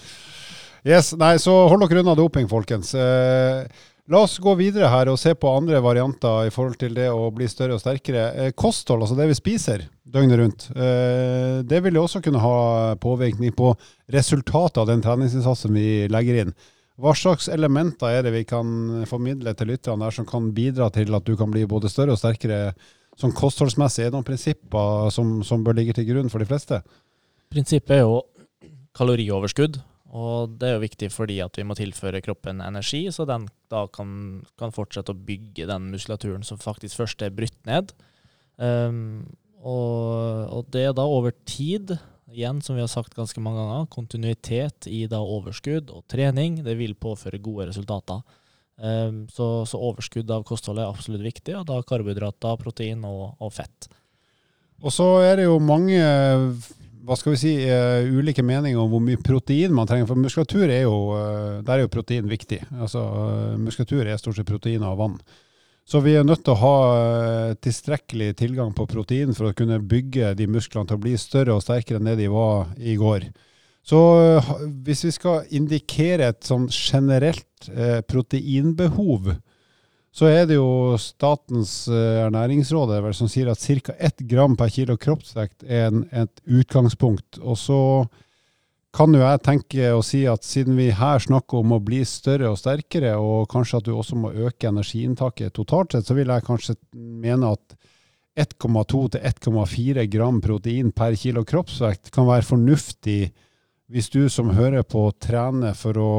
Yes, 0.86 1.12
nei, 1.18 1.36
Så 1.38 1.52
hold 1.68 1.84
dere 1.88 2.00
unna 2.00 2.16
doping, 2.16 2.48
folkens. 2.48 2.94
Eh, 2.94 3.66
la 4.10 4.22
oss 4.24 4.38
gå 4.40 4.54
videre 4.56 4.88
her 4.88 5.10
og 5.12 5.18
se 5.20 5.34
på 5.36 5.52
andre 5.52 5.80
varianter 5.84 6.48
i 6.48 6.52
forhold 6.54 6.78
til 6.80 6.94
det 6.96 7.10
å 7.12 7.28
bli 7.34 7.48
større 7.48 7.76
og 7.76 7.82
sterkere. 7.82 8.26
Eh, 8.34 8.52
kosthold, 8.56 9.04
altså 9.04 9.18
det 9.18 9.28
vi 9.28 9.36
spiser 9.38 9.84
døgnet 10.10 10.40
rundt, 10.40 10.66
eh, 10.74 11.60
det 11.62 11.82
vil 11.84 12.00
jo 12.00 12.06
også 12.06 12.22
kunne 12.24 12.42
ha 12.42 12.96
påvirkning 12.98 13.52
på 13.54 13.74
resultatet 14.10 14.80
av 14.80 14.88
den 14.88 15.04
treningsinnsatsen 15.04 15.76
vi 15.76 16.08
legger 16.10 16.40
inn. 16.44 16.54
Hva 17.00 17.12
slags 17.16 17.48
elementer 17.48 18.10
er 18.12 18.24
det 18.26 18.32
vi 18.34 18.42
kan 18.44 19.04
formidle 19.08 19.54
til 19.56 19.70
lytterne 19.72 20.04
der 20.04 20.16
som 20.16 20.26
kan 20.28 20.50
bidra 20.52 20.90
til 20.92 21.14
at 21.16 21.24
du 21.24 21.36
kan 21.36 21.52
bli 21.52 21.62
både 21.68 21.88
større 21.88 22.16
og 22.16 22.20
sterkere 22.20 22.74
sånn 23.20 23.32
kostholdsmessig? 23.36 24.04
Er 24.04 24.10
det 24.10 24.18
noen 24.18 24.26
prinsipper 24.26 25.08
som, 25.14 25.38
som 25.46 25.64
bør 25.64 25.78
ligge 25.78 25.94
til 25.96 26.08
grunn 26.10 26.32
for 26.32 26.42
de 26.42 26.48
fleste? 26.48 26.82
Prinsippet 27.52 27.96
er 27.96 28.04
jo 28.04 28.20
kalorioverskudd. 28.96 29.80
Og 30.10 30.56
det 30.58 30.66
er 30.66 30.74
jo 30.74 30.82
viktig 30.82 31.08
fordi 31.14 31.38
at 31.44 31.58
vi 31.58 31.64
må 31.66 31.76
tilføre 31.78 32.22
kroppen 32.24 32.62
energi, 32.64 33.04
så 33.14 33.26
den 33.28 33.46
da 33.70 33.84
kan, 33.94 34.40
kan 34.58 34.74
fortsette 34.74 35.14
å 35.14 35.20
bygge 35.26 35.68
den 35.70 35.90
muskulaturen 35.92 36.42
som 36.46 36.58
faktisk 36.58 36.98
først 36.98 37.22
er 37.22 37.34
brutt 37.34 37.58
ned. 37.68 37.92
Um, 38.58 39.28
og, 39.60 40.50
og, 40.50 40.64
det 40.74 40.88
er 40.88 40.96
da 40.96 41.04
over 41.06 41.34
tid 41.46 41.94
igjen, 42.30 42.60
som 42.62 42.76
vi 42.76 42.82
har 42.82 42.90
sagt 42.90 43.14
ganske 43.14 43.42
mange 43.42 43.62
ganger, 43.62 43.88
kontinuitet 43.92 44.88
i 44.90 45.04
da 45.10 45.20
overskudd 45.22 45.90
og 45.94 46.04
trening, 46.10 46.60
det 46.66 46.76
vil 46.78 46.96
påføre 46.98 47.42
gode 47.42 47.68
resultater. 47.70 48.22
Um, 48.80 49.26
så, 49.30 49.66
så, 49.68 49.78
overskudd 49.78 50.30
av 50.32 50.42
kostholdet 50.48 50.86
er 50.86 50.90
absolutt 50.90 51.26
viktig, 51.26 51.54
og 51.58 51.66
da 51.68 51.78
karbohydrater, 51.86 52.58
protein 52.62 53.04
og, 53.06 53.36
og, 53.38 53.52
fett. 53.52 53.90
Og 54.80 54.94
så 54.94 55.08
er 55.22 55.36
det 55.38 55.46
jo 55.46 55.58
mange 55.60 56.00
hva 57.06 57.16
skal 57.16 57.34
vi 57.34 57.40
si, 57.40 57.52
uh, 57.66 58.06
ulike 58.06 58.44
meninger 58.46 58.80
om 58.80 58.90
hvor 58.92 59.02
mye 59.04 59.20
protein 59.24 59.72
man 59.76 59.88
trenger. 59.88 60.08
For 60.10 60.20
muskulatur 60.20 60.66
er 60.66 60.82
jo, 60.84 60.96
uh, 61.16 61.60
der 61.64 61.78
er 61.78 61.86
jo 61.86 61.92
protein 61.92 62.28
viktig. 62.30 62.60
Altså, 62.76 63.04
uh, 63.04 63.54
muskulatur 63.60 64.04
er 64.04 64.20
stort 64.20 64.40
sett 64.40 64.48
protein 64.48 64.84
og 64.86 64.98
vann. 65.00 65.20
Så 65.90 65.98
vi 66.04 66.12
er 66.14 66.22
nødt 66.22 66.44
til 66.46 66.54
å 66.54 66.60
ha 66.60 66.74
eh, 66.94 67.52
tilstrekkelig 67.66 68.34
tilgang 68.38 68.70
på 68.76 68.86
protein 68.86 69.34
for 69.34 69.48
å 69.48 69.56
kunne 69.58 69.80
bygge 69.82 70.36
de 70.38 70.46
musklene 70.46 70.86
til 70.86 71.00
å 71.00 71.02
bli 71.02 71.16
større 71.18 71.56
og 71.56 71.64
sterkere 71.64 71.98
enn 71.98 72.06
det 72.06 72.20
de 72.20 72.28
var 72.30 72.68
i 72.78 72.94
går. 73.00 73.26
Så 73.82 73.98
eh, 74.20 74.52
hvis 74.86 75.02
vi 75.08 75.12
skal 75.16 75.48
indikere 75.58 76.28
et 76.30 76.46
sånn 76.46 76.68
generelt 76.70 77.70
eh, 77.72 78.04
proteinbehov, 78.06 79.32
så 80.10 80.26
er 80.26 80.48
det 80.50 80.56
jo 80.58 80.96
Statens 80.98 81.84
ernæringsråd 81.88 82.92
som 83.14 83.30
sier 83.30 83.52
at 83.52 83.62
ca. 83.62 83.94
1 83.94 84.24
gram 84.30 84.56
per 84.58 84.72
kilo 84.74 84.96
kroppsvekt 84.98 85.62
er 85.68 85.86
en, 85.90 86.02
et 86.10 86.42
utgangspunkt. 86.50 87.38
Og 87.38 87.58
så 87.58 87.80
kan 88.90 89.14
jo 89.14 89.22
jeg 89.22 89.42
tenke 89.46 89.92
og 89.94 90.02
si 90.06 90.24
at 90.26 90.42
siden 90.42 90.74
vi 90.78 90.88
her 90.90 91.22
snakker 91.22 91.62
om 91.62 91.76
å 91.76 91.82
bli 91.84 92.02
større 92.08 92.50
og 92.50 92.58
sterkere, 92.58 93.14
og 93.22 93.46
kanskje 93.52 93.78
at 93.78 93.86
du 93.86 93.92
også 93.94 94.18
må 94.18 94.32
øke 94.34 94.72
energiinntaket 94.72 95.54
totalt 95.54 95.94
sett, 95.94 96.08
så 96.08 96.16
vil 96.18 96.32
jeg 96.32 96.46
kanskje 96.48 96.74
mene 96.94 97.54
at 97.54 97.76
1,2 98.40 99.04
til 99.14 99.30
1,4 99.30 100.06
gram 100.10 100.40
protein 100.42 100.90
per 100.96 101.14
kilo 101.18 101.44
kroppsvekt 101.46 102.10
kan 102.14 102.26
være 102.28 102.46
fornuftig 102.46 103.20
hvis 103.90 104.10
du 104.10 104.28
som 104.30 104.52
hører 104.54 104.84
på 104.86 105.08
trener 105.22 105.74
for 105.78 105.98
å 105.98 106.10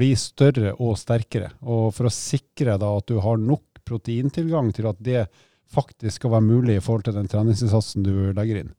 bli 0.00 0.10
større 0.18 0.74
og 0.78 0.96
sterkere, 0.98 1.52
og 1.60 1.92
for 1.96 2.08
å 2.08 2.14
sikre 2.14 2.78
da 2.80 2.90
at 2.96 3.08
du 3.10 3.20
har 3.22 3.38
nok 3.40 3.82
proteintilgang 3.86 4.72
til 4.74 4.88
at 4.90 4.98
det 5.02 5.24
faktisk 5.70 6.18
skal 6.18 6.34
være 6.34 6.48
mulig 6.48 6.78
i 6.78 6.82
forhold 6.82 7.06
til 7.06 7.16
den 7.16 7.30
treningsinnsatsen 7.30 8.04
du 8.06 8.14
legger 8.36 8.64
inn. 8.64 8.74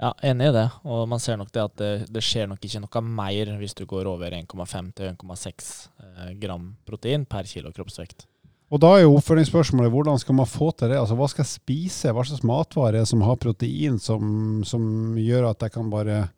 Ja, 0.00 0.14
enig 0.24 0.48
i 0.48 0.52
det. 0.56 0.66
Og 0.88 1.04
man 1.12 1.20
ser 1.20 1.36
nok 1.36 1.50
det 1.52 1.60
at 1.60 1.76
det, 1.76 1.92
det 2.08 2.22
skjer 2.24 2.48
nok 2.48 2.62
ikke 2.64 2.80
noe 2.80 3.02
mer 3.04 3.52
hvis 3.60 3.76
du 3.76 3.84
går 3.88 4.08
over 4.08 4.32
1,5 4.32 4.92
til 4.96 5.10
1,6 5.10 5.66
eh, 6.00 6.30
gram 6.40 6.70
protein 6.88 7.26
per 7.28 7.48
kilo 7.48 7.72
kroppsvekt. 7.76 8.24
Og 8.70 8.80
da 8.80 8.94
er 8.96 9.02
jo 9.02 9.16
oppfølgingsspørsmålet 9.18 9.92
hvordan 9.92 10.20
skal 10.22 10.38
man 10.38 10.48
få 10.48 10.70
til 10.72 10.92
det? 10.92 11.00
Altså 11.02 11.18
Hva 11.18 11.28
skal 11.28 11.42
jeg 11.42 11.52
spise? 11.52 12.12
Hva 12.14 12.24
slags 12.24 12.46
matvarer 12.46 13.04
som 13.08 13.24
har 13.26 13.40
protein 13.42 13.98
som, 14.00 14.62
som, 14.64 14.84
gjør 15.18 15.50
at 15.50 15.66
jeg 15.66 15.74
kan 15.74 15.90
bare 15.92 16.28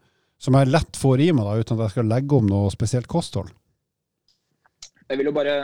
Som 0.42 0.56
jeg 0.58 0.72
lett 0.72 0.98
får 0.98 1.20
i 1.22 1.28
meg 1.36 1.46
da, 1.46 1.58
uten 1.60 1.76
at 1.76 1.84
jeg 1.84 1.94
skal 1.94 2.08
legge 2.10 2.38
om 2.40 2.48
noe 2.48 2.72
spesielt 2.72 3.06
kosthold? 3.06 3.52
Jeg 5.08 5.18
vil 5.18 5.28
jo 5.30 5.34
bare 5.36 5.56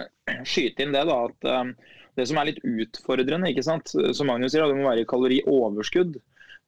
skyte 0.46 0.85
inn 0.85 0.94
det, 0.94 1.05
da. 1.09 1.18
At 1.29 1.48
um, 1.48 1.74
det 2.18 2.27
som 2.29 2.40
er 2.40 2.51
litt 2.51 2.64
utfordrende, 2.66 3.53
ikke 3.53 3.66
sant. 3.66 3.92
Som 3.92 4.31
Magnus 4.31 4.55
sier, 4.55 4.66
det 4.66 4.79
må 4.79 4.88
være 4.88 5.07
kalorioverskudd. 5.09 6.18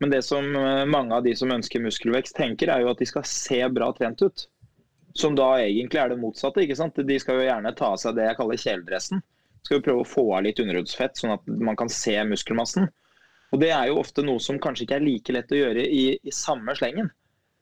Men 0.00 0.12
det 0.14 0.22
som 0.24 0.46
eh, 0.56 0.86
mange 0.88 1.12
av 1.12 1.26
de 1.26 1.34
som 1.36 1.50
ønsker 1.52 1.82
muskelvekst 1.84 2.36
tenker, 2.38 2.70
er 2.72 2.84
jo 2.84 2.92
at 2.92 3.02
de 3.02 3.08
skal 3.08 3.26
se 3.28 3.60
bra 3.74 3.90
trent 3.96 4.22
ut. 4.24 4.46
Som 5.18 5.34
da 5.36 5.50
egentlig 5.60 6.00
er 6.00 6.12
det 6.12 6.20
motsatte. 6.22 6.62
ikke 6.64 6.78
sant? 6.78 7.02
De 7.04 7.18
skal 7.20 7.40
jo 7.40 7.48
gjerne 7.48 7.74
ta 7.76 7.90
av 7.92 8.00
seg 8.00 8.16
det 8.16 8.28
jeg 8.28 8.38
kaller 8.38 8.62
kjeledressen. 8.62 9.20
Skal 9.66 9.76
jo 9.76 9.84
prøve 9.84 10.04
å 10.04 10.08
få 10.08 10.24
av 10.38 10.46
litt 10.46 10.62
underhudsfett, 10.62 11.20
sånn 11.20 11.34
at 11.34 11.50
man 11.50 11.76
kan 11.76 11.92
se 11.92 12.14
muskelmassen. 12.24 12.88
Og 13.50 13.60
Det 13.60 13.72
er 13.74 13.90
jo 13.90 13.98
ofte 14.00 14.22
noe 14.24 14.40
som 14.40 14.60
kanskje 14.62 14.86
ikke 14.86 15.00
er 15.00 15.04
like 15.04 15.34
lett 15.34 15.52
å 15.52 15.58
gjøre 15.58 15.84
i, 15.84 16.04
i 16.22 16.32
samme 16.32 16.72
slengen. 16.78 17.10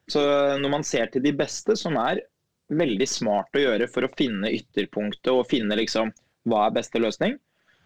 Så 0.08 0.20
når 0.60 0.72
man 0.72 0.84
ser 0.86 1.10
til 1.12 1.24
de 1.24 1.32
beste, 1.36 1.74
som 1.80 1.96
er 2.00 2.20
veldig 2.68 3.08
smart 3.08 3.56
å 3.56 3.62
gjøre 3.62 3.88
for 3.90 4.04
å 4.04 4.12
finne 4.18 4.52
ytterpunktet 4.52 5.30
og 5.32 5.46
finne 5.50 5.78
liksom 5.78 6.12
hva 6.48 6.66
er 6.66 6.76
beste 6.76 7.00
løsning, 7.00 7.36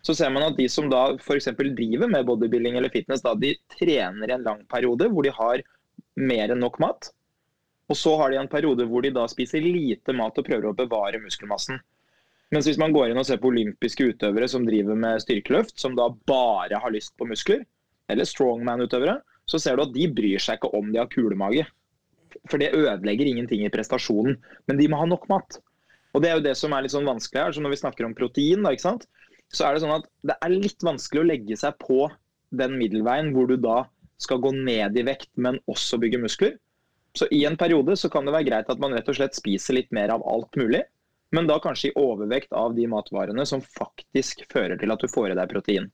så 0.02 0.14
ser 0.18 0.32
man 0.34 0.48
at 0.48 0.58
de 0.58 0.66
som 0.70 0.88
da 0.90 1.12
f.eks. 1.14 1.50
driver 1.54 2.10
med 2.10 2.26
bodybuilding 2.26 2.76
eller 2.78 2.90
fitness, 2.90 3.22
da, 3.22 3.36
de 3.38 3.54
trener 3.78 4.34
en 4.34 4.46
lang 4.46 4.62
periode 4.70 5.06
hvor 5.12 5.26
de 5.26 5.34
har 5.34 5.62
mer 6.18 6.50
enn 6.50 6.62
nok 6.62 6.80
mat. 6.82 7.12
Og 7.90 7.98
så 7.98 8.14
har 8.18 8.32
de 8.32 8.40
en 8.40 8.50
periode 8.50 8.86
hvor 8.90 9.04
de 9.04 9.12
da 9.14 9.28
spiser 9.30 9.62
lite 9.62 10.14
mat 10.16 10.38
og 10.38 10.46
prøver 10.46 10.70
å 10.70 10.76
bevare 10.76 11.20
muskelmassen. 11.22 11.78
Mens 12.52 12.66
hvis 12.68 12.80
man 12.80 12.92
går 12.92 13.12
inn 13.12 13.20
og 13.20 13.26
ser 13.28 13.38
på 13.40 13.48
olympiske 13.52 14.10
utøvere 14.12 14.48
som 14.50 14.66
driver 14.66 14.98
med 14.98 15.22
styrkeløft, 15.22 15.78
som 15.80 15.94
da 15.96 16.10
bare 16.28 16.80
har 16.82 16.92
lyst 16.92 17.14
på 17.16 17.28
muskler, 17.28 17.62
eller 18.12 18.28
strongman-utøvere, 18.28 19.20
så 19.48 19.60
ser 19.62 19.78
du 19.78 19.86
at 19.86 19.94
de 19.94 20.08
bryr 20.12 20.42
seg 20.42 20.58
ikke 20.58 20.72
om 20.76 20.90
de 20.92 21.00
har 21.00 21.08
kulemage. 21.12 21.64
For 22.50 22.60
det 22.62 22.72
ødelegger 22.76 23.28
ingenting 23.28 23.64
i 23.66 23.72
prestasjonen. 23.72 24.38
Men 24.70 24.80
de 24.80 24.88
må 24.90 25.00
ha 25.00 25.08
nok 25.08 25.28
mat. 25.32 25.58
Og 26.12 26.22
det 26.22 26.30
er 26.30 26.38
jo 26.38 26.44
det 26.44 26.56
som 26.60 26.74
er 26.76 26.84
litt 26.84 26.94
sånn 26.94 27.08
vanskelig 27.08 27.42
her. 27.42 27.54
Så 27.56 27.64
når 27.64 27.74
vi 27.74 27.82
snakker 27.82 28.08
om 28.08 28.16
protein, 28.16 28.64
da, 28.64 28.74
ikke 28.74 28.88
sant? 28.90 29.08
så 29.52 29.66
er 29.66 29.74
det 29.74 29.82
sånn 29.84 29.98
at 29.98 30.08
det 30.28 30.36
er 30.40 30.54
litt 30.54 30.84
vanskelig 30.84 31.22
å 31.22 31.28
legge 31.28 31.56
seg 31.60 31.76
på 31.82 32.06
den 32.56 32.76
middelveien 32.80 33.32
hvor 33.34 33.48
du 33.50 33.58
da 33.60 33.82
skal 34.22 34.40
gå 34.42 34.52
ned 34.54 34.96
i 34.96 35.04
vekt, 35.06 35.30
men 35.36 35.58
også 35.70 35.98
bygge 36.00 36.20
muskler. 36.22 36.56
Så 37.16 37.28
i 37.34 37.42
en 37.44 37.58
periode 37.60 37.96
så 38.00 38.08
kan 38.12 38.24
det 38.24 38.32
være 38.32 38.48
greit 38.48 38.70
at 38.72 38.80
man 38.80 38.94
rett 38.96 39.08
og 39.12 39.18
slett 39.18 39.36
spiser 39.36 39.76
litt 39.76 39.90
mer 39.92 40.14
av 40.14 40.24
alt 40.28 40.56
mulig. 40.56 40.80
Men 41.32 41.48
da 41.48 41.58
kanskje 41.64 41.90
i 41.90 41.96
overvekt 42.00 42.52
av 42.56 42.76
de 42.76 42.86
matvarene 42.88 43.44
som 43.48 43.64
faktisk 43.64 44.44
fører 44.52 44.78
til 44.80 44.92
at 44.92 45.00
du 45.00 45.08
får 45.12 45.32
i 45.32 45.36
deg 45.36 45.52
protein. 45.52 45.90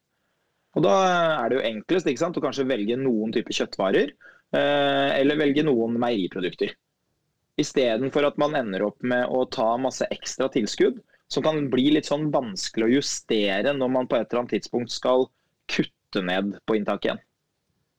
Og 0.76 0.84
Da 0.84 0.94
er 1.42 1.50
det 1.50 1.58
jo 1.58 1.66
enklest 1.66 2.10
ikke 2.10 2.22
sant, 2.22 2.38
å 2.38 2.44
kanskje 2.44 2.68
velge 2.68 2.98
noen 3.00 3.32
typer 3.34 3.56
kjøttvarer, 3.56 4.12
eller 4.54 5.36
velge 5.40 5.64
noen 5.66 5.98
meieriprodukter. 6.00 6.70
Istedenfor 7.58 8.28
at 8.28 8.38
man 8.40 8.54
ender 8.56 8.86
opp 8.86 9.02
med 9.02 9.26
å 9.28 9.42
ta 9.50 9.74
masse 9.82 10.06
ekstra 10.14 10.48
tilskudd, 10.54 11.00
som 11.28 11.44
kan 11.44 11.66
bli 11.68 11.90
litt 11.92 12.08
sånn 12.08 12.30
vanskelig 12.32 12.86
å 12.86 12.92
justere 13.00 13.74
når 13.76 13.90
man 13.92 14.08
på 14.08 14.16
et 14.16 14.28
eller 14.30 14.44
annet 14.44 14.54
tidspunkt 14.56 14.94
skal 14.94 15.26
kutte 15.68 16.22
ned 16.24 16.54
på 16.64 16.78
inntaket 16.78 17.10
igjen. 17.10 17.24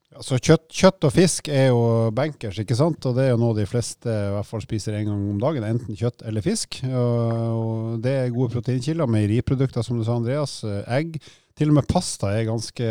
Altså, 0.09 0.39
så 0.39 0.39
kjøtt, 0.41 0.63
kjøtt, 0.73 1.05
og 1.05 1.11
fisk 1.13 1.49
er 1.53 1.67
jo 1.69 1.81
bankers, 2.17 2.57
ikke 2.63 2.77
sant? 2.77 3.05
Og 3.05 3.13
det 3.13 3.27
er 3.27 3.35
jo 3.35 3.41
noe 3.43 3.53
de 3.53 3.67
fleste 3.69 4.09
i 4.09 4.31
hvert 4.33 4.47
fall 4.49 4.63
spiser 4.63 4.95
en 4.97 5.11
gang 5.11 5.27
om 5.35 5.43
dagen. 5.43 5.67
Enten 5.67 5.99
kjøtt 5.99 6.23
eller 6.25 6.41
fisk. 6.41 6.79
Og 6.87 7.99
det 8.01 8.15
er 8.23 8.33
gode 8.33 8.55
proteinkilder. 8.55 9.05
Meieriprodukter, 9.05 9.85
som 9.85 9.99
du 9.99 10.07
sa, 10.07 10.17
Andreas. 10.17 10.63
Egg. 10.89 11.19
Til 11.59 11.73
og 11.73 11.75
med 11.75 11.89
pasta 11.91 12.31
er 12.31 12.47
ganske 12.47 12.89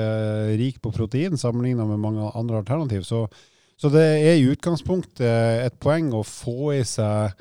rik 0.60 0.82
på 0.84 0.92
protein 0.92 1.38
sammenlignet 1.40 1.88
med 1.88 2.02
mange 2.02 2.30
andre 2.36 2.60
alternativ. 2.60 3.06
Så, 3.08 3.24
så 3.80 3.88
det 3.92 4.04
er 4.04 4.36
i 4.36 4.48
utgangspunktet 4.52 5.64
et 5.64 5.78
poeng 5.80 6.12
å 6.12 6.20
få 6.26 6.74
i 6.76 6.82
seg 6.84 7.32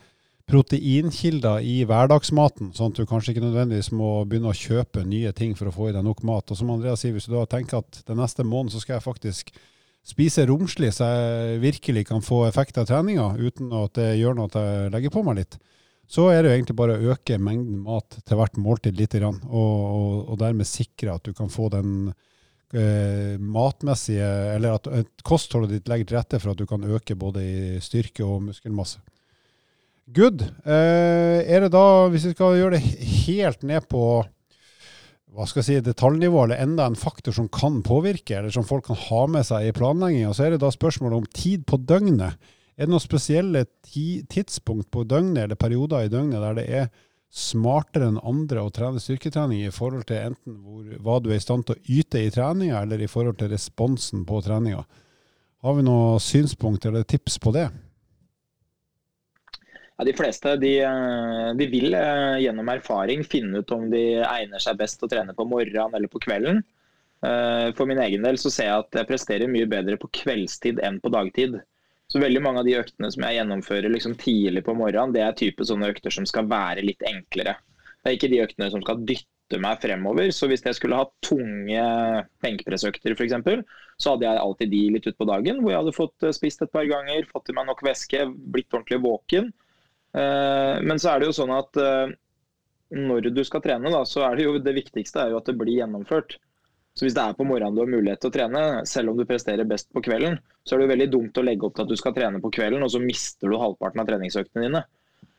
proteinkilder 0.47 1.65
i 1.67 1.81
hverdagsmaten, 1.87 2.71
sånn 2.75 2.93
at 2.93 2.99
du 3.01 3.07
kanskje 3.09 3.33
ikke 3.33 3.43
nødvendigvis 3.43 3.89
må 3.91 4.11
begynne 4.23 4.53
å 4.53 4.55
kjøpe 4.55 5.03
nye 5.03 5.33
ting 5.35 5.57
for 5.59 5.67
å 5.67 5.73
få 5.75 5.89
i 5.89 5.95
deg 5.97 6.05
nok 6.07 6.23
mat. 6.27 6.47
Og 6.47 6.59
som 6.59 6.71
Andreas 6.71 7.03
sier, 7.03 7.11
hvis 7.15 7.27
du 7.27 7.35
da 7.35 7.43
tenker 7.51 7.81
at 7.81 7.99
den 8.07 8.21
neste 8.21 8.47
måneden 8.47 8.71
så 8.71 8.79
skal 8.79 8.95
jeg 8.97 9.07
faktisk 9.09 9.51
spise 10.07 10.45
romslig, 10.47 10.93
så 10.95 11.09
jeg 11.11 11.59
virkelig 11.65 12.05
kan 12.07 12.23
få 12.23 12.45
effekt 12.47 12.79
av 12.79 12.87
treninga 12.87 13.33
uten 13.35 13.73
at 13.75 13.97
det 13.99 14.13
gjør 14.21 14.37
noe 14.37 14.47
at 14.47 14.55
jeg 14.55 14.93
legger 14.95 15.11
på 15.11 15.25
meg 15.27 15.41
litt, 15.41 15.59
så 16.08 16.30
er 16.32 16.41
det 16.41 16.52
jo 16.52 16.56
egentlig 16.56 16.78
bare 16.80 16.96
å 16.96 17.12
øke 17.13 17.39
mengden 17.41 17.82
mat 17.84 18.20
til 18.24 18.39
hvert 18.39 18.58
måltid 18.62 18.96
litt, 19.00 19.17
og, 19.20 19.43
og, 19.48 20.32
og 20.32 20.39
dermed 20.39 20.70
sikre 20.70 21.17
at 21.17 21.28
du 21.28 21.36
kan 21.36 21.52
få 21.52 21.67
den 21.74 22.13
eh, 22.72 23.36
matmessige 23.39 24.30
Eller 24.56 24.78
at 24.78 25.20
kostholdet 25.28 25.76
ditt 25.76 25.91
legger 25.91 26.08
til 26.08 26.20
rette 26.20 26.39
for 26.39 26.54
at 26.54 26.62
du 26.62 26.65
kan 26.70 26.88
øke 26.88 27.20
både 27.20 27.43
i 27.43 27.84
styrke 27.84 28.24
og 28.24 28.48
muskelmasse. 28.48 29.04
Good. 30.15 30.46
Eh, 30.63 31.43
er 31.43 31.65
det 31.65 31.74
da, 31.76 32.08
hvis 32.08 32.30
vi 32.30 32.34
skal 32.38 32.56
gjøre 32.56 32.78
det 32.78 32.98
helt 33.28 33.67
ned 33.67 33.89
på 33.91 34.24
hva 35.38 35.46
skal 35.46 35.60
jeg 35.60 35.67
si, 35.67 35.82
detaljnivå, 35.86 36.46
eller 36.46 36.63
enda 36.63 36.88
en 36.88 36.96
faktor 36.98 37.36
som 37.36 37.50
kan 37.54 37.82
påvirke, 37.86 38.39
eller 38.39 38.54
som 38.54 38.65
folk 38.65 38.88
kan 38.88 38.98
ha 38.98 39.26
med 39.30 39.46
seg 39.46 39.67
i 39.67 39.74
planlegginga, 39.76 40.32
så 40.34 40.48
er 40.48 40.56
det 40.56 40.63
da 40.63 40.72
spørsmålet 40.74 41.20
om 41.20 41.28
tid 41.36 41.67
på 41.70 41.78
døgnet. 41.78 42.39
Er 42.77 42.85
det 42.85 42.93
noen 42.93 43.01
spesielle 43.01 43.65
tidspunkt 43.89 44.91
på 44.93 45.03
døgnet 45.09 45.47
eller 45.47 45.57
perioder 45.57 46.05
i 46.05 46.11
døgnet 46.13 46.43
der 46.43 46.57
det 46.59 46.65
er 46.81 46.89
smartere 47.33 48.07
enn 48.11 48.19
andre 48.21 48.61
å 48.63 48.71
trene 48.73 49.01
styrketrening 49.01 49.65
i 49.65 49.73
forhold 49.73 50.05
til 50.07 50.29
enten 50.29 50.59
hvor, 50.63 50.85
hva 51.03 51.17
du 51.19 51.31
er 51.31 51.41
i 51.41 51.43
stand 51.43 51.65
til 51.67 51.75
å 51.75 51.97
yte 51.99 52.21
i 52.21 52.31
treninga, 52.31 52.79
eller 52.85 53.01
i 53.01 53.09
forhold 53.11 53.39
til 53.41 53.51
responsen 53.51 54.23
på 54.29 54.39
treninga? 54.45 54.85
Har 55.65 55.75
vi 55.75 55.83
noen 55.83 56.21
synspunkt 56.23 56.85
eller 56.85 57.03
tips 57.03 57.39
på 57.41 57.51
det? 57.55 57.67
Ja, 59.97 60.05
de 60.05 60.13
fleste 60.13 60.53
de, 60.61 60.73
eh, 60.85 61.51
de, 61.57 61.67
vil 61.71 61.95
eh, 61.97 62.37
gjennom 62.43 62.69
erfaring 62.69 63.23
finne 63.25 63.63
ut 63.63 63.71
om 63.73 63.87
de 63.89 64.21
egner 64.21 64.61
seg 64.61 64.77
best 64.77 65.01
å 65.01 65.09
trene 65.09 65.33
på 65.33 65.47
morgenen 65.49 65.97
eller 65.97 66.11
på 66.13 66.21
kvelden. 66.21 66.61
Eh, 67.25 67.71
for 67.73 67.89
min 67.89 68.01
egen 68.05 68.27
del 68.27 68.37
så 68.37 68.53
ser 68.53 68.69
jeg 68.69 68.83
at 68.85 68.99
jeg 69.01 69.09
presterer 69.09 69.49
mye 69.49 69.69
bedre 69.69 69.97
på 69.97 70.11
kveldstid 70.19 70.83
enn 70.85 71.01
på 71.01 71.09
dagtid. 71.15 71.57
Så 72.08 72.22
veldig 72.24 72.41
mange 72.43 72.62
av 72.62 72.67
de 72.67 72.78
øktene 72.80 73.10
som 73.12 73.26
jeg 73.26 73.36
gjennomfører 73.39 73.91
liksom 73.91 74.13
tidlig 74.20 74.63
på 74.63 74.76
morgenen, 74.78 75.15
det 75.15 75.24
er 75.26 75.36
type 75.36 75.65
sånne 75.67 75.89
økter 75.91 76.13
som 76.13 76.28
skal 76.30 76.48
være 76.48 76.86
litt 76.86 77.04
enklere. 77.08 77.58
Det 78.00 78.12
er 78.12 78.15
ikke 78.15 78.32
de 78.32 78.43
øktene 78.46 78.70
som 78.72 78.84
skal 78.86 79.02
dytte 79.10 79.60
meg 79.63 79.82
fremover. 79.84 80.32
Så 80.36 80.48
hvis 80.48 80.63
jeg 80.63 80.78
skulle 80.78 81.00
hatt 81.00 81.12
tunge 81.26 81.84
benkpressøkter 82.46 83.15
f.eks., 83.15 83.36
så 84.00 84.13
hadde 84.13 84.28
jeg 84.28 84.43
alltid 84.43 84.72
de 84.72 84.82
litt 84.96 85.10
utpå 85.12 85.28
dagen, 85.28 85.60
hvor 85.60 85.74
jeg 85.74 85.82
hadde 85.82 85.96
fått 85.98 86.28
spist 86.38 86.63
et 86.63 86.72
par 86.72 86.88
ganger, 86.88 87.28
fått 87.32 87.52
i 87.52 87.58
meg 87.58 87.67
nok 87.67 87.84
væske, 87.84 88.24
blitt 88.56 88.72
ordentlig 88.72 89.02
våken. 89.04 89.52
Eh, 90.15 90.76
men 90.88 91.02
så 91.02 91.12
er 91.12 91.20
det 91.20 91.30
jo 91.32 91.38
sånn 91.41 91.54
at 91.58 91.80
eh, 91.82 92.15
når 92.96 93.32
du 93.36 93.43
skal 93.43 93.63
trene, 93.65 93.91
da, 93.91 94.06
så 94.08 94.24
er 94.30 94.38
det 94.38 94.48
jo 94.48 94.60
det 94.63 94.76
viktigste 94.78 95.26
er 95.26 95.34
jo 95.34 95.41
at 95.41 95.50
det 95.50 95.58
blir 95.60 95.82
gjennomført. 95.82 96.38
Så 96.97 97.05
hvis 97.05 97.13
det 97.13 97.21
er 97.21 97.36
på 97.38 97.45
morgenen 97.45 97.75
du 97.77 97.83
har 97.83 97.89
mulighet 97.91 98.23
til 98.23 98.31
å 98.31 98.33
trene, 98.33 98.62
selv 98.89 99.12
om 99.12 99.19
du 99.19 99.25
presterer 99.29 99.67
best 99.69 99.91
på 99.93 100.01
kvelden, 100.01 100.39
så 100.65 100.73
er 100.73 100.79
det 100.79 100.88
jo 100.88 100.93
veldig 100.95 101.10
dumt 101.13 101.38
å 101.38 101.43
legge 101.45 101.67
opp 101.67 101.75
til 101.77 101.86
at 101.86 101.91
du 101.91 101.99
skal 101.99 102.15
trene 102.15 102.41
på 102.41 102.49
kvelden, 102.55 102.81
og 102.81 102.89
så 102.89 103.01
mister 103.03 103.53
du 103.53 103.60
halvparten 103.62 104.01
av 104.01 104.07
treningsøktene 104.10 104.65
dine. 104.65 104.81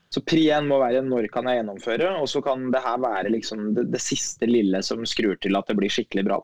Så 0.09 0.23
pri 0.25 0.45
én 0.55 0.69
må 0.69 0.79
være 0.81 1.03
når 1.05 1.27
kan 1.33 1.49
jeg 1.51 1.59
gjennomføre, 1.59 2.13
og 2.21 2.29
så 2.31 2.41
kan 2.45 2.69
det 2.73 2.81
her 2.81 3.01
være 3.03 3.33
liksom 3.35 3.73
det, 3.75 3.89
det, 3.91 4.01
siste 4.01 4.47
lille 4.47 4.79
som 4.87 5.03
skrur 5.05 5.35
til 5.43 5.59
at 5.59 5.67
det 5.67 5.75
blir 5.77 5.91
skikkelig 5.93 6.25
bra. 6.31 6.39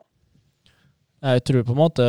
Jeg 1.24 1.42
tror 1.48 1.64
på 1.64 1.72
en 1.72 1.80
måte 1.80 2.06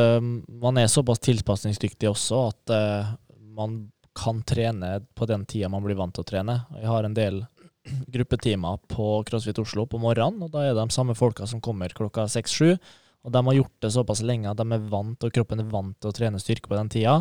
man 0.61 0.77
er 0.77 0.91
såpass 0.91 1.23
tilpasningsdyktig 1.23 2.11
også 2.11 2.41
at 2.51 2.75
uh, 2.75 3.15
man 3.55 3.85
kan 4.17 4.43
trene 4.43 4.97
på 5.15 5.25
den 5.29 5.47
tida 5.49 5.69
man 5.71 5.85
blir 5.85 5.97
vant 5.97 6.13
til 6.13 6.25
å 6.25 6.27
trene. 6.27 6.59
Jeg 6.75 6.91
har 6.91 7.07
en 7.07 7.15
del 7.17 7.39
gruppetimer 8.13 8.79
på 8.91 9.09
CrossFit 9.27 9.59
Oslo 9.61 9.87
på 9.89 9.99
morgenen, 10.01 10.43
og 10.45 10.53
da 10.53 10.63
er 10.63 10.73
det 10.73 10.83
de 10.83 10.95
samme 10.95 11.15
folka 11.17 11.47
som 11.49 11.61
kommer 11.63 11.93
klokka 11.95 12.27
seks-sju. 12.31 12.77
Og 13.27 13.33
de 13.33 13.43
har 13.43 13.57
gjort 13.57 13.83
det 13.83 13.91
såpass 13.91 14.23
lenge 14.23 14.49
at 14.51 14.59
de 14.59 14.65
er 14.71 14.87
vant, 14.91 15.23
og 15.23 15.33
kroppen 15.35 15.63
er 15.63 15.69
vant 15.71 15.97
til 15.99 16.11
å 16.11 16.15
trene 16.15 16.39
styrke 16.39 16.69
på 16.71 16.77
den 16.77 16.91
tida. 16.93 17.19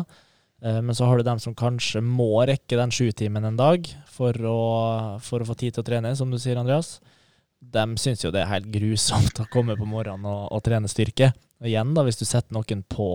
Eh, 0.63 0.79
men 0.81 0.95
så 0.95 1.05
har 1.05 1.17
du 1.19 1.25
dem 1.27 1.41
som 1.43 1.55
kanskje 1.57 2.01
må 2.05 2.31
rekke 2.47 2.79
den 2.79 2.93
sjutimen 2.93 3.45
en 3.45 3.59
dag 3.59 3.89
for 4.09 4.33
å, 4.47 4.61
for 5.23 5.43
å, 5.43 5.49
få 5.49 5.57
tid 5.59 5.75
til 5.75 5.83
å 5.83 5.89
trene, 5.89 6.15
som 6.15 6.31
du 6.31 6.39
sier, 6.41 6.59
Andreas. 6.59 6.97
De 7.59 7.83
syns 7.99 8.23
jo 8.23 8.31
det 8.31 8.43
er 8.43 8.53
helt 8.53 8.71
grusomt 8.73 9.39
å 9.43 9.49
komme 9.53 9.77
på 9.77 9.89
morgenen 9.89 10.29
og, 10.29 10.47
og 10.55 10.63
trene 10.65 10.89
styrke. 10.91 11.33
Og 11.61 11.69
igjen, 11.69 11.93
da, 11.97 12.05
hvis 12.07 12.21
du 12.21 12.25
setter 12.25 12.55
noen 12.55 12.85
på 12.87 13.09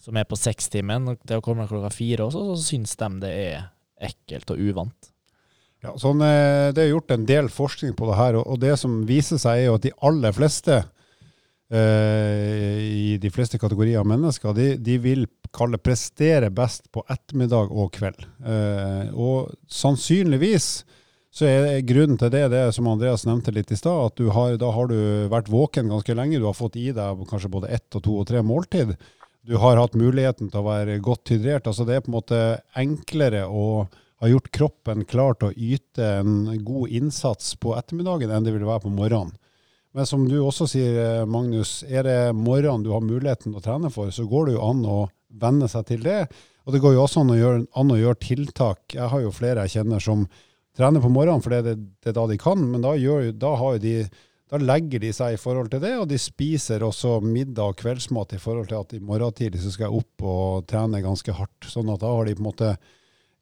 som 0.00 0.16
er 0.16 0.24
på 0.24 0.38
sekstimen, 0.38 1.12
til 1.28 1.40
å 1.40 1.44
komme 1.44 1.68
klokka 1.68 1.90
fire 1.92 2.26
også, 2.26 2.42
så 2.52 2.68
syns 2.70 2.96
de 2.96 3.08
det 3.20 3.32
er 3.36 3.66
ekkelt 4.00 4.54
og 4.54 4.62
uvant. 4.70 5.09
Ja, 5.80 5.94
sånn, 5.96 6.20
eh, 6.20 6.72
Det 6.72 6.82
er 6.82 6.92
gjort 6.92 7.10
en 7.10 7.26
del 7.26 7.48
forskning 7.48 7.94
på 7.96 8.08
det 8.10 8.16
her, 8.18 8.36
og 8.40 8.60
det 8.60 8.76
som 8.78 9.04
viser 9.08 9.40
seg, 9.40 9.58
er 9.58 9.66
jo 9.70 9.76
at 9.78 9.86
de 9.86 9.92
aller 10.02 10.32
fleste 10.36 10.84
eh, 11.72 12.78
i 12.84 13.18
de 13.20 13.30
fleste 13.30 13.58
kategorier 13.58 14.00
av 14.00 14.06
mennesker, 14.06 14.52
de, 14.54 14.76
de, 14.76 14.98
vil 14.98 15.26
kalle 15.52 15.80
prestere 15.80 16.50
best 16.50 16.90
på 16.92 17.02
ettermiddag 17.08 17.72
og 17.72 17.92
kveld. 17.96 18.26
Eh, 18.44 19.08
og 19.14 19.54
sannsynligvis 19.66 20.84
så 21.30 21.46
er 21.46 21.86
grunnen 21.86 22.18
til 22.18 22.30
det 22.34 22.48
det 22.50 22.64
som 22.74 22.88
Andreas 22.90 23.24
nevnte 23.24 23.54
litt 23.54 23.70
i 23.70 23.78
stad, 23.78 24.10
at 24.10 24.34
har, 24.34 24.56
da 24.58 24.70
har 24.74 24.90
du 24.90 24.98
vært 25.30 25.48
våken 25.48 25.88
ganske 25.88 26.14
lenge. 26.14 26.42
Du 26.42 26.48
har 26.48 26.58
fått 26.58 26.76
i 26.76 26.90
deg 26.92 27.24
kanskje 27.30 27.52
både 27.54 27.70
ett 27.70 27.94
og 27.94 28.02
to 28.02 28.18
og 28.18 28.26
tre 28.28 28.42
måltid 28.42 28.96
du 29.42 29.56
har 29.56 29.78
hatt 29.80 29.96
muligheten 29.96 30.50
til 30.50 30.60
å 30.60 30.66
være 30.66 30.98
godt 31.02 31.32
hydrert. 31.32 31.68
Altså 31.70 31.86
det 31.88 31.96
er 31.96 32.04
på 32.04 32.10
en 32.12 32.18
måte 32.18 32.40
enklere 32.78 33.46
å 33.48 33.86
ha 34.20 34.28
gjort 34.28 34.50
kroppen 34.52 35.04
klar 35.08 35.36
til 35.38 35.48
å 35.50 35.56
yte 35.56 36.08
en 36.20 36.50
god 36.64 36.92
innsats 36.92 37.54
på 37.60 37.72
ettermiddagen 37.78 38.32
enn 38.32 38.44
det 38.44 38.52
vil 38.54 38.68
være 38.68 38.84
på 38.84 38.92
morgenen. 38.92 39.32
Men 39.96 40.06
som 40.06 40.22
du 40.28 40.36
også 40.38 40.68
sier, 40.70 41.24
Magnus, 41.26 41.80
er 41.88 42.06
det 42.06 42.18
morgenen 42.36 42.84
du 42.84 42.92
har 42.94 43.02
muligheten 43.02 43.50
til 43.50 43.58
å 43.58 43.64
trene 43.64 43.90
for, 43.90 44.12
så 44.14 44.26
går 44.28 44.46
det 44.46 44.54
jo 44.54 44.66
an 44.68 44.84
å 44.86 45.00
venne 45.40 45.66
seg 45.70 45.88
til 45.88 46.04
det. 46.04 46.20
Og 46.66 46.74
det 46.74 46.82
går 46.84 46.94
jo 46.94 47.02
også 47.02 47.24
an 47.24 47.32
å 47.34 47.38
gjøre, 47.38 47.64
an 47.80 47.90
å 47.90 47.98
gjøre 47.98 48.20
tiltak. 48.22 48.94
Jeg 48.94 49.10
har 49.10 49.24
jo 49.24 49.34
flere 49.34 49.64
jeg 49.66 49.80
kjenner 49.80 50.04
som 50.04 50.28
trener 50.78 51.02
på 51.02 51.10
morgenen, 51.10 51.42
for 51.42 51.56
det 51.56 51.64
det, 51.72 51.78
er 52.06 52.14
da 52.14 52.28
de 52.30 52.38
kan. 52.38 52.62
Men 52.70 52.84
da, 52.84 52.94
gjør, 52.94 53.32
da 53.34 53.54
har 53.58 53.80
de 53.82 53.94
da 54.50 54.58
legger 54.58 55.02
de 55.02 55.12
seg 55.14 55.36
i 55.36 55.38
forhold 55.38 55.70
til 55.70 55.82
det, 55.82 55.92
og 56.02 56.08
de 56.10 56.16
spiser 56.18 56.82
også 56.82 57.20
middag 57.22 57.70
og 57.70 57.76
kveldsmat 57.78 58.34
i 58.34 58.40
forhold 58.42 58.66
til 58.70 58.80
at 58.80 58.94
i 58.96 59.02
morgen 59.02 59.34
tidlig 59.38 59.62
så 59.62 59.70
skal 59.70 59.86
jeg 59.86 60.00
opp 60.02 60.24
og 60.26 60.64
trene 60.70 61.02
ganske 61.04 61.34
hardt. 61.34 61.68
Sånn 61.70 61.90
at 61.92 62.02
da 62.02 62.10
har 62.10 62.26
de 62.26 62.34
på 62.34 62.42
en 62.42 62.48
måte 62.48 62.72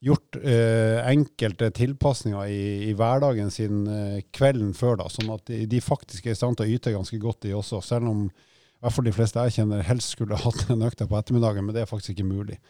gjort 0.04 0.36
eh, 0.38 1.00
enkelte 1.10 1.70
tilpasninger 1.74 2.50
i, 2.52 2.62
i, 2.88 2.92
hverdagen 2.96 3.50
sin 3.50 3.86
eh, 3.90 4.20
kvelden 4.34 4.70
før, 4.76 5.00
da, 5.00 5.08
sånn 5.10 5.32
at 5.34 5.48
de, 5.50 5.64
de, 5.70 5.80
faktisk 5.82 6.26
er 6.26 6.36
i 6.36 6.38
stand 6.38 6.58
til 6.58 6.68
å 6.68 6.76
yte 6.76 6.94
ganske 6.94 7.18
godt, 7.22 7.42
de 7.46 7.56
også. 7.58 7.80
Selv 7.84 8.10
om 8.10 8.26
i 8.28 8.84
hvert 8.84 8.94
fall 8.94 9.08
de 9.08 9.14
fleste 9.16 9.46
jeg 9.48 9.56
kjenner 9.58 9.82
helst 9.86 10.14
skulle 10.14 10.38
hatt 10.44 10.68
en 10.70 10.86
økta 10.86 11.08
på 11.10 11.18
ettermiddagen, 11.18 11.66
men 11.66 11.74
det 11.74 11.82
er 11.82 11.90
faktisk 11.90 12.14
ikke 12.14 12.28
mulig. 12.30 12.60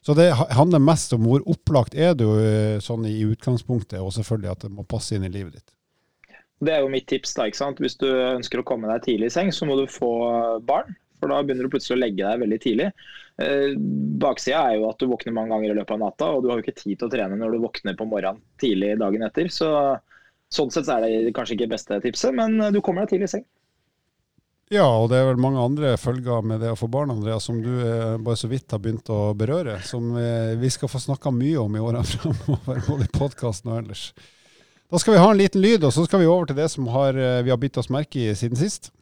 Så 0.00 0.16
det 0.16 0.30
handler 0.32 0.80
mest 0.80 1.12
om 1.12 1.26
hvor 1.28 1.44
opplagt 1.52 1.92
er 1.92 2.14
du 2.16 2.24
eh, 2.38 2.78
sånn 2.80 3.04
i 3.04 3.18
utgangspunktet, 3.28 4.00
og 4.00 4.14
selvfølgelig 4.16 4.54
at 4.54 4.64
det 4.64 4.72
må 4.72 4.86
passe 4.88 5.12
inn 5.16 5.28
i 5.28 5.32
livet 5.32 5.58
ditt. 5.58 5.76
Det 6.64 6.72
er 6.72 6.82
jo 6.84 6.92
mitt 6.92 7.06
tips. 7.08 7.34
da, 7.36 7.46
ikke 7.48 7.60
sant? 7.60 7.80
Hvis 7.80 7.98
du 8.00 8.08
ønsker 8.08 8.60
å 8.60 8.64
komme 8.68 8.88
deg 8.88 9.04
tidlig 9.04 9.28
i 9.28 9.36
seng, 9.36 9.52
så 9.52 9.68
må 9.68 9.76
du 9.76 9.86
få 9.88 10.10
barn. 10.64 10.96
For 11.20 11.32
da 11.32 11.40
begynner 11.44 11.68
du 11.68 11.72
plutselig 11.72 11.98
å 11.98 12.00
legge 12.00 12.24
deg 12.24 12.42
veldig 12.44 12.60
tidlig. 12.64 12.90
Eh, 13.40 13.76
baksida 14.24 14.64
er 14.66 14.80
jo 14.80 14.88
at 14.90 15.00
du 15.00 15.08
våkner 15.10 15.36
mange 15.36 15.54
ganger 15.54 15.72
i 15.72 15.78
løpet 15.78 15.96
av 15.96 16.02
natta, 16.04 16.32
og 16.34 16.42
du 16.42 16.50
har 16.50 16.60
jo 16.60 16.66
ikke 16.66 16.80
tid 16.80 16.96
til 16.96 17.08
å 17.08 17.12
trene 17.12 17.38
når 17.40 17.54
du 17.56 17.64
våkner 17.66 17.96
på 17.98 18.08
morgenen 18.08 18.42
tidlig 18.62 18.96
dagen 19.00 19.24
etter. 19.28 19.52
Så 19.52 19.70
sånn 20.50 20.72
sett 20.74 20.90
er 20.90 21.06
det 21.06 21.34
kanskje 21.36 21.58
ikke 21.58 21.72
beste 21.76 22.00
tipset, 22.04 22.34
men 22.36 22.58
du 22.74 22.80
kommer 22.82 23.06
deg 23.06 23.14
tidlig 23.14 23.30
i 23.30 23.34
seng. 23.38 23.48
Ja, 24.70 24.84
og 24.86 25.08
det 25.10 25.18
er 25.18 25.24
vel 25.26 25.40
mange 25.42 25.58
andre 25.58 25.96
følger 25.98 26.44
med 26.46 26.60
det 26.62 26.68
å 26.70 26.76
få 26.78 26.86
barn, 26.86 27.10
Andreas, 27.10 27.48
som 27.48 27.56
du 27.58 27.72
eh, 27.82 28.20
bare 28.22 28.38
så 28.38 28.46
vidt 28.46 28.70
har 28.70 28.78
begynt 28.78 29.08
å 29.10 29.32
berøre. 29.34 29.80
Som 29.82 30.12
eh, 30.14 30.52
vi 30.60 30.70
skal 30.70 30.92
få 30.92 31.00
snakka 31.02 31.32
mye 31.34 31.56
om 31.58 31.74
i 31.74 31.82
årene 31.82 32.04
framover, 32.12 32.78
både 32.86 33.08
i 33.08 33.10
podkasten 33.16 33.72
og 33.72 33.80
ellers. 33.80 34.04
Da 34.90 35.00
skal 35.02 35.16
vi 35.16 35.24
ha 35.24 35.32
en 35.32 35.40
liten 35.40 35.62
lyd, 35.64 35.82
og 35.82 35.90
så 35.94 36.04
skal 36.06 36.22
vi 36.22 36.30
over 36.30 36.46
til 36.46 36.60
det 36.60 36.68
som 36.70 36.86
har, 36.94 37.18
vi 37.18 37.50
har 37.50 37.58
bitt 37.58 37.78
oss 37.82 37.90
merke 37.90 38.22
i 38.22 38.36
siden 38.38 38.58
sist. 38.58 38.92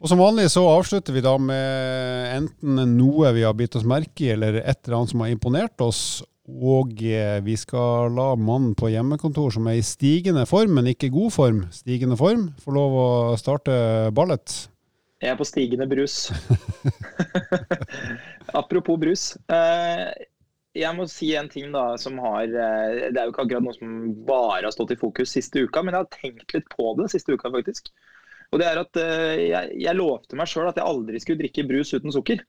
Og 0.00 0.08
Som 0.08 0.20
vanlig 0.22 0.48
så 0.48 0.62
avslutter 0.64 1.12
vi 1.12 1.20
da 1.20 1.34
med 1.36 2.30
enten 2.32 2.96
noe 2.96 3.34
vi 3.36 3.44
har 3.44 3.56
bitt 3.56 3.76
oss 3.76 3.84
merke 3.84 4.24
i, 4.24 4.32
eller 4.32 4.62
et 4.62 4.78
eller 4.86 4.96
annet 4.96 5.12
som 5.12 5.24
har 5.24 5.32
imponert 5.32 5.84
oss. 5.84 6.00
Og 6.50 7.02
eh, 7.04 7.36
vi 7.44 7.54
skal 7.60 8.10
la 8.16 8.32
mannen 8.34 8.72
på 8.78 8.88
hjemmekontor 8.90 9.52
som 9.54 9.68
er 9.70 9.76
i 9.78 9.84
stigende 9.86 10.46
form, 10.48 10.72
men 10.78 10.88
ikke 10.90 11.12
god 11.12 11.34
form, 11.34 11.60
stigende 11.74 12.16
form, 12.18 12.48
få 12.64 12.74
lov 12.74 12.96
å 12.96 13.08
starte 13.38 13.76
ballet. 14.16 14.56
Jeg 15.20 15.34
er 15.34 15.36
på 15.36 15.44
stigende 15.44 15.86
brus. 15.86 16.30
Apropos 18.60 18.96
brus. 18.98 19.34
Eh, 19.52 20.08
jeg 20.80 20.96
må 20.96 21.04
si 21.12 21.34
en 21.36 21.50
ting 21.52 21.68
da 21.74 21.98
som 22.00 22.16
har 22.22 22.46
eh, 22.46 23.10
Det 23.10 23.18
er 23.18 23.26
jo 23.26 23.34
ikke 23.34 23.44
akkurat 23.44 23.64
noe 23.66 23.76
som 23.76 24.14
bare 24.24 24.62
har 24.64 24.72
stått 24.72 24.94
i 24.94 24.98
fokus 25.00 25.36
siste 25.36 25.66
uka, 25.66 25.84
men 25.84 25.92
jeg 25.92 26.06
har 26.06 26.14
tenkt 26.16 26.56
litt 26.56 26.72
på 26.72 26.94
det 26.96 27.10
siste 27.12 27.36
uka, 27.36 27.52
faktisk. 27.52 27.92
Og 28.50 28.58
det 28.58 28.66
er 28.66 28.80
at 28.80 28.98
jeg, 28.98 29.74
jeg 29.78 29.94
lovte 29.94 30.34
meg 30.38 30.48
sjøl 30.50 30.66
at 30.70 30.78
jeg 30.80 30.86
aldri 30.86 31.20
skulle 31.22 31.38
drikke 31.38 31.68
brus 31.68 31.92
uten 31.94 32.10
sukker. 32.14 32.42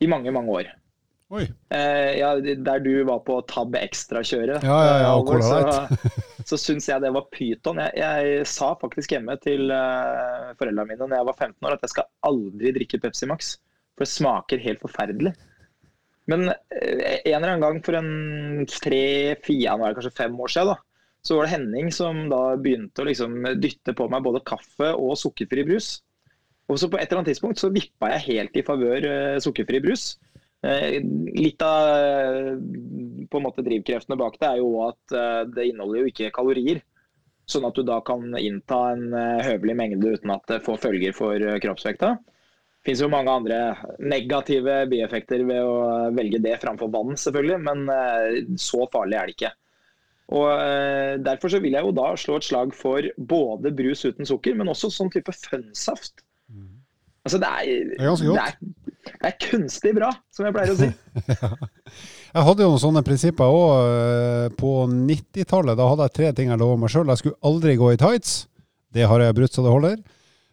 I 0.00 0.08
mange, 0.08 0.32
mange 0.32 0.54
år. 0.56 0.70
Eh, 1.28 2.18
ja, 2.20 2.28
der 2.38 2.78
du 2.84 2.92
var 3.04 3.18
på 3.26 3.40
Tab 3.50 3.74
Extra-kjøret, 3.74 4.62
ja, 4.62 4.76
ja, 4.86 4.94
ja, 5.02 5.08
Alvor, 5.10 5.42
så, 5.42 6.12
så 6.52 6.58
syns 6.60 6.86
jeg 6.86 7.02
det 7.02 7.10
var 7.16 7.26
pyton. 7.34 7.80
Jeg, 7.82 7.96
jeg, 7.98 8.46
sa 8.46 8.70
faktisk 8.78 9.16
hjemme 9.16 9.34
til 9.42 9.72
uh, 9.74 10.54
foreldrene 10.60 10.86
mine 10.92 11.02
når 11.02 11.18
jeg 11.18 11.28
var 11.30 11.40
15 11.48 11.66
år 11.66 11.76
at 11.76 11.86
jeg 11.86 11.94
skal 11.96 12.08
aldri 12.30 12.74
drikke 12.78 13.02
Pepsi 13.02 13.28
Max. 13.30 13.56
For 13.96 14.06
det 14.06 14.12
smaker 14.12 14.62
helt 14.62 14.84
forferdelig. 14.84 15.34
Men 16.30 16.52
uh, 16.52 16.54
en 16.78 17.32
eller 17.32 17.56
annen 17.56 17.66
gang 17.66 17.82
for 17.86 17.98
en 17.98 18.12
tre-fire, 18.70 19.74
nå 19.74 19.82
er 19.82 19.90
det 19.90 19.98
kanskje 19.98 20.18
fem 20.22 20.38
år 20.46 20.54
siden, 20.54 20.76
da, 20.76 20.78
så 21.26 21.38
var 21.38 21.46
det 21.46 21.54
Henning 21.56 21.90
som 21.94 22.26
da 22.30 22.42
begynte 22.60 23.02
å 23.02 23.08
liksom 23.08 23.40
dytte 23.58 23.96
på 23.98 24.06
meg 24.12 24.22
både 24.26 24.44
kaffe 24.46 24.92
og 24.94 25.16
sukkerfri 25.18 25.66
brus. 25.66 25.96
Og 26.70 26.78
så 26.78 26.88
på 26.90 26.98
et 26.98 27.06
eller 27.06 27.22
annet 27.22 27.32
tidspunkt 27.34 27.62
så 27.62 27.70
vippa 27.74 28.12
jeg 28.14 28.26
helt 28.30 28.58
i 28.58 28.64
favør 28.66 29.06
uh, 29.06 29.42
sukkerfri 29.42 29.82
brus. 29.84 30.12
Eh, 30.66 31.02
litt 31.34 31.62
av 31.62 31.88
eh, 31.88 32.52
på 33.30 33.38
en 33.38 33.44
måte 33.44 33.62
drivkreftene 33.62 34.16
bak 34.18 34.38
det 34.40 34.48
er 34.48 34.60
jo 34.62 34.70
at 34.86 35.14
eh, 35.14 35.42
det 35.52 35.66
inneholder 35.68 36.02
jo 36.02 36.12
ikke 36.12 36.32
kalorier. 36.34 36.80
Sånn 37.46 37.66
at 37.68 37.76
du 37.76 37.84
da 37.86 38.00
kan 38.02 38.32
innta 38.40 38.78
en 38.96 39.12
høvelig 39.46 39.76
mengde 39.78 40.16
uten 40.16 40.32
at 40.34 40.48
det 40.50 40.64
får 40.66 40.80
følger 40.82 41.12
for 41.14 41.38
kroppsvekta. 41.62 42.16
Det 42.18 42.88
finnes 42.88 43.02
jo 43.04 43.10
mange 43.12 43.30
andre 43.30 43.58
negative 44.02 44.80
bieffekter 44.90 45.44
ved 45.46 45.62
å 45.62 45.76
velge 46.16 46.40
det 46.42 46.56
framfor 46.64 46.90
vann, 46.90 47.14
selvfølgelig, 47.14 47.60
men 47.62 48.58
så 48.58 48.88
farlig 48.90 49.20
er 49.20 49.30
det 49.30 49.36
ikke. 49.36 49.52
Og 50.34 51.22
Derfor 51.22 51.52
så 51.52 51.60
vil 51.62 51.76
jeg 51.76 51.86
jo 51.86 51.92
da 51.94 52.08
slå 52.18 52.40
et 52.40 52.46
slag 52.48 52.72
for 52.74 53.04
både 53.30 53.70
brus 53.76 54.02
uten 54.08 54.26
sukker, 54.26 54.56
men 54.58 54.72
også 54.72 54.90
sånn 54.90 55.12
type 55.14 55.30
fønnsaft. 55.30 56.24
Mm. 56.50 56.82
Altså 57.26 57.38
det 57.42 57.50
er, 57.50 57.62
det 57.92 58.00
er. 58.02 58.16
Det 58.22 58.42
er, 58.42 58.58
det 59.06 59.30
er 59.30 59.36
kunstig 59.42 59.92
bra, 59.96 60.10
som 60.34 60.46
jeg 60.46 60.54
pleier 60.54 60.74
å 60.74 60.78
si. 60.78 60.90
ja. 61.30 61.50
Jeg 62.36 62.44
hadde 62.50 62.66
jo 62.66 62.72
noen 62.74 62.82
sånne 62.82 63.02
prinsipper 63.06 63.48
òg 63.48 63.70
eh, 63.88 64.48
på 64.58 64.72
90-tallet. 64.92 65.78
Da 65.78 65.88
hadde 65.88 66.08
jeg 66.08 66.16
tre 66.18 66.32
ting 66.36 66.52
jeg 66.52 66.60
lova 66.60 66.76
meg 66.82 66.92
sjøl. 66.92 67.08
Jeg 67.08 67.22
skulle 67.22 67.48
aldri 67.48 67.78
gå 67.80 67.94
i 67.94 67.98
tights. 68.00 68.34
Det 68.92 69.06
har 69.08 69.24
jeg 69.24 69.36
brutt 69.38 69.56
så 69.56 69.64
det 69.64 69.72
holder. 69.72 69.96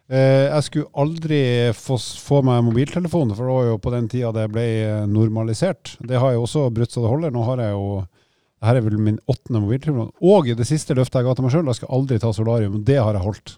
Eh, 0.08 0.46
jeg 0.48 0.66
skulle 0.66 1.04
aldri 1.04 1.42
få, 1.76 1.98
få 1.98 2.40
meg 2.46 2.64
mobiltelefon, 2.66 3.34
for 3.36 3.44
det 3.44 3.58
var 3.58 3.68
jo 3.68 3.78
på 3.84 3.92
den 3.94 4.08
tida 4.12 4.32
det 4.36 4.48
ble 4.54 4.66
normalisert. 5.12 5.94
Det 6.00 6.18
har 6.20 6.32
jeg 6.32 6.42
også 6.42 6.70
brutt 6.74 6.94
så 6.94 7.04
det 7.04 7.12
holder. 7.12 7.34
Nå 7.34 7.44
har 7.50 7.62
jeg 7.66 7.76
jo 7.76 7.86
Dette 8.64 8.80
er 8.80 8.86
vel 8.86 8.96
min 8.96 9.20
åttende 9.28 9.60
mobiltelefon. 9.60 10.10
Og 10.24 10.48
det 10.56 10.64
siste 10.64 10.96
løftet 10.96 11.20
jeg 11.20 11.28
ga 11.28 11.36
til 11.36 11.44
meg 11.44 11.52
sjøl, 11.52 11.68
jeg 11.68 11.80
skal 11.82 11.94
aldri 11.98 12.16
ta 12.22 12.32
solarium. 12.32 12.80
Det 12.86 12.96
har 12.96 13.12
jeg 13.12 13.26
holdt 13.26 13.56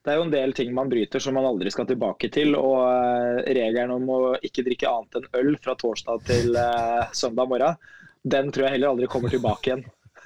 det 0.00 0.12
er 0.14 0.16
jo 0.16 0.26
en 0.26 0.32
del 0.32 0.52
ting 0.56 0.72
man 0.74 0.88
bryter 0.90 1.20
som 1.20 1.36
man 1.36 1.46
aldri 1.46 1.70
skal 1.72 1.86
tilbake 1.88 2.30
til. 2.32 2.54
Og 2.56 2.78
uh, 2.80 3.40
regelen 3.44 3.92
om 3.98 4.08
å 4.10 4.20
ikke 4.46 4.64
drikke 4.66 4.88
annet 4.88 5.20
enn 5.20 5.28
øl 5.42 5.56
fra 5.60 5.76
torsdag 5.80 6.24
til 6.28 6.56
uh, 6.56 7.04
søndag 7.16 7.50
morgen, 7.50 7.76
den 8.24 8.50
tror 8.52 8.66
jeg 8.66 8.78
heller 8.78 8.94
aldri 8.94 9.10
kommer 9.12 9.32
tilbake 9.32 9.70
igjen. 9.70 9.84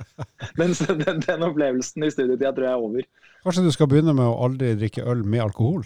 Mens 0.61 0.81
den, 0.87 1.21
den, 1.27 1.45
opplevelsen 1.47 2.07
i 2.07 2.13
studietida 2.15 2.55
tror 2.55 2.69
jeg 2.69 2.79
er 2.79 2.87
over. 2.87 3.11
Kanskje 3.45 3.67
du 3.67 3.75
skal 3.75 3.91
begynne 3.91 4.15
med 4.17 4.31
å 4.31 4.39
aldri 4.47 4.73
drikke 4.79 5.05
øl 5.11 5.27
med 5.27 5.45
alkohol? 5.45 5.85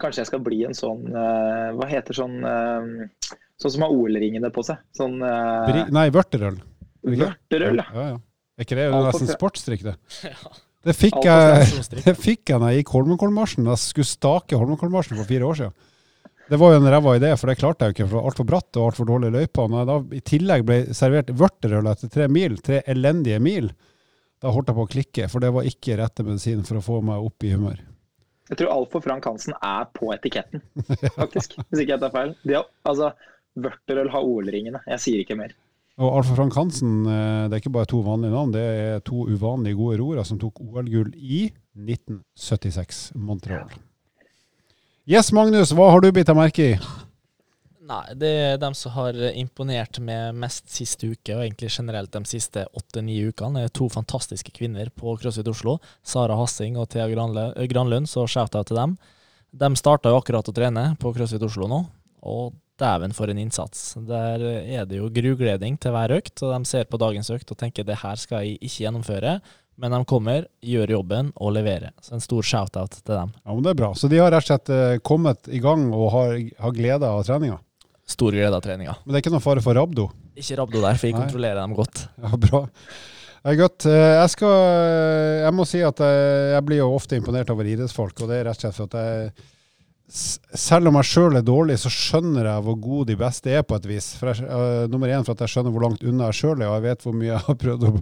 Kanskje 0.00 0.24
jeg 0.24 0.32
skal 0.32 0.42
bli 0.42 0.64
en 0.66 0.74
sånn 0.74 1.04
uh, 1.12 1.70
Hva 1.76 1.86
heter 1.86 2.16
sånn 2.16 2.40
Sånn 3.62 3.76
som 3.76 3.86
har 3.86 3.94
OL-ringene 3.94 4.50
på 4.54 4.64
seg. 4.66 4.82
Sånn 4.96 5.20
Nei, 5.22 6.08
vørterøl. 6.14 6.58
Vørterøl, 7.06 7.80
ja. 7.82 7.86
ja, 7.94 8.06
ja. 8.14 8.20
Er 8.58 8.66
ikke 8.66 8.78
det 8.78 8.90
nesten 8.92 9.30
sportsdrikk, 9.30 9.88
det? 9.88 9.96
Ja. 10.32 10.52
Det 10.82 10.96
fikk, 10.98 11.20
jeg, 11.22 11.66
det 12.08 12.12
fikk 12.18 12.50
jeg 12.50 12.58
når 12.58 12.72
jeg 12.72 12.82
gikk 12.82 12.88
Holmenkollmarsjen. 12.96 13.68
Jeg 13.70 13.78
skulle 13.78 14.08
stake 14.08 14.58
Holmenkollmarsjen 14.58 15.14
for 15.20 15.28
fire 15.28 15.46
år 15.46 15.58
siden. 15.60 15.76
Det 16.50 16.58
var 16.58 16.72
jo 16.74 16.80
en 16.80 16.88
ræva 16.90 17.14
idé, 17.16 17.30
for 17.38 17.48
det 17.48 17.60
klarte 17.60 17.86
jeg 17.86 17.92
jo 17.92 17.96
ikke. 17.96 18.08
for 18.10 18.26
Altfor 18.28 18.48
bratt 18.48 18.78
og 18.80 18.88
altfor 18.88 19.06
dårlige 19.08 19.36
løyper. 19.36 19.70
Når 19.70 19.78
jeg 19.78 19.88
da 19.92 20.18
i 20.18 20.22
tillegg 20.32 20.66
ble 20.66 20.78
servert 20.98 21.30
vørterøl 21.38 21.86
etter 21.92 22.10
tre 22.12 22.26
mil, 22.28 22.58
tre 22.66 22.82
elendige 22.90 23.38
mil, 23.42 23.70
da 24.42 24.50
holdt 24.52 24.72
jeg 24.72 24.78
på 24.80 24.84
å 24.88 24.90
klikke. 24.96 25.28
For 25.30 25.44
det 25.44 25.52
var 25.54 25.70
ikke 25.70 25.96
rette 26.02 26.26
medisin 26.26 26.66
for 26.66 26.80
å 26.80 26.84
få 26.84 26.98
meg 27.06 27.30
opp 27.30 27.46
i 27.46 27.54
humør. 27.54 27.78
Jeg 28.50 28.58
tror 28.58 28.74
Alfor 28.74 29.04
Frank 29.04 29.24
Hansen 29.30 29.54
er 29.54 29.86
på 29.96 30.10
etiketten, 30.12 30.60
faktisk. 31.20 31.54
Hvis 31.70 31.84
ikke 31.84 31.94
jeg 31.94 32.02
tar 32.02 32.12
feil. 32.12 32.34
De 32.42 32.58
har, 32.58 32.66
altså, 32.90 33.12
Vørterøl 33.60 34.10
har 34.14 34.24
OL-ringene. 34.24 34.80
Jeg 34.88 35.02
sier 35.02 35.22
ikke 35.24 35.36
mer. 35.38 35.54
Og 36.00 36.18
Alfa 36.18 36.34
Frank 36.38 36.56
Hansen, 36.56 37.02
eh, 37.04 37.48
det 37.48 37.56
er 37.56 37.60
ikke 37.60 37.74
bare 37.74 37.90
to 37.90 38.00
vanlige 38.04 38.32
navn, 38.32 38.52
det 38.54 38.62
er 38.64 39.02
to 39.04 39.26
uvanlig 39.28 39.74
gode 39.76 39.98
roere 40.00 40.24
som 40.24 40.40
tok 40.40 40.62
OL-gull 40.64 41.12
i 41.16 41.44
1976, 41.76 43.12
Montreal. 43.14 43.68
Yes, 45.04 45.32
Magnus, 45.34 45.74
hva 45.76 45.90
har 45.92 46.00
du 46.00 46.08
bitt 46.14 46.30
deg 46.30 46.38
merke 46.38 46.68
i? 46.72 46.76
Nei, 47.92 48.14
det 48.16 48.30
er 48.30 48.60
dem 48.62 48.74
som 48.78 48.94
har 48.94 49.16
imponert 49.34 49.98
med 50.00 50.38
mest 50.38 50.70
siste 50.72 51.10
uke, 51.10 51.34
og 51.34 51.42
egentlig 51.42 51.68
generelt 51.74 52.12
de 52.14 52.22
siste 52.30 52.64
åtte-ni 52.78 53.18
ukene. 53.26 53.58
Det 53.58 53.68
er 53.68 53.74
to 53.76 53.88
fantastiske 53.92 54.54
kvinner 54.54 54.88
på 54.96 55.16
CrossFit 55.20 55.50
Oslo. 55.50 55.76
Sara 56.06 56.38
Hassing 56.38 56.78
og 56.80 56.88
Thea 56.94 57.08
Granlund, 57.10 58.08
så 58.08 58.24
shout-out 58.24 58.70
til 58.70 58.78
dem. 58.78 58.94
De 59.52 59.72
starta 59.76 60.08
jo 60.08 60.22
akkurat 60.22 60.48
å 60.48 60.54
trene 60.56 60.86
på 61.02 61.12
CrossFit 61.12 61.42
Oslo 61.44 61.68
nå, 61.68 61.82
og 62.22 62.54
Dæven, 62.82 63.14
for 63.16 63.30
en 63.30 63.40
innsats. 63.40 63.94
Der 64.08 64.42
er 64.42 64.86
det 64.88 64.98
jo 64.98 65.08
grugleding 65.14 65.78
til 65.80 65.94
hver 65.94 66.16
økt, 66.18 66.42
og 66.42 66.52
de 66.56 66.68
ser 66.68 66.88
på 66.90 67.00
dagens 67.00 67.30
økt 67.32 67.54
og 67.54 67.58
tenker 67.62 67.86
det 67.88 68.00
her 68.02 68.18
skal 68.20 68.42
jeg 68.44 68.58
ikke 68.60 68.84
gjennomføre. 68.84 69.36
Men 69.80 69.94
de 69.96 70.02
kommer, 70.06 70.44
gjør 70.60 70.90
jobben 70.98 71.30
og 71.40 71.54
leverer. 71.56 71.94
Så 72.04 72.12
en 72.18 72.22
stor 72.22 72.44
shout-out 72.44 72.98
til 72.98 73.14
dem. 73.14 73.30
Ja, 73.40 73.54
men 73.54 73.62
Det 73.64 73.70
er 73.72 73.78
bra. 73.80 73.92
Så 73.96 74.10
de 74.12 74.18
har 74.20 74.30
rett 74.34 74.44
og 74.44 74.50
slett 74.50 74.72
eh, 74.74 74.98
kommet 75.02 75.48
i 75.48 75.62
gang 75.64 75.86
og 75.96 76.10
har, 76.12 76.34
har 76.66 76.74
glede 76.76 77.08
av 77.08 77.22
treninga? 77.26 77.56
Stor 78.12 78.34
glede 78.36 78.52
av 78.52 78.62
treninga. 78.64 78.98
Men 79.02 79.14
det 79.14 79.18
er 79.20 79.24
ikke 79.24 79.32
noen 79.32 79.46
fare 79.46 79.64
for 79.64 79.78
rabdo? 79.78 80.10
Ikke 80.36 80.58
rabdo 80.60 80.82
der, 80.84 81.00
for 81.00 81.08
jeg 81.08 81.16
Nei. 81.16 81.24
kontrollerer 81.24 81.62
dem 81.62 81.74
godt. 81.78 82.04
Ja, 82.20 82.36
bra. 82.44 82.62
Det 83.42 83.54
er 83.54 83.58
godt. 83.58 83.86
Eh, 83.90 84.10
jeg, 84.20 84.34
skal, 84.36 84.52
jeg 85.46 85.54
må 85.56 85.66
si 85.66 85.80
at 85.82 86.04
jeg, 86.04 86.28
jeg 86.52 86.66
blir 86.68 86.82
jo 86.82 86.92
ofte 86.94 87.18
imponert 87.18 87.50
over 87.54 87.66
idrettsfolk, 87.72 88.20
og 88.22 88.30
det 88.30 88.38
er 88.42 88.48
rett 88.50 88.60
og 88.60 88.68
slett 88.68 88.78
for 88.78 88.92
at 88.92 89.00
jeg 89.00 89.48
selv 90.12 90.90
om 90.90 90.98
jeg 90.98 91.08
sjøl 91.08 91.38
er 91.38 91.44
dårlig, 91.46 91.78
så 91.80 91.90
skjønner 91.92 92.44
jeg 92.44 92.64
hvor 92.66 92.76
gode 92.84 93.12
de 93.12 93.16
beste 93.20 93.52
er, 93.52 93.62
på 93.64 93.78
et 93.78 93.86
vis. 93.88 94.10
Jeg, 94.20 94.44
uh, 94.44 94.84
nummer 94.92 95.08
én 95.08 95.24
for 95.24 95.32
at 95.32 95.44
jeg 95.44 95.54
skjønner 95.54 95.72
hvor 95.72 95.86
langt 95.86 96.04
unna 96.04 96.28
jeg 96.28 96.40
sjøl 96.42 96.58
er, 96.58 96.68
og 96.68 96.76
jeg 96.76 96.84
vet 96.84 97.06
hvor 97.06 97.14
mye 97.16 97.30
jeg 97.30 97.44
har 97.46 97.58
prøvd 97.62 97.86
å 97.88 97.92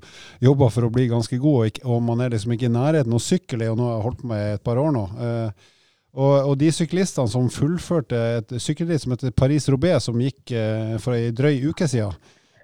jobbe 0.48 0.70
for 0.74 0.86
å 0.86 0.94
bli 0.96 1.06
ganske 1.12 1.38
god, 1.38 1.58
og, 1.61 1.68
ikke, 1.70 1.84
og 1.86 2.02
man 2.08 2.24
er 2.24 2.34
liksom 2.34 2.56
ikke 2.56 2.66
i 2.66 2.72
nærheten. 2.74 3.14
Og 3.14 3.22
sykkel 3.22 3.62
er 3.62 3.70
jo 3.70 3.76
noe 3.78 3.92
jeg 3.92 4.00
har 4.00 4.08
holdt 4.08 4.24
på 4.24 4.32
med 4.32 4.42
i 4.42 4.56
et 4.56 4.66
par 4.66 4.82
år 4.82 4.90
nå. 4.96 5.04
Uh, 5.20 5.70
og, 6.11 6.34
og, 6.34 6.52
de 6.58 6.72
syklistene 6.74 7.30
som 7.30 7.46
fullførte 7.54 8.20
et 8.40 8.58
sykkelritt 8.58 9.04
som 9.04 9.14
heter 9.14 9.36
Paris-Roubais, 9.36 10.11
som 10.11 10.18
gikk 10.18 10.56
uh, 10.58 10.98
for 11.02 11.14
ei 11.14 11.30
drøy 11.30 11.70
uke 11.70 11.86
siden, 11.90 12.18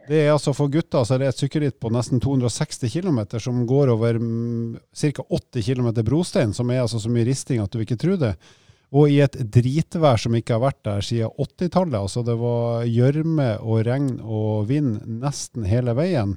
det 0.07 0.21
er 0.23 0.29
altså 0.31 0.53
For 0.55 0.71
gutter 0.71 1.03
så 1.03 1.17
er 1.17 1.23
det 1.23 1.33
et 1.33 1.41
sykkelritt 1.41 1.81
på 1.83 1.91
nesten 1.91 2.21
260 2.23 2.93
km 2.95 3.25
som 3.43 3.65
går 3.67 3.91
over 3.95 4.19
um, 4.23 4.77
ca. 4.95 5.23
80 5.23 5.67
km 5.67 5.89
brostein, 6.07 6.55
som 6.55 6.71
er 6.71 6.85
altså 6.85 7.01
så 7.03 7.11
mye 7.11 7.27
risting 7.27 7.63
at 7.63 7.75
du 7.75 7.83
ikke 7.83 7.99
tror 7.99 8.19
det. 8.21 8.37
Og 8.95 9.11
i 9.11 9.19
et 9.25 9.35
dritvær 9.53 10.21
som 10.21 10.37
ikke 10.39 10.55
har 10.55 10.63
vært 10.63 10.83
der 10.87 11.05
siden 11.05 11.33
80-tallet. 11.43 11.99
Altså 11.99 12.23
det 12.27 12.37
var 12.39 12.85
gjørme 12.87 13.49
og 13.59 13.81
regn 13.89 14.13
og 14.23 14.69
vind 14.69 15.01
nesten 15.25 15.67
hele 15.67 15.97
veien. 15.99 16.37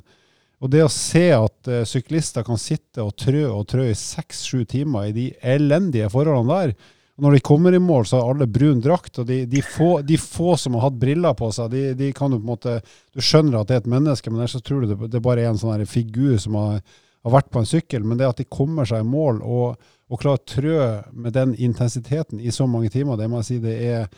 Og 0.60 0.72
det 0.74 0.82
å 0.84 0.92
se 0.92 1.30
at 1.32 1.70
uh, 1.72 1.84
syklister 1.88 2.44
kan 2.44 2.60
sitte 2.60 3.06
og 3.06 3.14
trø 3.20 3.46
og 3.48 3.68
trø 3.72 3.86
i 3.88 3.96
seks-sju 3.96 4.66
timer 4.68 5.08
i 5.08 5.16
de 5.16 5.28
elendige 5.40 6.10
forholdene 6.12 6.58
der, 6.66 6.74
og 7.20 7.26
når 7.26 7.36
de 7.36 7.44
kommer 7.44 7.76
i 7.76 7.82
mål, 7.84 8.06
så 8.08 8.22
har 8.22 8.30
alle 8.32 8.46
brun 8.48 8.80
drakt. 8.80 9.18
Og 9.20 9.26
de, 9.28 9.42
de, 9.52 9.60
få, 9.60 9.90
de, 10.08 10.16
få, 10.16 10.54
som 10.56 10.78
har 10.78 10.86
hatt 10.86 11.00
briller 11.02 11.36
på 11.36 11.50
seg, 11.52 11.68
de, 11.74 11.82
de, 12.00 12.14
kan 12.16 12.32
jo 12.32 12.40
på 12.40 12.48
en 12.48 12.54
måte 12.54 12.76
Du 13.12 13.20
skjønner 13.20 13.60
at 13.60 13.68
det 13.68 13.76
er 13.76 13.82
et 13.84 13.90
menneske, 13.92 14.32
men 14.32 14.40
ellers 14.40 14.64
tror 14.64 14.86
du 14.86 14.94
det, 14.94 15.10
det 15.12 15.22
bare 15.26 15.44
er 15.44 15.52
en 15.52 15.60
sånn 15.60 15.84
figur 15.84 16.38
som 16.40 16.56
har, 16.56 16.80
har, 17.24 17.34
vært 17.34 17.52
på 17.54 17.62
en 17.62 17.70
sykkel. 17.70 18.06
Men 18.06 18.20
det 18.20 18.30
at 18.30 18.42
de 18.42 18.48
kommer 18.50 18.88
seg 18.90 19.04
i 19.04 19.08
mål 19.08 19.44
og, 19.44 19.92
og 20.10 20.22
klarer 20.22 20.42
å 20.42 20.50
trø 20.50 20.90
med 21.14 21.36
den 21.36 21.56
intensiteten 21.56 22.42
i 22.42 22.54
så 22.56 22.68
mange 22.70 22.92
timer, 22.94 23.20
det 23.20 23.30
må 23.30 23.42
jeg 23.42 23.50
si 23.50 23.62
det 23.64 23.78
er 23.92 24.10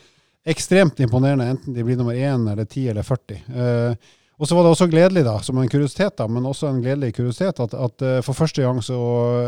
ekstremt 0.48 0.98
imponerende, 1.00 1.46
enten 1.54 1.74
de 1.74 1.84
blir 1.86 1.98
nummer 1.98 2.16
én 2.18 2.48
eller 2.50 2.66
ti 2.66 2.88
eller 2.90 3.06
40. 3.06 3.42
Eh, 3.54 4.12
og 4.42 4.48
så 4.48 4.56
var 4.56 4.64
det 4.64 4.72
også 4.74 4.88
gledelig, 4.90 5.22
da, 5.22 5.36
som 5.44 5.58
en 5.60 5.68
kuriositet, 5.70 6.16
da, 6.18 6.26
men 6.26 6.46
også 6.48 6.66
en 6.66 6.80
gledelig 6.82 7.12
kuriositet, 7.14 7.60
at, 7.62 7.76
at 7.78 8.02
uh, 8.02 8.16
for 8.26 8.34
første 8.34 8.64
gang 8.64 8.80
så 8.82 8.96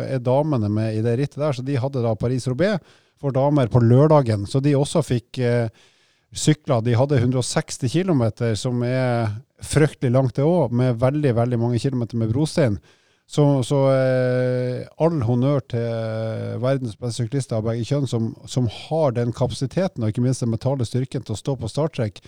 er 0.04 0.22
damene 0.22 0.68
med 0.70 0.94
i 0.94 1.00
det 1.02 1.16
rittet 1.18 1.40
der. 1.40 1.56
Så 1.56 1.64
de 1.66 1.74
hadde 1.82 2.04
da 2.04 2.12
Paris-Roubais 2.14 2.78
for 3.18 3.34
damer 3.34 3.72
på 3.72 3.82
lørdagen, 3.82 4.44
så 4.46 4.60
de 4.62 4.76
også 4.78 5.02
fikk 5.02 5.40
eh, 5.42 5.66
sykla. 6.30 6.78
De 6.84 6.94
hadde 6.94 7.18
160 7.18 7.90
km, 7.90 8.22
som 8.60 8.82
er 8.86 9.32
fryktelig 9.64 10.12
langt 10.14 10.38
det 10.38 10.46
òg, 10.46 10.74
med 10.76 11.00
veldig, 11.02 11.32
veldig 11.40 11.58
mange 11.58 11.80
kilometer 11.82 12.20
med 12.20 12.30
brostein. 12.30 12.78
Så, 13.24 13.44
så 13.64 13.78
eh, 13.88 14.84
all 15.00 15.22
honnør 15.24 15.62
til 15.72 16.58
verdens 16.62 16.96
beste 17.00 17.24
syklister 17.24 17.58
av 17.58 17.64
begge 17.66 17.86
kjønn, 17.88 18.06
som, 18.10 18.32
som, 18.46 18.68
har 18.68 19.14
den 19.16 19.32
kapasiteten 19.34 20.04
og 20.04 20.12
ikke 20.12 20.24
minst 20.26 20.44
den 20.44 20.52
mentale 20.52 20.84
styrken 20.86 21.24
til 21.24 21.34
å 21.34 21.40
stå 21.40 21.56
på 21.58 21.70
starttrekk 21.72 22.20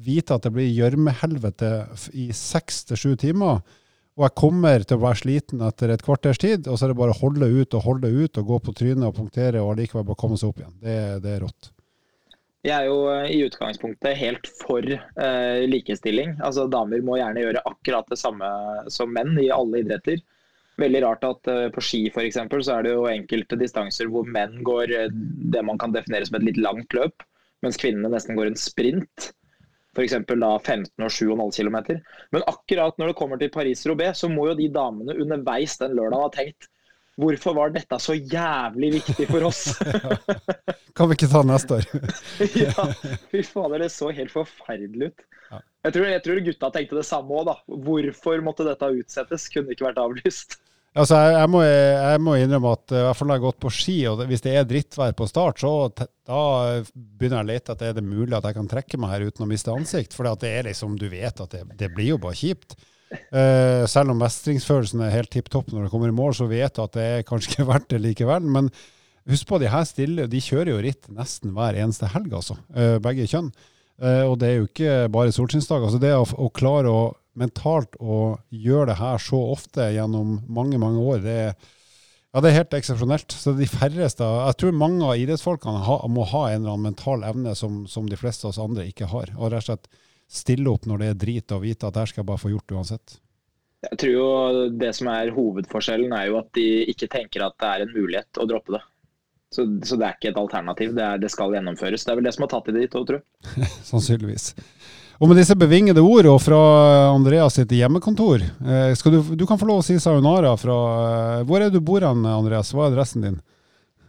vite 0.00 0.34
at 0.34 0.46
det 0.46 0.52
blir 0.54 0.70
gjørmehelvete 0.70 1.70
i 2.18 2.30
seks 2.36 2.84
til 2.88 3.00
sju 3.00 3.10
timer, 3.20 3.60
og 4.18 4.26
jeg 4.26 4.36
kommer 4.36 4.82
til 4.84 4.98
å 4.98 5.04
være 5.04 5.20
sliten 5.22 5.62
etter 5.64 5.92
et 5.94 6.02
kvarters 6.04 6.40
tid, 6.40 6.66
og 6.68 6.76
så 6.76 6.86
er 6.86 6.92
det 6.92 7.00
bare 7.00 7.14
å 7.14 7.20
holde 7.22 7.46
ut 7.48 7.76
og 7.76 7.84
holde 7.86 8.10
ut 8.10 8.40
og 8.40 8.48
gå 8.50 8.58
på 8.66 8.74
trynet 8.76 9.06
og 9.06 9.14
punktere 9.16 9.62
og 9.62 9.74
allikevel 9.74 10.08
bare 10.08 10.20
komme 10.20 10.36
seg 10.40 10.50
opp 10.50 10.60
igjen. 10.60 10.74
Det, 10.82 10.96
det, 11.24 11.36
er 11.36 11.44
rått. 11.46 11.70
Jeg 12.66 12.74
er 12.76 12.90
jo 12.90 12.98
eh, 13.08 13.30
i 13.32 13.38
utgangspunktet 13.46 14.18
helt 14.18 14.50
for 14.60 14.84
eh, 14.84 15.62
likestilling. 15.70 16.34
Altså 16.44 16.66
Damer 16.68 17.00
må 17.06 17.16
gjerne 17.16 17.46
gjøre 17.46 17.64
akkurat 17.70 18.12
det 18.12 18.18
samme 18.20 18.50
som 18.92 19.14
menn 19.14 19.38
i 19.40 19.48
alle 19.54 19.80
idretter. 19.86 20.20
Veldig 20.80 21.02
rart 21.04 21.26
at 21.28 21.50
uh, 21.50 21.66
på 21.74 21.82
ski 21.84 22.04
for 22.14 22.24
eksempel, 22.24 22.62
så 22.64 22.78
er 22.78 22.86
det 22.86 22.94
jo 22.94 23.08
enkelte 23.10 23.58
distanser 23.60 24.08
hvor 24.12 24.28
menn 24.28 24.60
går 24.66 24.94
uh, 24.96 25.10
det 25.54 25.64
man 25.66 25.80
kan 25.80 25.92
definere 25.96 26.28
som 26.28 26.38
et 26.38 26.46
litt 26.48 26.60
langt 26.60 26.96
løp, 26.96 27.26
mens 27.64 27.78
kvinnene 27.80 28.12
nesten 28.12 28.38
går 28.38 28.52
en 28.52 28.58
sprint 28.58 29.32
f.eks. 29.96 30.14
da 30.14 30.50
15 30.58 31.02
og 31.02 31.10
7,5 31.10 31.56
km. 31.56 31.78
Men 32.30 32.44
akkurat 32.46 32.98
når 32.98 33.10
det 33.10 33.16
kommer 33.18 33.40
til 33.40 33.50
Paris-Roubais, 33.54 34.20
så 34.22 34.30
må 34.30 34.46
jo 34.50 34.58
de 34.58 34.68
damene 34.72 35.16
underveis 35.18 35.76
den 35.80 35.96
lørdagen 35.98 36.26
ha 36.26 36.34
tenkt 36.34 36.70
Hvorfor 37.20 37.52
var 37.52 37.72
dette 37.74 37.96
så 38.00 38.14
jævlig 38.14 38.94
viktig 38.94 39.26
for 39.28 39.44
oss? 39.44 39.74
kan 40.96 41.10
vi 41.10 41.18
ikke 41.18 41.28
ta 41.28 41.42
neste 41.44 41.80
år? 41.80 41.88
ja, 42.62 42.86
fy 43.28 43.42
fader, 43.44 43.82
det 43.82 43.90
så 43.92 44.08
helt 44.14 44.32
forferdelig 44.32 45.10
ut. 45.10 45.26
Jeg 45.84 45.94
tror, 45.96 46.06
jeg 46.06 46.22
tror 46.24 46.40
gutta 46.46 46.70
tenkte 46.72 46.96
det 47.00 47.06
samme 47.08 47.36
òg, 47.36 47.50
da. 47.50 47.56
Hvorfor 47.84 48.42
måtte 48.44 48.64
dette 48.68 48.88
utsettes? 49.00 49.48
Kunne 49.52 49.74
ikke 49.74 49.88
vært 49.88 50.00
avlyst? 50.00 50.58
Altså, 50.90 51.14
jeg, 51.22 51.34
jeg, 51.36 51.50
må, 51.52 51.60
jeg, 51.62 52.20
må, 52.26 52.32
innrømme 52.34 52.70
at 52.74 52.92
i 52.98 53.02
hvert 53.04 53.18
fall 53.18 53.28
når 53.30 53.36
jeg 53.36 53.40
har 53.40 53.46
gått 53.46 53.60
på 53.62 53.70
ski, 53.70 53.96
og 54.10 54.22
hvis 54.26 54.42
det 54.42 54.54
er 54.58 54.64
drittvær 54.66 55.12
på 55.14 55.28
start, 55.30 55.60
så 55.62 55.70
da 55.94 56.40
begynner 56.82 57.36
jeg 57.38 57.46
å 57.46 57.50
lete 57.52 57.76
etter 57.76 57.92
er 57.92 57.98
det 58.00 58.02
mulig 58.02 58.34
at 58.34 58.48
jeg 58.48 58.56
kan 58.56 58.70
trekke 58.72 58.98
meg 58.98 59.12
her 59.14 59.26
uten 59.28 59.46
å 59.46 59.50
miste 59.50 59.70
ansikt. 59.70 60.16
For 60.16 60.26
det 60.26 60.50
er 60.50 60.66
liksom, 60.66 60.96
du 60.98 61.06
vet 61.12 61.44
at 61.44 61.54
det, 61.54 61.62
det 61.78 61.92
blir 61.94 62.16
jo 62.16 62.22
bare 62.22 62.38
kjipt. 62.40 62.74
Uh, 63.10 63.86
selv 63.90 64.12
om 64.12 64.20
mestringsfølelsen 64.22 65.02
er 65.02 65.14
helt 65.14 65.32
tipp 65.34 65.48
topp 65.50 65.72
når 65.74 65.86
du 65.86 65.92
kommer 65.92 66.10
i 66.10 66.14
mål, 66.14 66.34
så 66.38 66.46
vet 66.50 66.74
du 66.74 66.82
at 66.82 66.94
det 66.94 67.06
er 67.06 67.26
kanskje 67.26 67.54
ikke 67.54 67.68
verdt 67.72 67.90
det 67.94 68.02
likevel. 68.02 68.50
Men 68.58 68.74
husk 69.30 69.46
på, 69.46 69.62
de 69.62 69.70
her 69.70 69.86
stille, 69.86 70.26
de 70.30 70.42
kjører 70.42 70.74
jo 70.74 70.82
ritt 70.82 71.10
nesten 71.14 71.54
hver 71.54 71.78
eneste 71.78 72.10
helg, 72.10 72.34
altså. 72.42 72.58
Uh, 72.74 72.98
begge 73.02 73.30
kjønn. 73.30 73.52
Uh, 74.00 74.26
og 74.26 74.40
det 74.42 74.50
er 74.50 74.58
jo 74.58 74.66
ikke 74.66 75.00
bare 75.14 75.34
solskinnsdager. 75.38 75.86
Altså 75.86 76.02
det 76.02 76.16
å, 76.18 76.26
å 76.26 76.50
klare 76.50 76.90
å 76.90 77.02
mentalt 77.38 77.96
å 78.00 78.38
gjøre 78.50 78.90
det 78.92 78.98
her 79.00 79.22
så 79.22 79.38
ofte 79.52 79.90
gjennom 79.94 80.40
mange, 80.50 80.80
mange 80.82 81.02
år, 81.02 81.22
det 81.24 81.36
er, 81.44 81.70
ja, 82.30 82.42
det 82.42 82.50
er 82.50 82.58
helt 82.60 82.76
eksepsjonelt. 82.78 83.34
Så 83.34 83.54
de 83.58 83.66
færreste 83.66 84.26
Jeg 84.26 84.58
tror 84.60 84.76
mange 84.76 85.06
av 85.06 85.18
idrettsfolkene 85.18 85.82
ha, 85.86 85.96
må 86.10 86.26
ha 86.30 86.44
en 86.50 86.60
eller 86.60 86.76
annen 86.76 86.92
mental 86.92 87.24
evne 87.26 87.56
som, 87.58 87.82
som 87.90 88.06
de 88.10 88.18
fleste 88.18 88.46
av 88.46 88.52
oss 88.52 88.62
andre 88.62 88.86
ikke 88.90 89.10
har. 89.10 89.32
Og 89.38 89.50
rett 89.50 89.64
og 89.64 89.72
slett 89.72 89.90
stille 90.30 90.70
opp 90.70 90.86
når 90.86 91.02
det 91.02 91.08
er 91.10 91.18
drit, 91.24 91.56
og 91.56 91.64
vite 91.64 91.88
at 91.88 91.96
det 91.96 92.04
her 92.04 92.12
skal 92.12 92.22
jeg 92.22 92.30
bare 92.30 92.42
få 92.44 92.52
gjort 92.52 92.76
uansett. 92.76 93.18
Jeg 93.80 93.96
tror 94.02 94.12
jo 94.12 94.28
Det 94.76 94.92
som 94.94 95.08
er 95.10 95.32
hovedforskjellen, 95.34 96.12
er 96.12 96.28
jo 96.28 96.38
at 96.42 96.50
de 96.56 96.68
ikke 96.92 97.08
tenker 97.10 97.46
at 97.46 97.56
det 97.58 97.70
er 97.70 97.84
en 97.84 97.94
mulighet 97.96 98.40
å 98.40 98.46
droppe 98.48 98.76
det. 98.76 98.82
Så, 99.50 99.64
så 99.82 99.96
det 99.98 100.06
er 100.06 100.14
ikke 100.14 100.30
et 100.30 100.38
alternativ. 100.38 100.92
Det, 100.94 101.02
er, 101.02 101.18
det, 101.18 101.30
skal 101.32 101.56
gjennomføres. 101.56 102.04
Det 102.06 102.12
er 102.12 102.18
vel 102.20 102.28
det 102.28 102.32
som 102.36 102.44
har 102.46 102.52
tatt 102.52 102.68
i 102.70 102.74
det 102.76 102.84
dit 102.84 102.92
òg, 102.94 103.08
tror 103.08 103.18
jeg. 103.18 103.70
Sannsynligvis. 103.90 104.52
Og 105.20 105.28
med 105.28 105.36
disse 105.36 105.52
bevingede 105.58 106.00
ordene 106.00 106.40
fra 106.40 106.58
Andreas 107.12 107.58
sitt 107.58 107.72
hjemmekontor 107.76 108.40
eh, 108.40 108.92
du, 109.04 109.18
du, 109.36 109.44
kan 109.46 109.58
få 109.60 109.66
lov 109.68 109.82
å 109.82 109.84
si 109.84 109.98
sayonara 110.00 110.54
fra 110.56 110.76
eh, 111.00 111.42
Hvor 111.48 111.60
er 111.60 111.72
du 111.72 111.76
bor 111.84 112.00
hen, 112.00 112.24
Andreas? 112.24 112.70
Hva 112.72 112.86
er 112.86 112.94
adressen 112.94 113.26
din? 113.26 113.36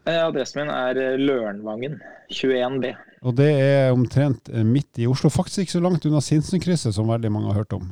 Eh, 0.07 0.21
adressen 0.21 0.61
min 0.61 0.71
er 0.71 1.19
Lørenvangen, 1.19 1.97
21B. 2.31 2.93
Og 3.27 3.35
det 3.37 3.49
er 3.51 3.91
omtrent 3.91 4.47
midt 4.65 5.01
i 5.03 5.09
Oslo. 5.11 5.29
Faktisk 5.29 5.65
ikke 5.65 5.75
så 5.75 5.83
langt 5.83 6.07
unna 6.07 6.23
Sinsenkrysset, 6.23 6.95
som 6.95 7.11
veldig 7.11 7.29
mange 7.35 7.51
har 7.51 7.59
hørt 7.59 7.75
om. 7.75 7.91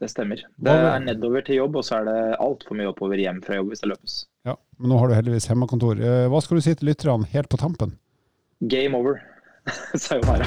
Det 0.00 0.12
stemmer. 0.12 0.44
Det 0.60 0.76
er 0.76 1.00
nedover 1.02 1.42
til 1.44 1.58
jobb, 1.58 1.80
og 1.80 1.88
så 1.88 1.98
er 1.98 2.06
det 2.06 2.20
altfor 2.40 2.78
mye 2.78 2.92
oppover 2.92 3.20
hjem 3.20 3.40
fra 3.44 3.58
jobb 3.58 3.72
hvis 3.72 3.82
det 3.82 3.90
løpes. 3.90 4.18
Ja, 4.46 4.54
Men 4.78 4.92
nå 4.92 5.00
har 5.00 5.10
du 5.10 5.16
heldigvis 5.16 5.48
hjemmekontor. 5.50 6.04
Hva 6.30 6.44
skal 6.44 6.60
du 6.60 6.68
si 6.68 6.76
til 6.76 6.92
lytterne 6.92 7.32
helt 7.32 7.50
på 7.50 7.60
tampen? 7.60 7.96
Game 8.60 8.96
over. 8.96 9.18
Sayonara. 10.06 10.46